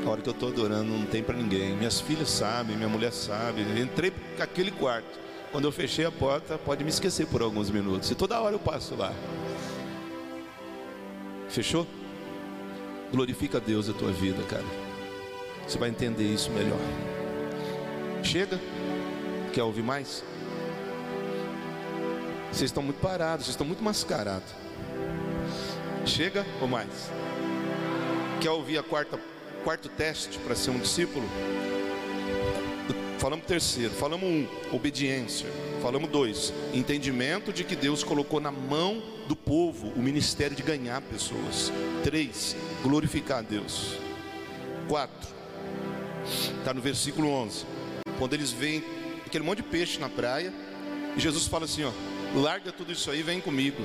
A 0.05 0.09
hora 0.09 0.21
que 0.21 0.29
eu 0.29 0.33
tô 0.33 0.47
adorando 0.47 0.89
não 0.89 1.05
tem 1.05 1.21
para 1.21 1.35
ninguém. 1.35 1.75
Minhas 1.75 1.99
filhas 1.99 2.29
sabem, 2.29 2.77
minha 2.77 2.87
mulher 2.87 3.11
sabe. 3.11 3.61
Entrei 3.79 4.11
com 4.37 4.41
aquele 4.41 4.71
quarto. 4.71 5.19
Quando 5.51 5.65
eu 5.65 5.71
fechei 5.71 6.05
a 6.05 6.11
porta, 6.11 6.57
pode 6.57 6.83
me 6.83 6.89
esquecer 6.89 7.27
por 7.27 7.41
alguns 7.41 7.69
minutos. 7.69 8.09
E 8.09 8.15
toda 8.15 8.39
hora 8.39 8.55
eu 8.55 8.59
passo 8.59 8.95
lá. 8.95 9.13
Fechou? 11.49 11.85
Glorifica 13.11 13.57
a 13.57 13.61
Deus 13.61 13.89
a 13.89 13.93
tua 13.93 14.11
vida, 14.11 14.43
cara. 14.43 14.65
Você 15.65 15.77
vai 15.77 15.89
entender 15.89 16.23
isso 16.23 16.51
melhor. 16.51 16.79
Chega? 18.23 18.59
Quer 19.53 19.63
ouvir 19.63 19.83
mais? 19.83 20.23
Vocês 22.51 22.69
estão 22.69 22.83
muito 22.83 22.99
parados, 22.99 23.45
vocês 23.45 23.53
estão 23.53 23.67
muito 23.67 23.83
mascarados. 23.83 24.49
Chega 26.05 26.45
ou 26.61 26.67
mais? 26.67 27.11
Quer 28.41 28.51
ouvir 28.51 28.77
a 28.77 28.83
quarta, 28.83 29.19
quarto 29.63 29.89
teste 29.89 30.37
para 30.39 30.55
ser 30.55 30.71
um 30.71 30.79
discípulo? 30.79 31.25
Falamos 33.19 33.45
terceiro, 33.45 33.93
falamos 33.93 34.27
um, 34.27 34.47
obediência. 34.71 35.47
Falamos 35.81 36.09
dois, 36.09 36.53
entendimento 36.73 37.53
de 37.53 37.63
que 37.63 37.75
Deus 37.75 38.03
colocou 38.03 38.39
na 38.39 38.51
mão 38.51 39.01
do 39.27 39.35
povo 39.35 39.89
o 39.95 39.99
ministério 39.99 40.55
de 40.55 40.63
ganhar 40.63 41.01
pessoas. 41.01 41.71
Três, 42.03 42.55
glorificar 42.81 43.39
a 43.39 43.41
Deus. 43.41 43.97
Quatro, 44.87 45.29
está 46.59 46.73
no 46.73 46.81
versículo 46.81 47.29
11. 47.29 47.65
Quando 48.17 48.33
eles 48.33 48.51
veem 48.51 48.83
aquele 49.25 49.43
monte 49.43 49.57
de 49.57 49.69
peixe 49.69 49.99
na 49.99 50.09
praia, 50.09 50.51
e 51.15 51.19
Jesus 51.19 51.45
fala 51.47 51.65
assim: 51.65 51.83
ó, 51.83 51.91
larga 52.35 52.71
tudo 52.71 52.91
isso 52.91 53.11
aí, 53.11 53.21
vem 53.21 53.39
comigo. 53.39 53.81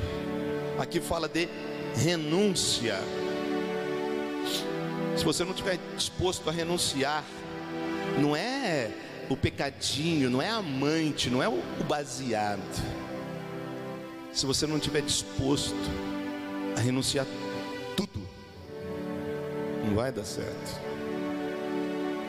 Aqui 0.79 1.01
fala 1.01 1.29
de 1.29 1.49
renúncia. 1.95 2.99
Se 5.17 5.25
você 5.25 5.45
não 5.45 5.51
estiver 5.51 5.79
disposto 5.95 6.49
a 6.49 6.53
renunciar, 6.53 7.23
não 8.19 8.35
é 8.35 8.91
o 9.29 9.37
pecadinho, 9.37 10.29
não 10.29 10.43
é 10.43 10.49
amante, 10.49 11.31
não 11.31 11.43
é 11.43 11.49
o 11.49 11.63
baseado. 11.89 12.61
Se 14.33 14.47
você 14.47 14.67
não 14.67 14.77
estiver 14.77 15.03
disposto 15.03 15.75
a 16.77 16.81
renunciar 16.81 17.27
tudo, 17.97 18.21
não 19.87 19.95
vai 19.95 20.11
dar 20.11 20.25
certo. 20.25 20.81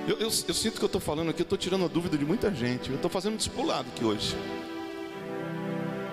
Eu, 0.07 0.17
eu, 0.17 0.27
eu 0.27 0.29
sinto 0.53 0.77
que 0.77 0.83
eu 0.83 0.87
estou 0.87 0.99
falando 0.99 1.29
aqui, 1.29 1.41
eu 1.41 1.45
estou 1.45 1.57
tirando 1.57 1.85
a 1.85 1.87
dúvida 1.87 2.17
de 2.17 2.25
muita 2.25 2.53
gente. 2.53 2.89
Eu 2.89 2.97
estou 2.97 3.09
fazendo 3.09 3.33
um 3.33 3.37
discipulado 3.37 3.87
aqui 3.95 4.03
hoje. 4.03 4.35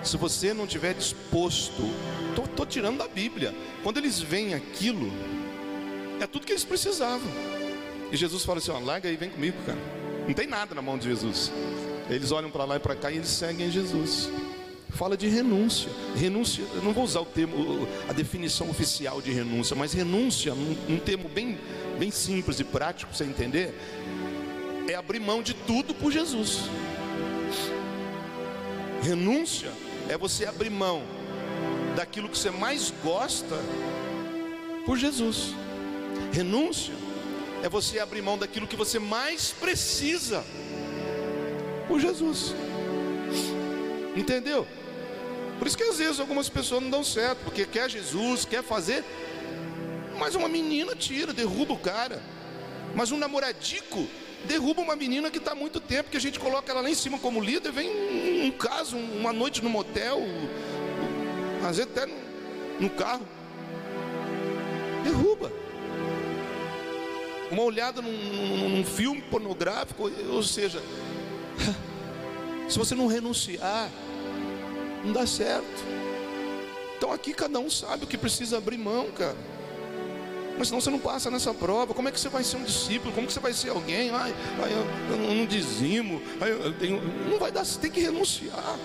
Se 0.01 0.15
você 0.15 0.53
não 0.53 0.63
estiver 0.63 0.93
disposto, 0.93 1.83
estou 2.45 2.65
tirando 2.65 2.97
da 2.99 3.07
Bíblia. 3.07 3.53
Quando 3.83 3.97
eles 3.97 4.19
veem 4.19 4.53
aquilo, 4.53 5.11
É 6.21 6.27
tudo 6.27 6.45
que 6.45 6.51
eles 6.51 6.63
precisavam. 6.63 7.27
E 8.11 8.15
Jesus 8.15 8.45
fala 8.45 8.59
assim: 8.59 8.71
ó, 8.71 8.79
larga 8.79 9.09
aí, 9.09 9.15
vem 9.15 9.29
comigo, 9.31 9.57
cara. 9.65 10.00
Não 10.27 10.33
tem 10.33 10.47
nada 10.47 10.73
na 10.75 10.81
mão 10.81 10.97
de 10.97 11.05
Jesus. 11.05 11.51
Eles 12.09 12.31
olham 12.31 12.51
para 12.51 12.65
lá 12.65 12.75
e 12.75 12.79
para 12.79 12.95
cá 12.95 13.11
e 13.11 13.17
eles 13.17 13.29
seguem 13.29 13.71
Jesus. 13.71 14.29
Fala 14.89 15.15
de 15.15 15.27
renúncia. 15.27 15.89
Renúncia, 16.15 16.63
eu 16.75 16.81
não 16.81 16.93
vou 16.93 17.03
usar 17.03 17.21
o 17.21 17.25
termo, 17.25 17.87
a 18.09 18.13
definição 18.13 18.69
oficial 18.69 19.21
de 19.21 19.31
renúncia, 19.31 19.75
mas 19.75 19.93
renúncia, 19.93 20.53
um, 20.53 20.75
um 20.89 20.99
termo 20.99 21.29
bem, 21.29 21.57
bem 21.97 22.11
simples 22.11 22.59
e 22.59 22.63
prático 22.63 23.09
para 23.09 23.17
você 23.17 23.23
entender, 23.23 23.73
é 24.87 24.95
abrir 24.95 25.19
mão 25.19 25.41
de 25.41 25.53
tudo 25.53 25.93
por 25.93 26.11
Jesus. 26.11 26.59
Renúncia 29.01 29.71
é 30.09 30.17
você 30.17 30.45
abrir 30.45 30.69
mão 30.69 31.03
daquilo 31.95 32.29
que 32.29 32.37
você 32.37 32.51
mais 32.51 32.93
gosta 33.03 33.57
por 34.85 34.97
Jesus. 34.97 35.55
Renúncia 36.33 36.93
é 37.63 37.69
você 37.69 37.99
abrir 37.99 38.21
mão 38.21 38.37
daquilo 38.37 38.67
que 38.67 38.75
você 38.75 38.99
mais 38.99 39.51
precisa 39.51 40.43
por 41.87 41.99
Jesus. 41.99 42.53
Entendeu? 44.15 44.67
Por 45.57 45.67
isso 45.67 45.77
que 45.77 45.83
às 45.83 45.97
vezes 45.99 46.19
algumas 46.19 46.49
pessoas 46.49 46.81
não 46.81 46.89
dão 46.89 47.03
certo, 47.03 47.39
porque 47.43 47.65
quer 47.65 47.89
Jesus, 47.89 48.45
quer 48.45 48.63
fazer, 48.63 49.03
mas 50.17 50.33
uma 50.35 50.49
menina 50.49 50.95
tira, 50.95 51.33
derruba 51.33 51.73
o 51.73 51.77
cara. 51.77 52.21
Mas 52.95 53.11
um 53.11 53.17
namoradico 53.17 54.07
derruba 54.45 54.81
uma 54.81 54.95
menina 54.95 55.29
que 55.29 55.37
está 55.37 55.51
há 55.51 55.55
muito 55.55 55.79
tempo, 55.79 56.09
que 56.09 56.17
a 56.17 56.21
gente 56.21 56.39
coloca 56.39 56.71
ela 56.71 56.81
lá 56.81 56.89
em 56.89 56.95
cima 56.95 57.19
como 57.19 57.39
líder, 57.39 57.71
vem 57.71 57.89
um, 57.89 58.45
um 58.47 58.51
caso, 58.51 58.97
uma 58.97 59.31
noite 59.31 59.63
no 59.63 59.69
motel, 59.69 60.19
às 61.63 61.77
vezes 61.77 61.91
até 61.91 62.07
no, 62.07 62.15
no 62.79 62.89
carro. 62.89 63.27
Derruba. 65.03 65.60
Uma 67.51 67.63
olhada 67.63 68.01
num, 68.01 68.69
num, 68.69 68.83
filme 68.83 69.21
pornográfico, 69.21 70.09
ou 70.29 70.41
seja, 70.41 70.81
se 72.69 72.79
você 72.79 72.95
não 72.95 73.07
renunciar, 73.07 73.89
não 75.03 75.11
dá 75.11 75.27
certo. 75.27 75.83
Então 76.97 77.11
aqui 77.11 77.33
cada 77.33 77.59
um 77.59 77.69
sabe 77.69 78.05
o 78.05 78.07
que 78.07 78.17
precisa 78.17 78.57
abrir 78.57 78.77
mão, 78.77 79.11
cara. 79.11 79.35
Mas 80.57 80.67
senão 80.67 80.79
você 80.79 80.91
não 80.91 80.99
passa 80.99 81.31
nessa 81.31 81.53
prova. 81.53 81.93
Como 81.93 82.07
é 82.07 82.11
que 82.11 82.19
você 82.19 82.29
vai 82.29 82.43
ser 82.43 82.57
um 82.57 82.63
discípulo? 82.63 83.11
Como 83.13 83.25
que 83.25 83.33
você 83.33 83.39
vai 83.39 83.51
ser 83.51 83.69
alguém? 83.69 84.11
Ai, 84.11 84.33
ai 84.61 84.71
eu, 84.71 85.15
eu, 85.15 85.35
não 85.35 85.45
dizimo. 85.45 86.21
Ai, 86.39 86.51
eu 86.51 86.73
tenho... 86.73 87.01
Não 87.27 87.39
vai 87.39 87.51
dar, 87.51 87.65
você 87.65 87.79
tem 87.79 87.89
que 87.89 87.99
renunciar. 87.99 88.77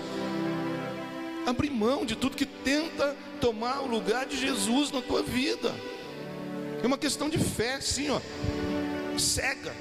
Abrir 1.45 1.69
mão 1.69 2.05
de 2.05 2.15
tudo 2.15 2.35
que 2.35 2.45
tenta 2.45 3.15
tomar 3.39 3.81
o 3.81 3.87
lugar 3.87 4.25
de 4.25 4.37
Jesus 4.37 4.91
na 4.91 5.01
tua 5.01 5.21
vida. 5.21 5.73
É 6.81 6.87
uma 6.87 6.97
questão 6.97 7.29
de 7.29 7.37
fé, 7.37 7.79
sim, 7.79 8.09
ó. 8.09 8.19
Cega, 9.19 9.73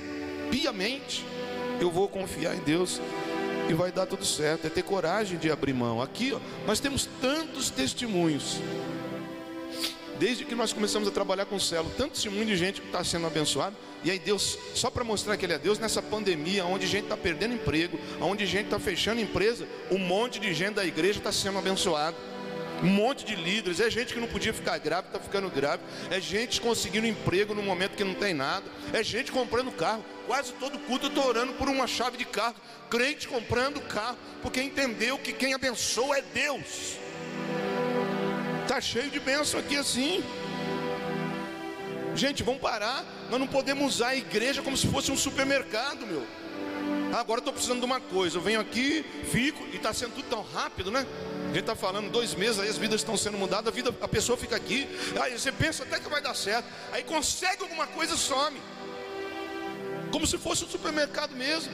piamente. 0.50 1.24
Eu 1.80 1.90
vou 1.90 2.08
confiar 2.08 2.56
em 2.56 2.60
Deus 2.60 3.00
e 3.68 3.74
vai 3.74 3.92
dar 3.92 4.06
tudo 4.06 4.24
certo. 4.24 4.66
É 4.66 4.70
ter 4.70 4.82
coragem 4.82 5.38
de 5.38 5.50
abrir 5.50 5.72
mão. 5.72 6.00
Aqui, 6.00 6.32
ó, 6.32 6.40
nós 6.66 6.80
temos 6.80 7.08
tantos 7.20 7.70
testemunhos. 7.70 8.58
Desde 10.18 10.46
que 10.46 10.54
nós 10.54 10.72
começamos 10.72 11.06
a 11.06 11.10
trabalhar 11.10 11.44
com 11.44 11.56
o 11.56 11.60
céu, 11.60 11.84
tanto 11.96 12.12
testemunho 12.12 12.46
de 12.46 12.56
gente 12.56 12.80
que 12.80 12.86
está 12.86 13.04
sendo 13.04 13.26
abençoado. 13.26 13.76
E 14.02 14.10
aí 14.10 14.18
Deus, 14.18 14.58
só 14.74 14.90
para 14.90 15.04
mostrar 15.04 15.36
que 15.36 15.44
Ele 15.44 15.52
é 15.52 15.58
Deus, 15.58 15.78
nessa 15.78 16.00
pandemia, 16.00 16.64
onde 16.64 16.86
gente 16.86 17.04
está 17.04 17.16
perdendo 17.16 17.54
emprego, 17.54 17.98
onde 18.20 18.46
gente 18.46 18.66
está 18.66 18.78
fechando 18.78 19.20
empresa, 19.20 19.68
um 19.90 19.98
monte 19.98 20.40
de 20.40 20.54
gente 20.54 20.74
da 20.74 20.86
igreja 20.86 21.18
está 21.18 21.32
sendo 21.32 21.58
abençoado 21.58 22.16
um 22.82 22.88
monte 22.88 23.24
de 23.24 23.34
líderes, 23.34 23.80
é 23.80 23.90
gente 23.90 24.12
que 24.12 24.20
não 24.20 24.28
podia 24.28 24.52
ficar 24.52 24.78
grávida, 24.78 25.16
está 25.16 25.20
ficando 25.20 25.48
grávida, 25.48 25.88
é 26.10 26.20
gente 26.20 26.60
conseguindo 26.60 27.06
emprego 27.06 27.54
no 27.54 27.62
momento 27.62 27.96
que 27.96 28.04
não 28.04 28.14
tem 28.14 28.34
nada, 28.34 28.64
é 28.92 29.02
gente 29.02 29.32
comprando 29.32 29.72
carro, 29.72 30.04
quase 30.26 30.52
todo 30.54 30.78
culto 30.80 31.06
eu 31.06 31.08
estou 31.08 31.26
orando 31.26 31.54
por 31.54 31.68
uma 31.68 31.86
chave 31.86 32.16
de 32.16 32.24
carro, 32.24 32.56
crente 32.90 33.28
comprando 33.28 33.80
carro, 33.80 34.18
porque 34.42 34.60
entendeu 34.60 35.18
que 35.18 35.32
quem 35.32 35.54
abençoa 35.54 36.18
é 36.18 36.22
Deus. 36.22 36.98
Está 38.62 38.80
cheio 38.80 39.10
de 39.10 39.20
bênção 39.20 39.60
aqui 39.60 39.76
assim. 39.76 40.22
Gente, 42.16 42.42
vamos 42.42 42.60
parar. 42.60 43.04
Nós 43.30 43.38
não 43.38 43.46
podemos 43.46 43.94
usar 43.94 44.08
a 44.08 44.16
igreja 44.16 44.62
como 44.62 44.76
se 44.76 44.88
fosse 44.88 45.12
um 45.12 45.16
supermercado, 45.16 46.06
meu. 46.06 46.26
Agora 47.14 47.40
estou 47.40 47.52
precisando 47.52 47.78
de 47.78 47.84
uma 47.84 48.00
coisa. 48.00 48.38
Eu 48.38 48.42
venho 48.42 48.60
aqui, 48.60 49.04
fico, 49.30 49.64
e 49.72 49.76
está 49.76 49.92
sendo 49.92 50.14
tudo 50.14 50.28
tão 50.28 50.42
rápido, 50.42 50.90
né? 50.90 51.06
Gente 51.56 51.70
está 51.70 51.74
falando 51.74 52.10
dois 52.10 52.34
meses, 52.34 52.58
aí 52.58 52.68
as 52.68 52.76
vidas 52.76 53.00
estão 53.00 53.16
sendo 53.16 53.38
mudadas, 53.38 53.68
a 53.68 53.74
vida, 53.74 53.88
a 54.02 54.06
pessoa 54.06 54.36
fica 54.36 54.54
aqui, 54.54 54.86
aí 55.18 55.38
você 55.38 55.50
pensa 55.50 55.84
até 55.84 55.98
que 55.98 56.06
vai 56.06 56.20
dar 56.20 56.34
certo, 56.34 56.68
aí 56.92 57.02
consegue 57.02 57.62
alguma 57.62 57.86
coisa 57.86 58.14
some. 58.14 58.60
Como 60.12 60.26
se 60.26 60.36
fosse 60.36 60.66
um 60.66 60.68
supermercado 60.68 61.34
mesmo. 61.34 61.72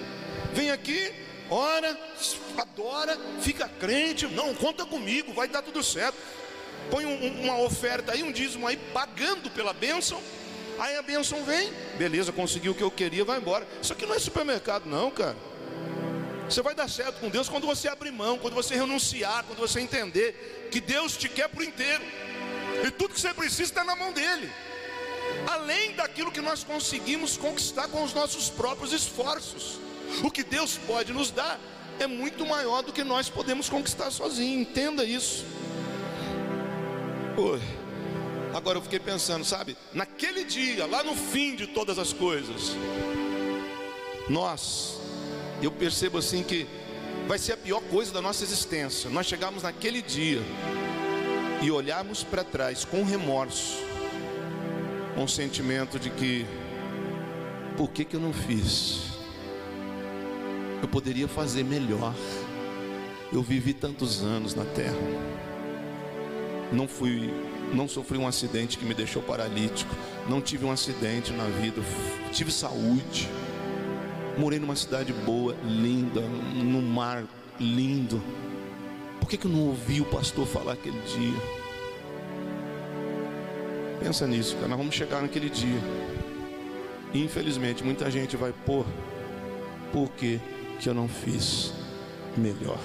Vem 0.52 0.70
aqui, 0.70 1.12
ora, 1.50 1.98
adora, 2.58 3.18
fica 3.40 3.68
crente, 3.68 4.28
não, 4.28 4.54
conta 4.54 4.86
comigo, 4.86 5.32
vai 5.32 5.48
dar 5.48 5.62
tudo 5.62 5.82
certo. 5.82 6.16
Põe 6.88 7.04
um, 7.04 7.42
uma 7.42 7.58
oferta 7.58 8.12
aí, 8.12 8.22
um 8.22 8.30
dízimo 8.30 8.68
aí, 8.68 8.76
pagando 8.76 9.50
pela 9.50 9.72
bênção. 9.72 10.22
Aí 10.78 10.96
a 10.96 11.02
bênção 11.02 11.42
vem, 11.42 11.72
beleza, 11.98 12.30
conseguiu 12.30 12.70
o 12.70 12.74
que 12.76 12.84
eu 12.84 12.90
queria, 12.92 13.24
vai 13.24 13.40
embora. 13.40 13.66
Isso 13.82 13.92
aqui 13.92 14.06
não 14.06 14.14
é 14.14 14.20
supermercado, 14.20 14.86
não, 14.86 15.10
cara. 15.10 15.36
Você 16.49 16.61
vai 16.62 16.74
dar 16.74 16.88
certo 16.88 17.20
com 17.20 17.28
Deus 17.28 17.49
quando 17.49 17.66
você 17.66 17.88
abrir 17.88 18.11
mão, 18.11 18.38
quando 18.38 18.55
você 18.55 18.74
renunciar, 18.74 19.45
quando 19.45 19.59
você 19.59 19.80
entender 19.80 20.68
que 20.70 20.80
Deus 20.80 21.16
te 21.16 21.28
quer 21.28 21.49
por 21.49 21.62
inteiro. 21.62 22.03
E 22.84 22.90
tudo 22.90 23.14
que 23.14 23.20
você 23.20 23.32
precisa 23.32 23.62
está 23.62 23.84
na 23.84 23.95
mão 23.97 24.12
dele. 24.12 24.51
Além 25.47 25.95
daquilo 25.95 26.32
que 26.32 26.40
nós 26.40 26.64
conseguimos 26.64 27.36
conquistar 27.36 27.88
com 27.88 28.03
os 28.03 28.12
nossos 28.12 28.51
próprios 28.51 28.93
esforços. 28.93 29.78
O 30.22 30.30
que 30.30 30.43
Deus 30.43 30.78
pode 30.86 31.12
nos 31.12 31.30
dar 31.30 31.59
é 31.99 32.07
muito 32.07 32.45
maior 32.45 32.82
do 32.82 32.93
que 32.93 33.05
nós 33.05 33.28
podemos 33.28 33.68
conquistar 33.68 34.11
sozinhos. 34.11 34.68
Entenda 34.68 35.05
isso. 35.05 35.45
Pô, 37.34 37.59
agora 38.55 38.78
eu 38.78 38.82
fiquei 38.82 38.99
pensando, 38.99 39.45
sabe? 39.45 39.76
Naquele 39.93 40.45
dia, 40.45 40.86
lá 40.86 41.03
no 41.03 41.16
fim 41.16 41.57
de 41.57 41.66
todas 41.68 41.99
as 41.99 42.12
coisas, 42.12 42.72
nós 44.28 45.01
eu 45.64 45.70
percebo 45.70 46.18
assim 46.18 46.42
que 46.42 46.66
vai 47.26 47.38
ser 47.38 47.52
a 47.52 47.56
pior 47.56 47.80
coisa 47.82 48.12
da 48.12 48.20
nossa 48.20 48.42
existência. 48.42 49.08
Nós 49.08 49.26
chegamos 49.26 49.62
naquele 49.62 50.02
dia 50.02 50.40
e 51.62 51.70
olharmos 51.70 52.24
para 52.24 52.42
trás 52.42 52.84
com 52.84 53.04
remorso, 53.04 53.78
com 55.14 55.24
o 55.24 55.28
sentimento 55.28 55.98
de 55.98 56.10
que 56.10 56.44
por 57.76 57.90
que, 57.90 58.04
que 58.04 58.16
eu 58.16 58.20
não 58.20 58.32
fiz? 58.32 59.12
Eu 60.82 60.88
poderia 60.88 61.28
fazer 61.28 61.64
melhor. 61.64 62.14
Eu 63.32 63.42
vivi 63.42 63.72
tantos 63.72 64.22
anos 64.22 64.54
na 64.54 64.64
terra. 64.64 64.96
Não 66.72 66.88
fui, 66.88 67.32
não 67.72 67.88
sofri 67.88 68.18
um 68.18 68.26
acidente 68.26 68.76
que 68.76 68.84
me 68.84 68.92
deixou 68.92 69.22
paralítico. 69.22 69.94
Não 70.28 70.40
tive 70.40 70.64
um 70.64 70.72
acidente 70.72 71.32
na 71.32 71.44
vida. 71.44 71.80
Tive 72.32 72.50
saúde 72.50 73.28
Morei 74.38 74.58
numa 74.58 74.74
cidade 74.74 75.12
boa, 75.12 75.54
linda, 75.64 76.20
no 76.20 76.80
mar 76.80 77.24
lindo. 77.60 78.22
Por 79.20 79.28
que, 79.28 79.36
que 79.36 79.46
eu 79.46 79.50
não 79.50 79.68
ouvi 79.68 80.00
o 80.00 80.04
pastor 80.06 80.46
falar 80.46 80.72
aquele 80.72 80.98
dia? 81.00 81.62
Pensa 84.00 84.26
nisso, 84.26 84.56
cara. 84.56 84.68
Nós 84.68 84.78
vamos 84.78 84.94
chegar 84.94 85.20
naquele 85.20 85.48
dia. 85.48 85.78
E 87.12 87.22
infelizmente 87.22 87.84
muita 87.84 88.10
gente 88.10 88.36
vai 88.36 88.52
pôr. 88.64 88.86
Por 89.92 90.08
que, 90.12 90.40
que 90.80 90.88
eu 90.88 90.94
não 90.94 91.06
fiz 91.06 91.74
melhor? 92.36 92.80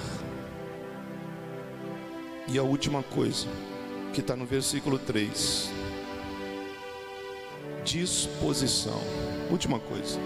E 2.49 2.57
a 2.59 2.63
última 2.63 3.01
coisa, 3.03 3.47
que 4.13 4.19
está 4.19 4.35
no 4.35 4.45
versículo 4.45 4.99
3. 4.99 5.71
Disposição. 7.83 9.01
Última 9.49 9.79
coisa. 9.79 10.19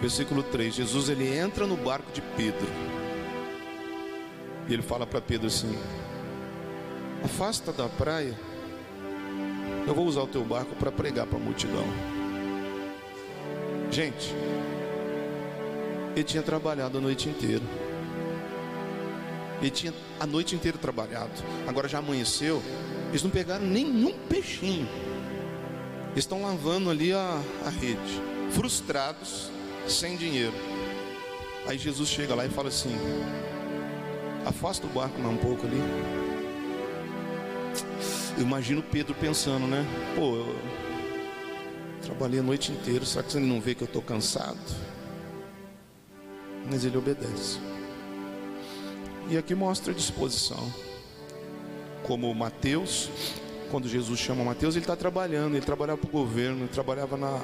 Versículo 0.00 0.42
3: 0.42 0.74
Jesus 0.74 1.08
ele 1.08 1.28
entra 1.36 1.66
no 1.66 1.76
barco 1.76 2.10
de 2.12 2.22
Pedro. 2.22 2.66
E 4.66 4.72
ele 4.72 4.82
fala 4.82 5.06
para 5.06 5.20
Pedro 5.20 5.48
assim: 5.48 5.76
Afasta 7.22 7.72
da 7.72 7.88
praia. 7.88 8.34
Eu 9.86 9.94
vou 9.94 10.06
usar 10.06 10.22
o 10.22 10.26
teu 10.26 10.44
barco 10.44 10.74
para 10.76 10.90
pregar 10.90 11.26
para 11.26 11.38
a 11.38 11.40
multidão. 11.40 11.84
Gente, 13.90 14.34
ele 16.14 16.24
tinha 16.24 16.42
trabalhado 16.42 16.98
a 16.98 17.00
noite 17.00 17.28
inteira. 17.28 17.64
Ele 19.60 19.70
tinha 19.70 19.92
a 20.18 20.26
noite 20.26 20.54
inteira 20.54 20.78
trabalhado. 20.78 21.32
Agora 21.66 21.88
já 21.88 21.98
amanheceu. 21.98 22.62
Eles 23.10 23.22
não 23.22 23.30
pegaram 23.30 23.66
nenhum 23.66 24.12
peixinho. 24.28 24.88
Estão 26.16 26.42
lavando 26.42 26.88
ali 26.88 27.12
a, 27.12 27.42
a 27.66 27.68
rede. 27.68 28.20
Frustrados 28.50 29.50
sem 29.90 30.16
dinheiro. 30.16 30.54
Aí 31.66 31.78
Jesus 31.78 32.08
chega 32.08 32.34
lá 32.34 32.46
e 32.46 32.48
fala 32.48 32.68
assim: 32.68 32.96
afasta 34.46 34.86
o 34.86 34.90
barco 34.90 35.20
lá 35.20 35.28
um 35.28 35.36
pouco 35.36 35.66
ali. 35.66 35.80
Eu 38.36 38.42
imagino 38.42 38.82
Pedro 38.82 39.14
pensando, 39.14 39.66
né? 39.66 39.84
Pô, 40.14 40.36
eu 40.36 40.56
trabalhei 42.02 42.40
a 42.40 42.42
noite 42.42 42.72
inteira, 42.72 43.04
será 43.04 43.22
que 43.22 43.32
você 43.32 43.40
não 43.40 43.60
vê 43.60 43.74
que 43.74 43.82
eu 43.82 43.86
estou 43.86 44.00
cansado? 44.00 44.58
Mas 46.70 46.84
ele 46.84 46.96
obedece. 46.96 47.58
E 49.28 49.36
aqui 49.36 49.54
mostra 49.54 49.92
a 49.92 49.94
disposição. 49.94 50.72
Como 52.02 52.34
Mateus, 52.34 53.10
quando 53.70 53.88
Jesus 53.88 54.18
chama 54.18 54.42
Mateus, 54.42 54.74
ele 54.74 54.84
está 54.84 54.96
trabalhando, 54.96 55.54
ele 55.54 55.64
trabalhava 55.64 55.98
para 55.98 56.08
o 56.08 56.10
governo, 56.10 56.60
ele 56.60 56.68
trabalhava 56.68 57.16
na, 57.16 57.40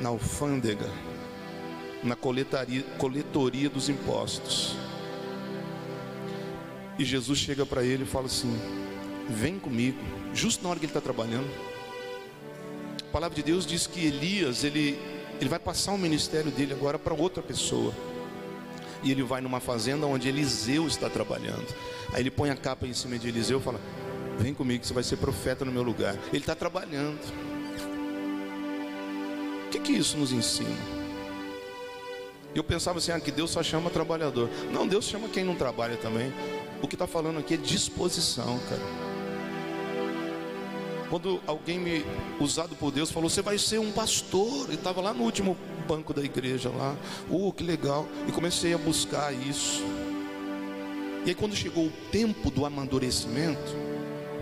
na 0.00 0.08
alfândega, 0.08 0.90
na 2.02 2.16
coletaria, 2.16 2.82
coletoria 2.98 3.70
dos 3.70 3.88
impostos. 3.88 4.74
E 6.98 7.04
Jesus 7.04 7.38
chega 7.38 7.64
para 7.64 7.84
ele 7.84 8.02
e 8.02 8.06
fala 8.06 8.26
assim: 8.26 8.58
Vem 9.28 9.58
comigo, 9.58 9.98
justo 10.34 10.62
na 10.62 10.70
hora 10.70 10.78
que 10.78 10.86
ele 10.86 10.90
está 10.90 11.00
trabalhando. 11.00 11.48
A 13.00 13.12
palavra 13.12 13.34
de 13.36 13.42
Deus 13.42 13.66
diz 13.66 13.86
que 13.86 14.06
Elias, 14.06 14.64
ele, 14.64 14.98
ele 15.40 15.48
vai 15.48 15.58
passar 15.58 15.92
o 15.92 15.98
ministério 15.98 16.50
dele 16.50 16.72
agora 16.72 16.98
para 16.98 17.14
outra 17.14 17.42
pessoa. 17.42 17.92
E 19.02 19.10
ele 19.10 19.22
vai 19.22 19.40
numa 19.40 19.60
fazenda 19.60 20.06
onde 20.06 20.28
Eliseu 20.28 20.86
está 20.86 21.10
trabalhando. 21.10 21.66
Aí 22.12 22.22
ele 22.22 22.30
põe 22.30 22.50
a 22.50 22.56
capa 22.56 22.86
em 22.86 22.94
cima 22.94 23.18
de 23.18 23.28
Eliseu 23.28 23.58
e 23.58 23.62
fala: 23.62 23.80
Vem 24.38 24.54
comigo, 24.54 24.84
você 24.84 24.92
vai 24.92 25.02
ser 25.02 25.16
profeta 25.16 25.64
no 25.64 25.72
meu 25.72 25.82
lugar. 25.82 26.16
Ele 26.28 26.38
está 26.38 26.54
trabalhando. 26.54 27.20
O 29.66 29.70
que, 29.70 29.80
que 29.80 29.92
isso 29.92 30.16
nos 30.18 30.32
ensina? 30.32 31.01
Eu 32.54 32.62
pensava 32.62 32.98
assim, 32.98 33.12
ah, 33.12 33.20
que 33.20 33.30
Deus 33.30 33.50
só 33.50 33.62
chama 33.62 33.88
trabalhador. 33.88 34.48
Não, 34.70 34.86
Deus 34.86 35.06
chama 35.06 35.28
quem 35.28 35.42
não 35.42 35.54
trabalha 35.54 35.96
também. 35.96 36.32
O 36.82 36.88
que 36.88 36.94
está 36.94 37.06
falando 37.06 37.38
aqui 37.38 37.54
é 37.54 37.56
disposição, 37.56 38.58
cara. 38.68 38.82
Quando 41.08 41.40
alguém 41.46 41.78
me, 41.78 42.04
usado 42.40 42.74
por 42.74 42.90
Deus, 42.90 43.10
falou, 43.10 43.28
você 43.28 43.42
vai 43.42 43.58
ser 43.58 43.78
um 43.78 43.90
pastor. 43.92 44.70
E 44.70 44.74
estava 44.74 45.00
lá 45.00 45.14
no 45.14 45.24
último 45.24 45.56
banco 45.88 46.12
da 46.12 46.22
igreja 46.22 46.68
lá. 46.70 46.94
Uh, 47.30 47.52
que 47.52 47.62
legal. 47.62 48.06
E 48.28 48.32
comecei 48.32 48.74
a 48.74 48.78
buscar 48.78 49.32
isso. 49.32 49.82
E 51.24 51.28
aí 51.28 51.34
quando 51.34 51.54
chegou 51.54 51.86
o 51.86 51.92
tempo 52.10 52.50
do 52.50 52.66
amadurecimento, 52.66 53.72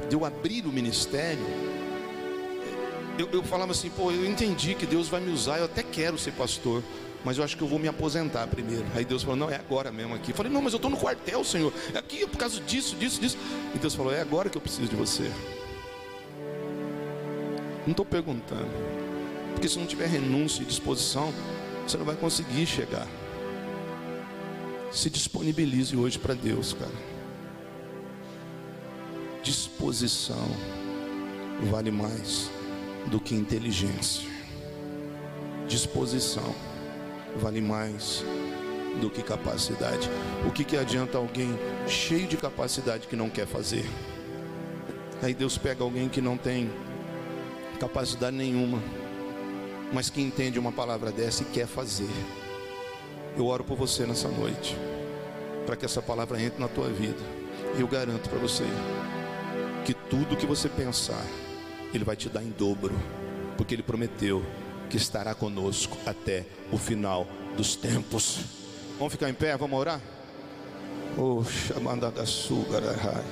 de 0.08 0.16
eu 0.16 0.24
abrir 0.24 0.64
o 0.64 0.72
ministério, 0.72 1.44
eu, 3.18 3.28
eu 3.30 3.42
falava 3.42 3.72
assim, 3.72 3.90
pô, 3.90 4.10
eu 4.10 4.24
entendi 4.24 4.74
que 4.74 4.86
Deus 4.86 5.06
vai 5.08 5.20
me 5.20 5.30
usar, 5.30 5.58
eu 5.58 5.66
até 5.66 5.82
quero 5.82 6.18
ser 6.18 6.32
pastor 6.32 6.82
mas 7.24 7.36
eu 7.36 7.44
acho 7.44 7.56
que 7.56 7.62
eu 7.62 7.68
vou 7.68 7.78
me 7.78 7.88
aposentar 7.88 8.46
primeiro. 8.46 8.84
Aí 8.94 9.04
Deus 9.04 9.22
falou: 9.22 9.36
Não, 9.36 9.50
é 9.50 9.56
agora 9.56 9.92
mesmo 9.92 10.14
aqui. 10.14 10.30
Eu 10.30 10.34
falei: 10.34 10.50
Não, 10.50 10.62
mas 10.62 10.72
eu 10.72 10.78
estou 10.78 10.90
no 10.90 10.96
quartel, 10.96 11.44
Senhor. 11.44 11.72
É 11.94 11.98
aqui 11.98 12.26
por 12.26 12.38
causa 12.38 12.60
disso, 12.60 12.96
disso, 12.96 13.20
disso. 13.20 13.36
E 13.74 13.78
Deus 13.78 13.94
falou: 13.94 14.12
É 14.12 14.20
agora 14.20 14.48
que 14.48 14.56
eu 14.56 14.62
preciso 14.62 14.88
de 14.88 14.96
você. 14.96 15.30
Não 17.84 17.92
estou 17.92 18.06
perguntando, 18.06 18.68
porque 19.54 19.68
se 19.68 19.78
não 19.78 19.86
tiver 19.86 20.06
renúncia 20.06 20.62
e 20.62 20.66
disposição, 20.66 21.32
você 21.86 21.96
não 21.96 22.04
vai 22.04 22.16
conseguir 22.16 22.66
chegar. 22.66 23.06
Se 24.92 25.08
disponibilize 25.08 25.96
hoje 25.96 26.18
para 26.18 26.34
Deus, 26.34 26.72
cara. 26.72 27.10
Disposição 29.42 30.48
vale 31.70 31.90
mais 31.90 32.50
do 33.06 33.18
que 33.18 33.34
inteligência. 33.34 34.28
Disposição 35.66 36.54
vale 37.36 37.60
mais 37.60 38.24
do 39.00 39.10
que 39.10 39.22
capacidade. 39.22 40.10
O 40.46 40.50
que, 40.50 40.64
que 40.64 40.76
adianta 40.76 41.18
alguém 41.18 41.58
cheio 41.86 42.26
de 42.26 42.36
capacidade 42.36 43.06
que 43.06 43.16
não 43.16 43.30
quer 43.30 43.46
fazer? 43.46 43.84
Aí 45.22 45.34
Deus 45.34 45.58
pega 45.58 45.84
alguém 45.84 46.08
que 46.08 46.20
não 46.20 46.36
tem 46.36 46.70
capacidade 47.78 48.36
nenhuma, 48.36 48.82
mas 49.92 50.10
que 50.10 50.20
entende 50.20 50.58
uma 50.58 50.72
palavra 50.72 51.12
dessa 51.12 51.42
e 51.42 51.46
quer 51.46 51.66
fazer. 51.66 52.10
Eu 53.36 53.46
oro 53.46 53.62
por 53.62 53.76
você 53.76 54.06
nessa 54.06 54.28
noite, 54.28 54.76
para 55.66 55.76
que 55.76 55.84
essa 55.84 56.02
palavra 56.02 56.40
entre 56.40 56.60
na 56.60 56.68
tua 56.68 56.88
vida. 56.88 57.20
E 57.76 57.80
eu 57.80 57.86
garanto 57.86 58.28
para 58.28 58.38
você 58.38 58.64
que 59.84 59.94
tudo 59.94 60.36
que 60.36 60.46
você 60.46 60.68
pensar, 60.68 61.24
Ele 61.94 62.04
vai 62.04 62.16
te 62.16 62.28
dar 62.28 62.42
em 62.42 62.50
dobro, 62.50 62.94
porque 63.56 63.74
Ele 63.74 63.82
prometeu 63.82 64.42
que 64.90 64.96
estará 64.96 65.34
conosco 65.34 65.96
até 66.04 66.44
o 66.72 66.76
final 66.76 67.26
dos 67.56 67.76
tempos. 67.76 68.40
Vamos 68.98 69.12
ficar 69.12 69.30
em 69.30 69.34
pé, 69.34 69.56
vamos 69.56 69.78
orar? 69.78 70.00
Oh, 71.16 71.44
chamando 71.44 72.10
da 72.10 72.26
sugarai. 72.26 73.24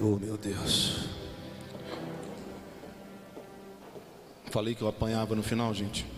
Oh 0.00 0.16
meu 0.16 0.36
Deus. 0.36 1.08
Falei 4.46 4.74
que 4.74 4.82
eu 4.82 4.88
apanhava 4.88 5.34
no 5.34 5.42
final, 5.42 5.74
gente. 5.74 6.17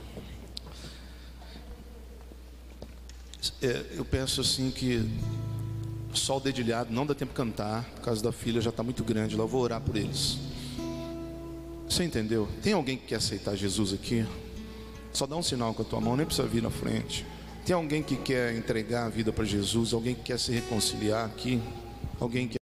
É, 3.62 3.84
eu 3.96 4.04
penso 4.04 4.40
assim 4.40 4.70
que 4.70 5.06
só 6.14 6.38
o 6.38 6.40
dedilhado 6.40 6.92
não 6.92 7.04
dá 7.04 7.14
tempo 7.14 7.32
de 7.32 7.36
cantar, 7.36 7.84
por 7.96 8.02
causa 8.02 8.22
da 8.22 8.32
filha 8.32 8.60
já 8.60 8.70
está 8.70 8.82
muito 8.82 9.04
grande 9.04 9.36
lá, 9.36 9.44
eu 9.44 9.48
vou 9.48 9.60
orar 9.60 9.80
por 9.80 9.96
eles. 9.96 10.38
Você 11.88 12.04
entendeu? 12.04 12.48
Tem 12.62 12.72
alguém 12.72 12.96
que 12.96 13.06
quer 13.06 13.16
aceitar 13.16 13.54
Jesus 13.56 13.92
aqui? 13.92 14.24
Só 15.12 15.26
dá 15.26 15.36
um 15.36 15.42
sinal 15.42 15.74
com 15.74 15.82
a 15.82 15.84
tua 15.84 16.00
mão, 16.00 16.16
nem 16.16 16.24
precisa 16.24 16.46
vir 16.46 16.62
na 16.62 16.70
frente. 16.70 17.26
Tem 17.66 17.74
alguém 17.74 18.02
que 18.02 18.16
quer 18.16 18.54
entregar 18.54 19.06
a 19.06 19.08
vida 19.08 19.32
para 19.32 19.44
Jesus? 19.44 19.92
Alguém 19.92 20.14
que 20.14 20.22
quer 20.22 20.38
se 20.38 20.52
reconciliar 20.52 21.26
aqui? 21.26 21.60
Alguém 22.18 22.48
que 22.48 22.59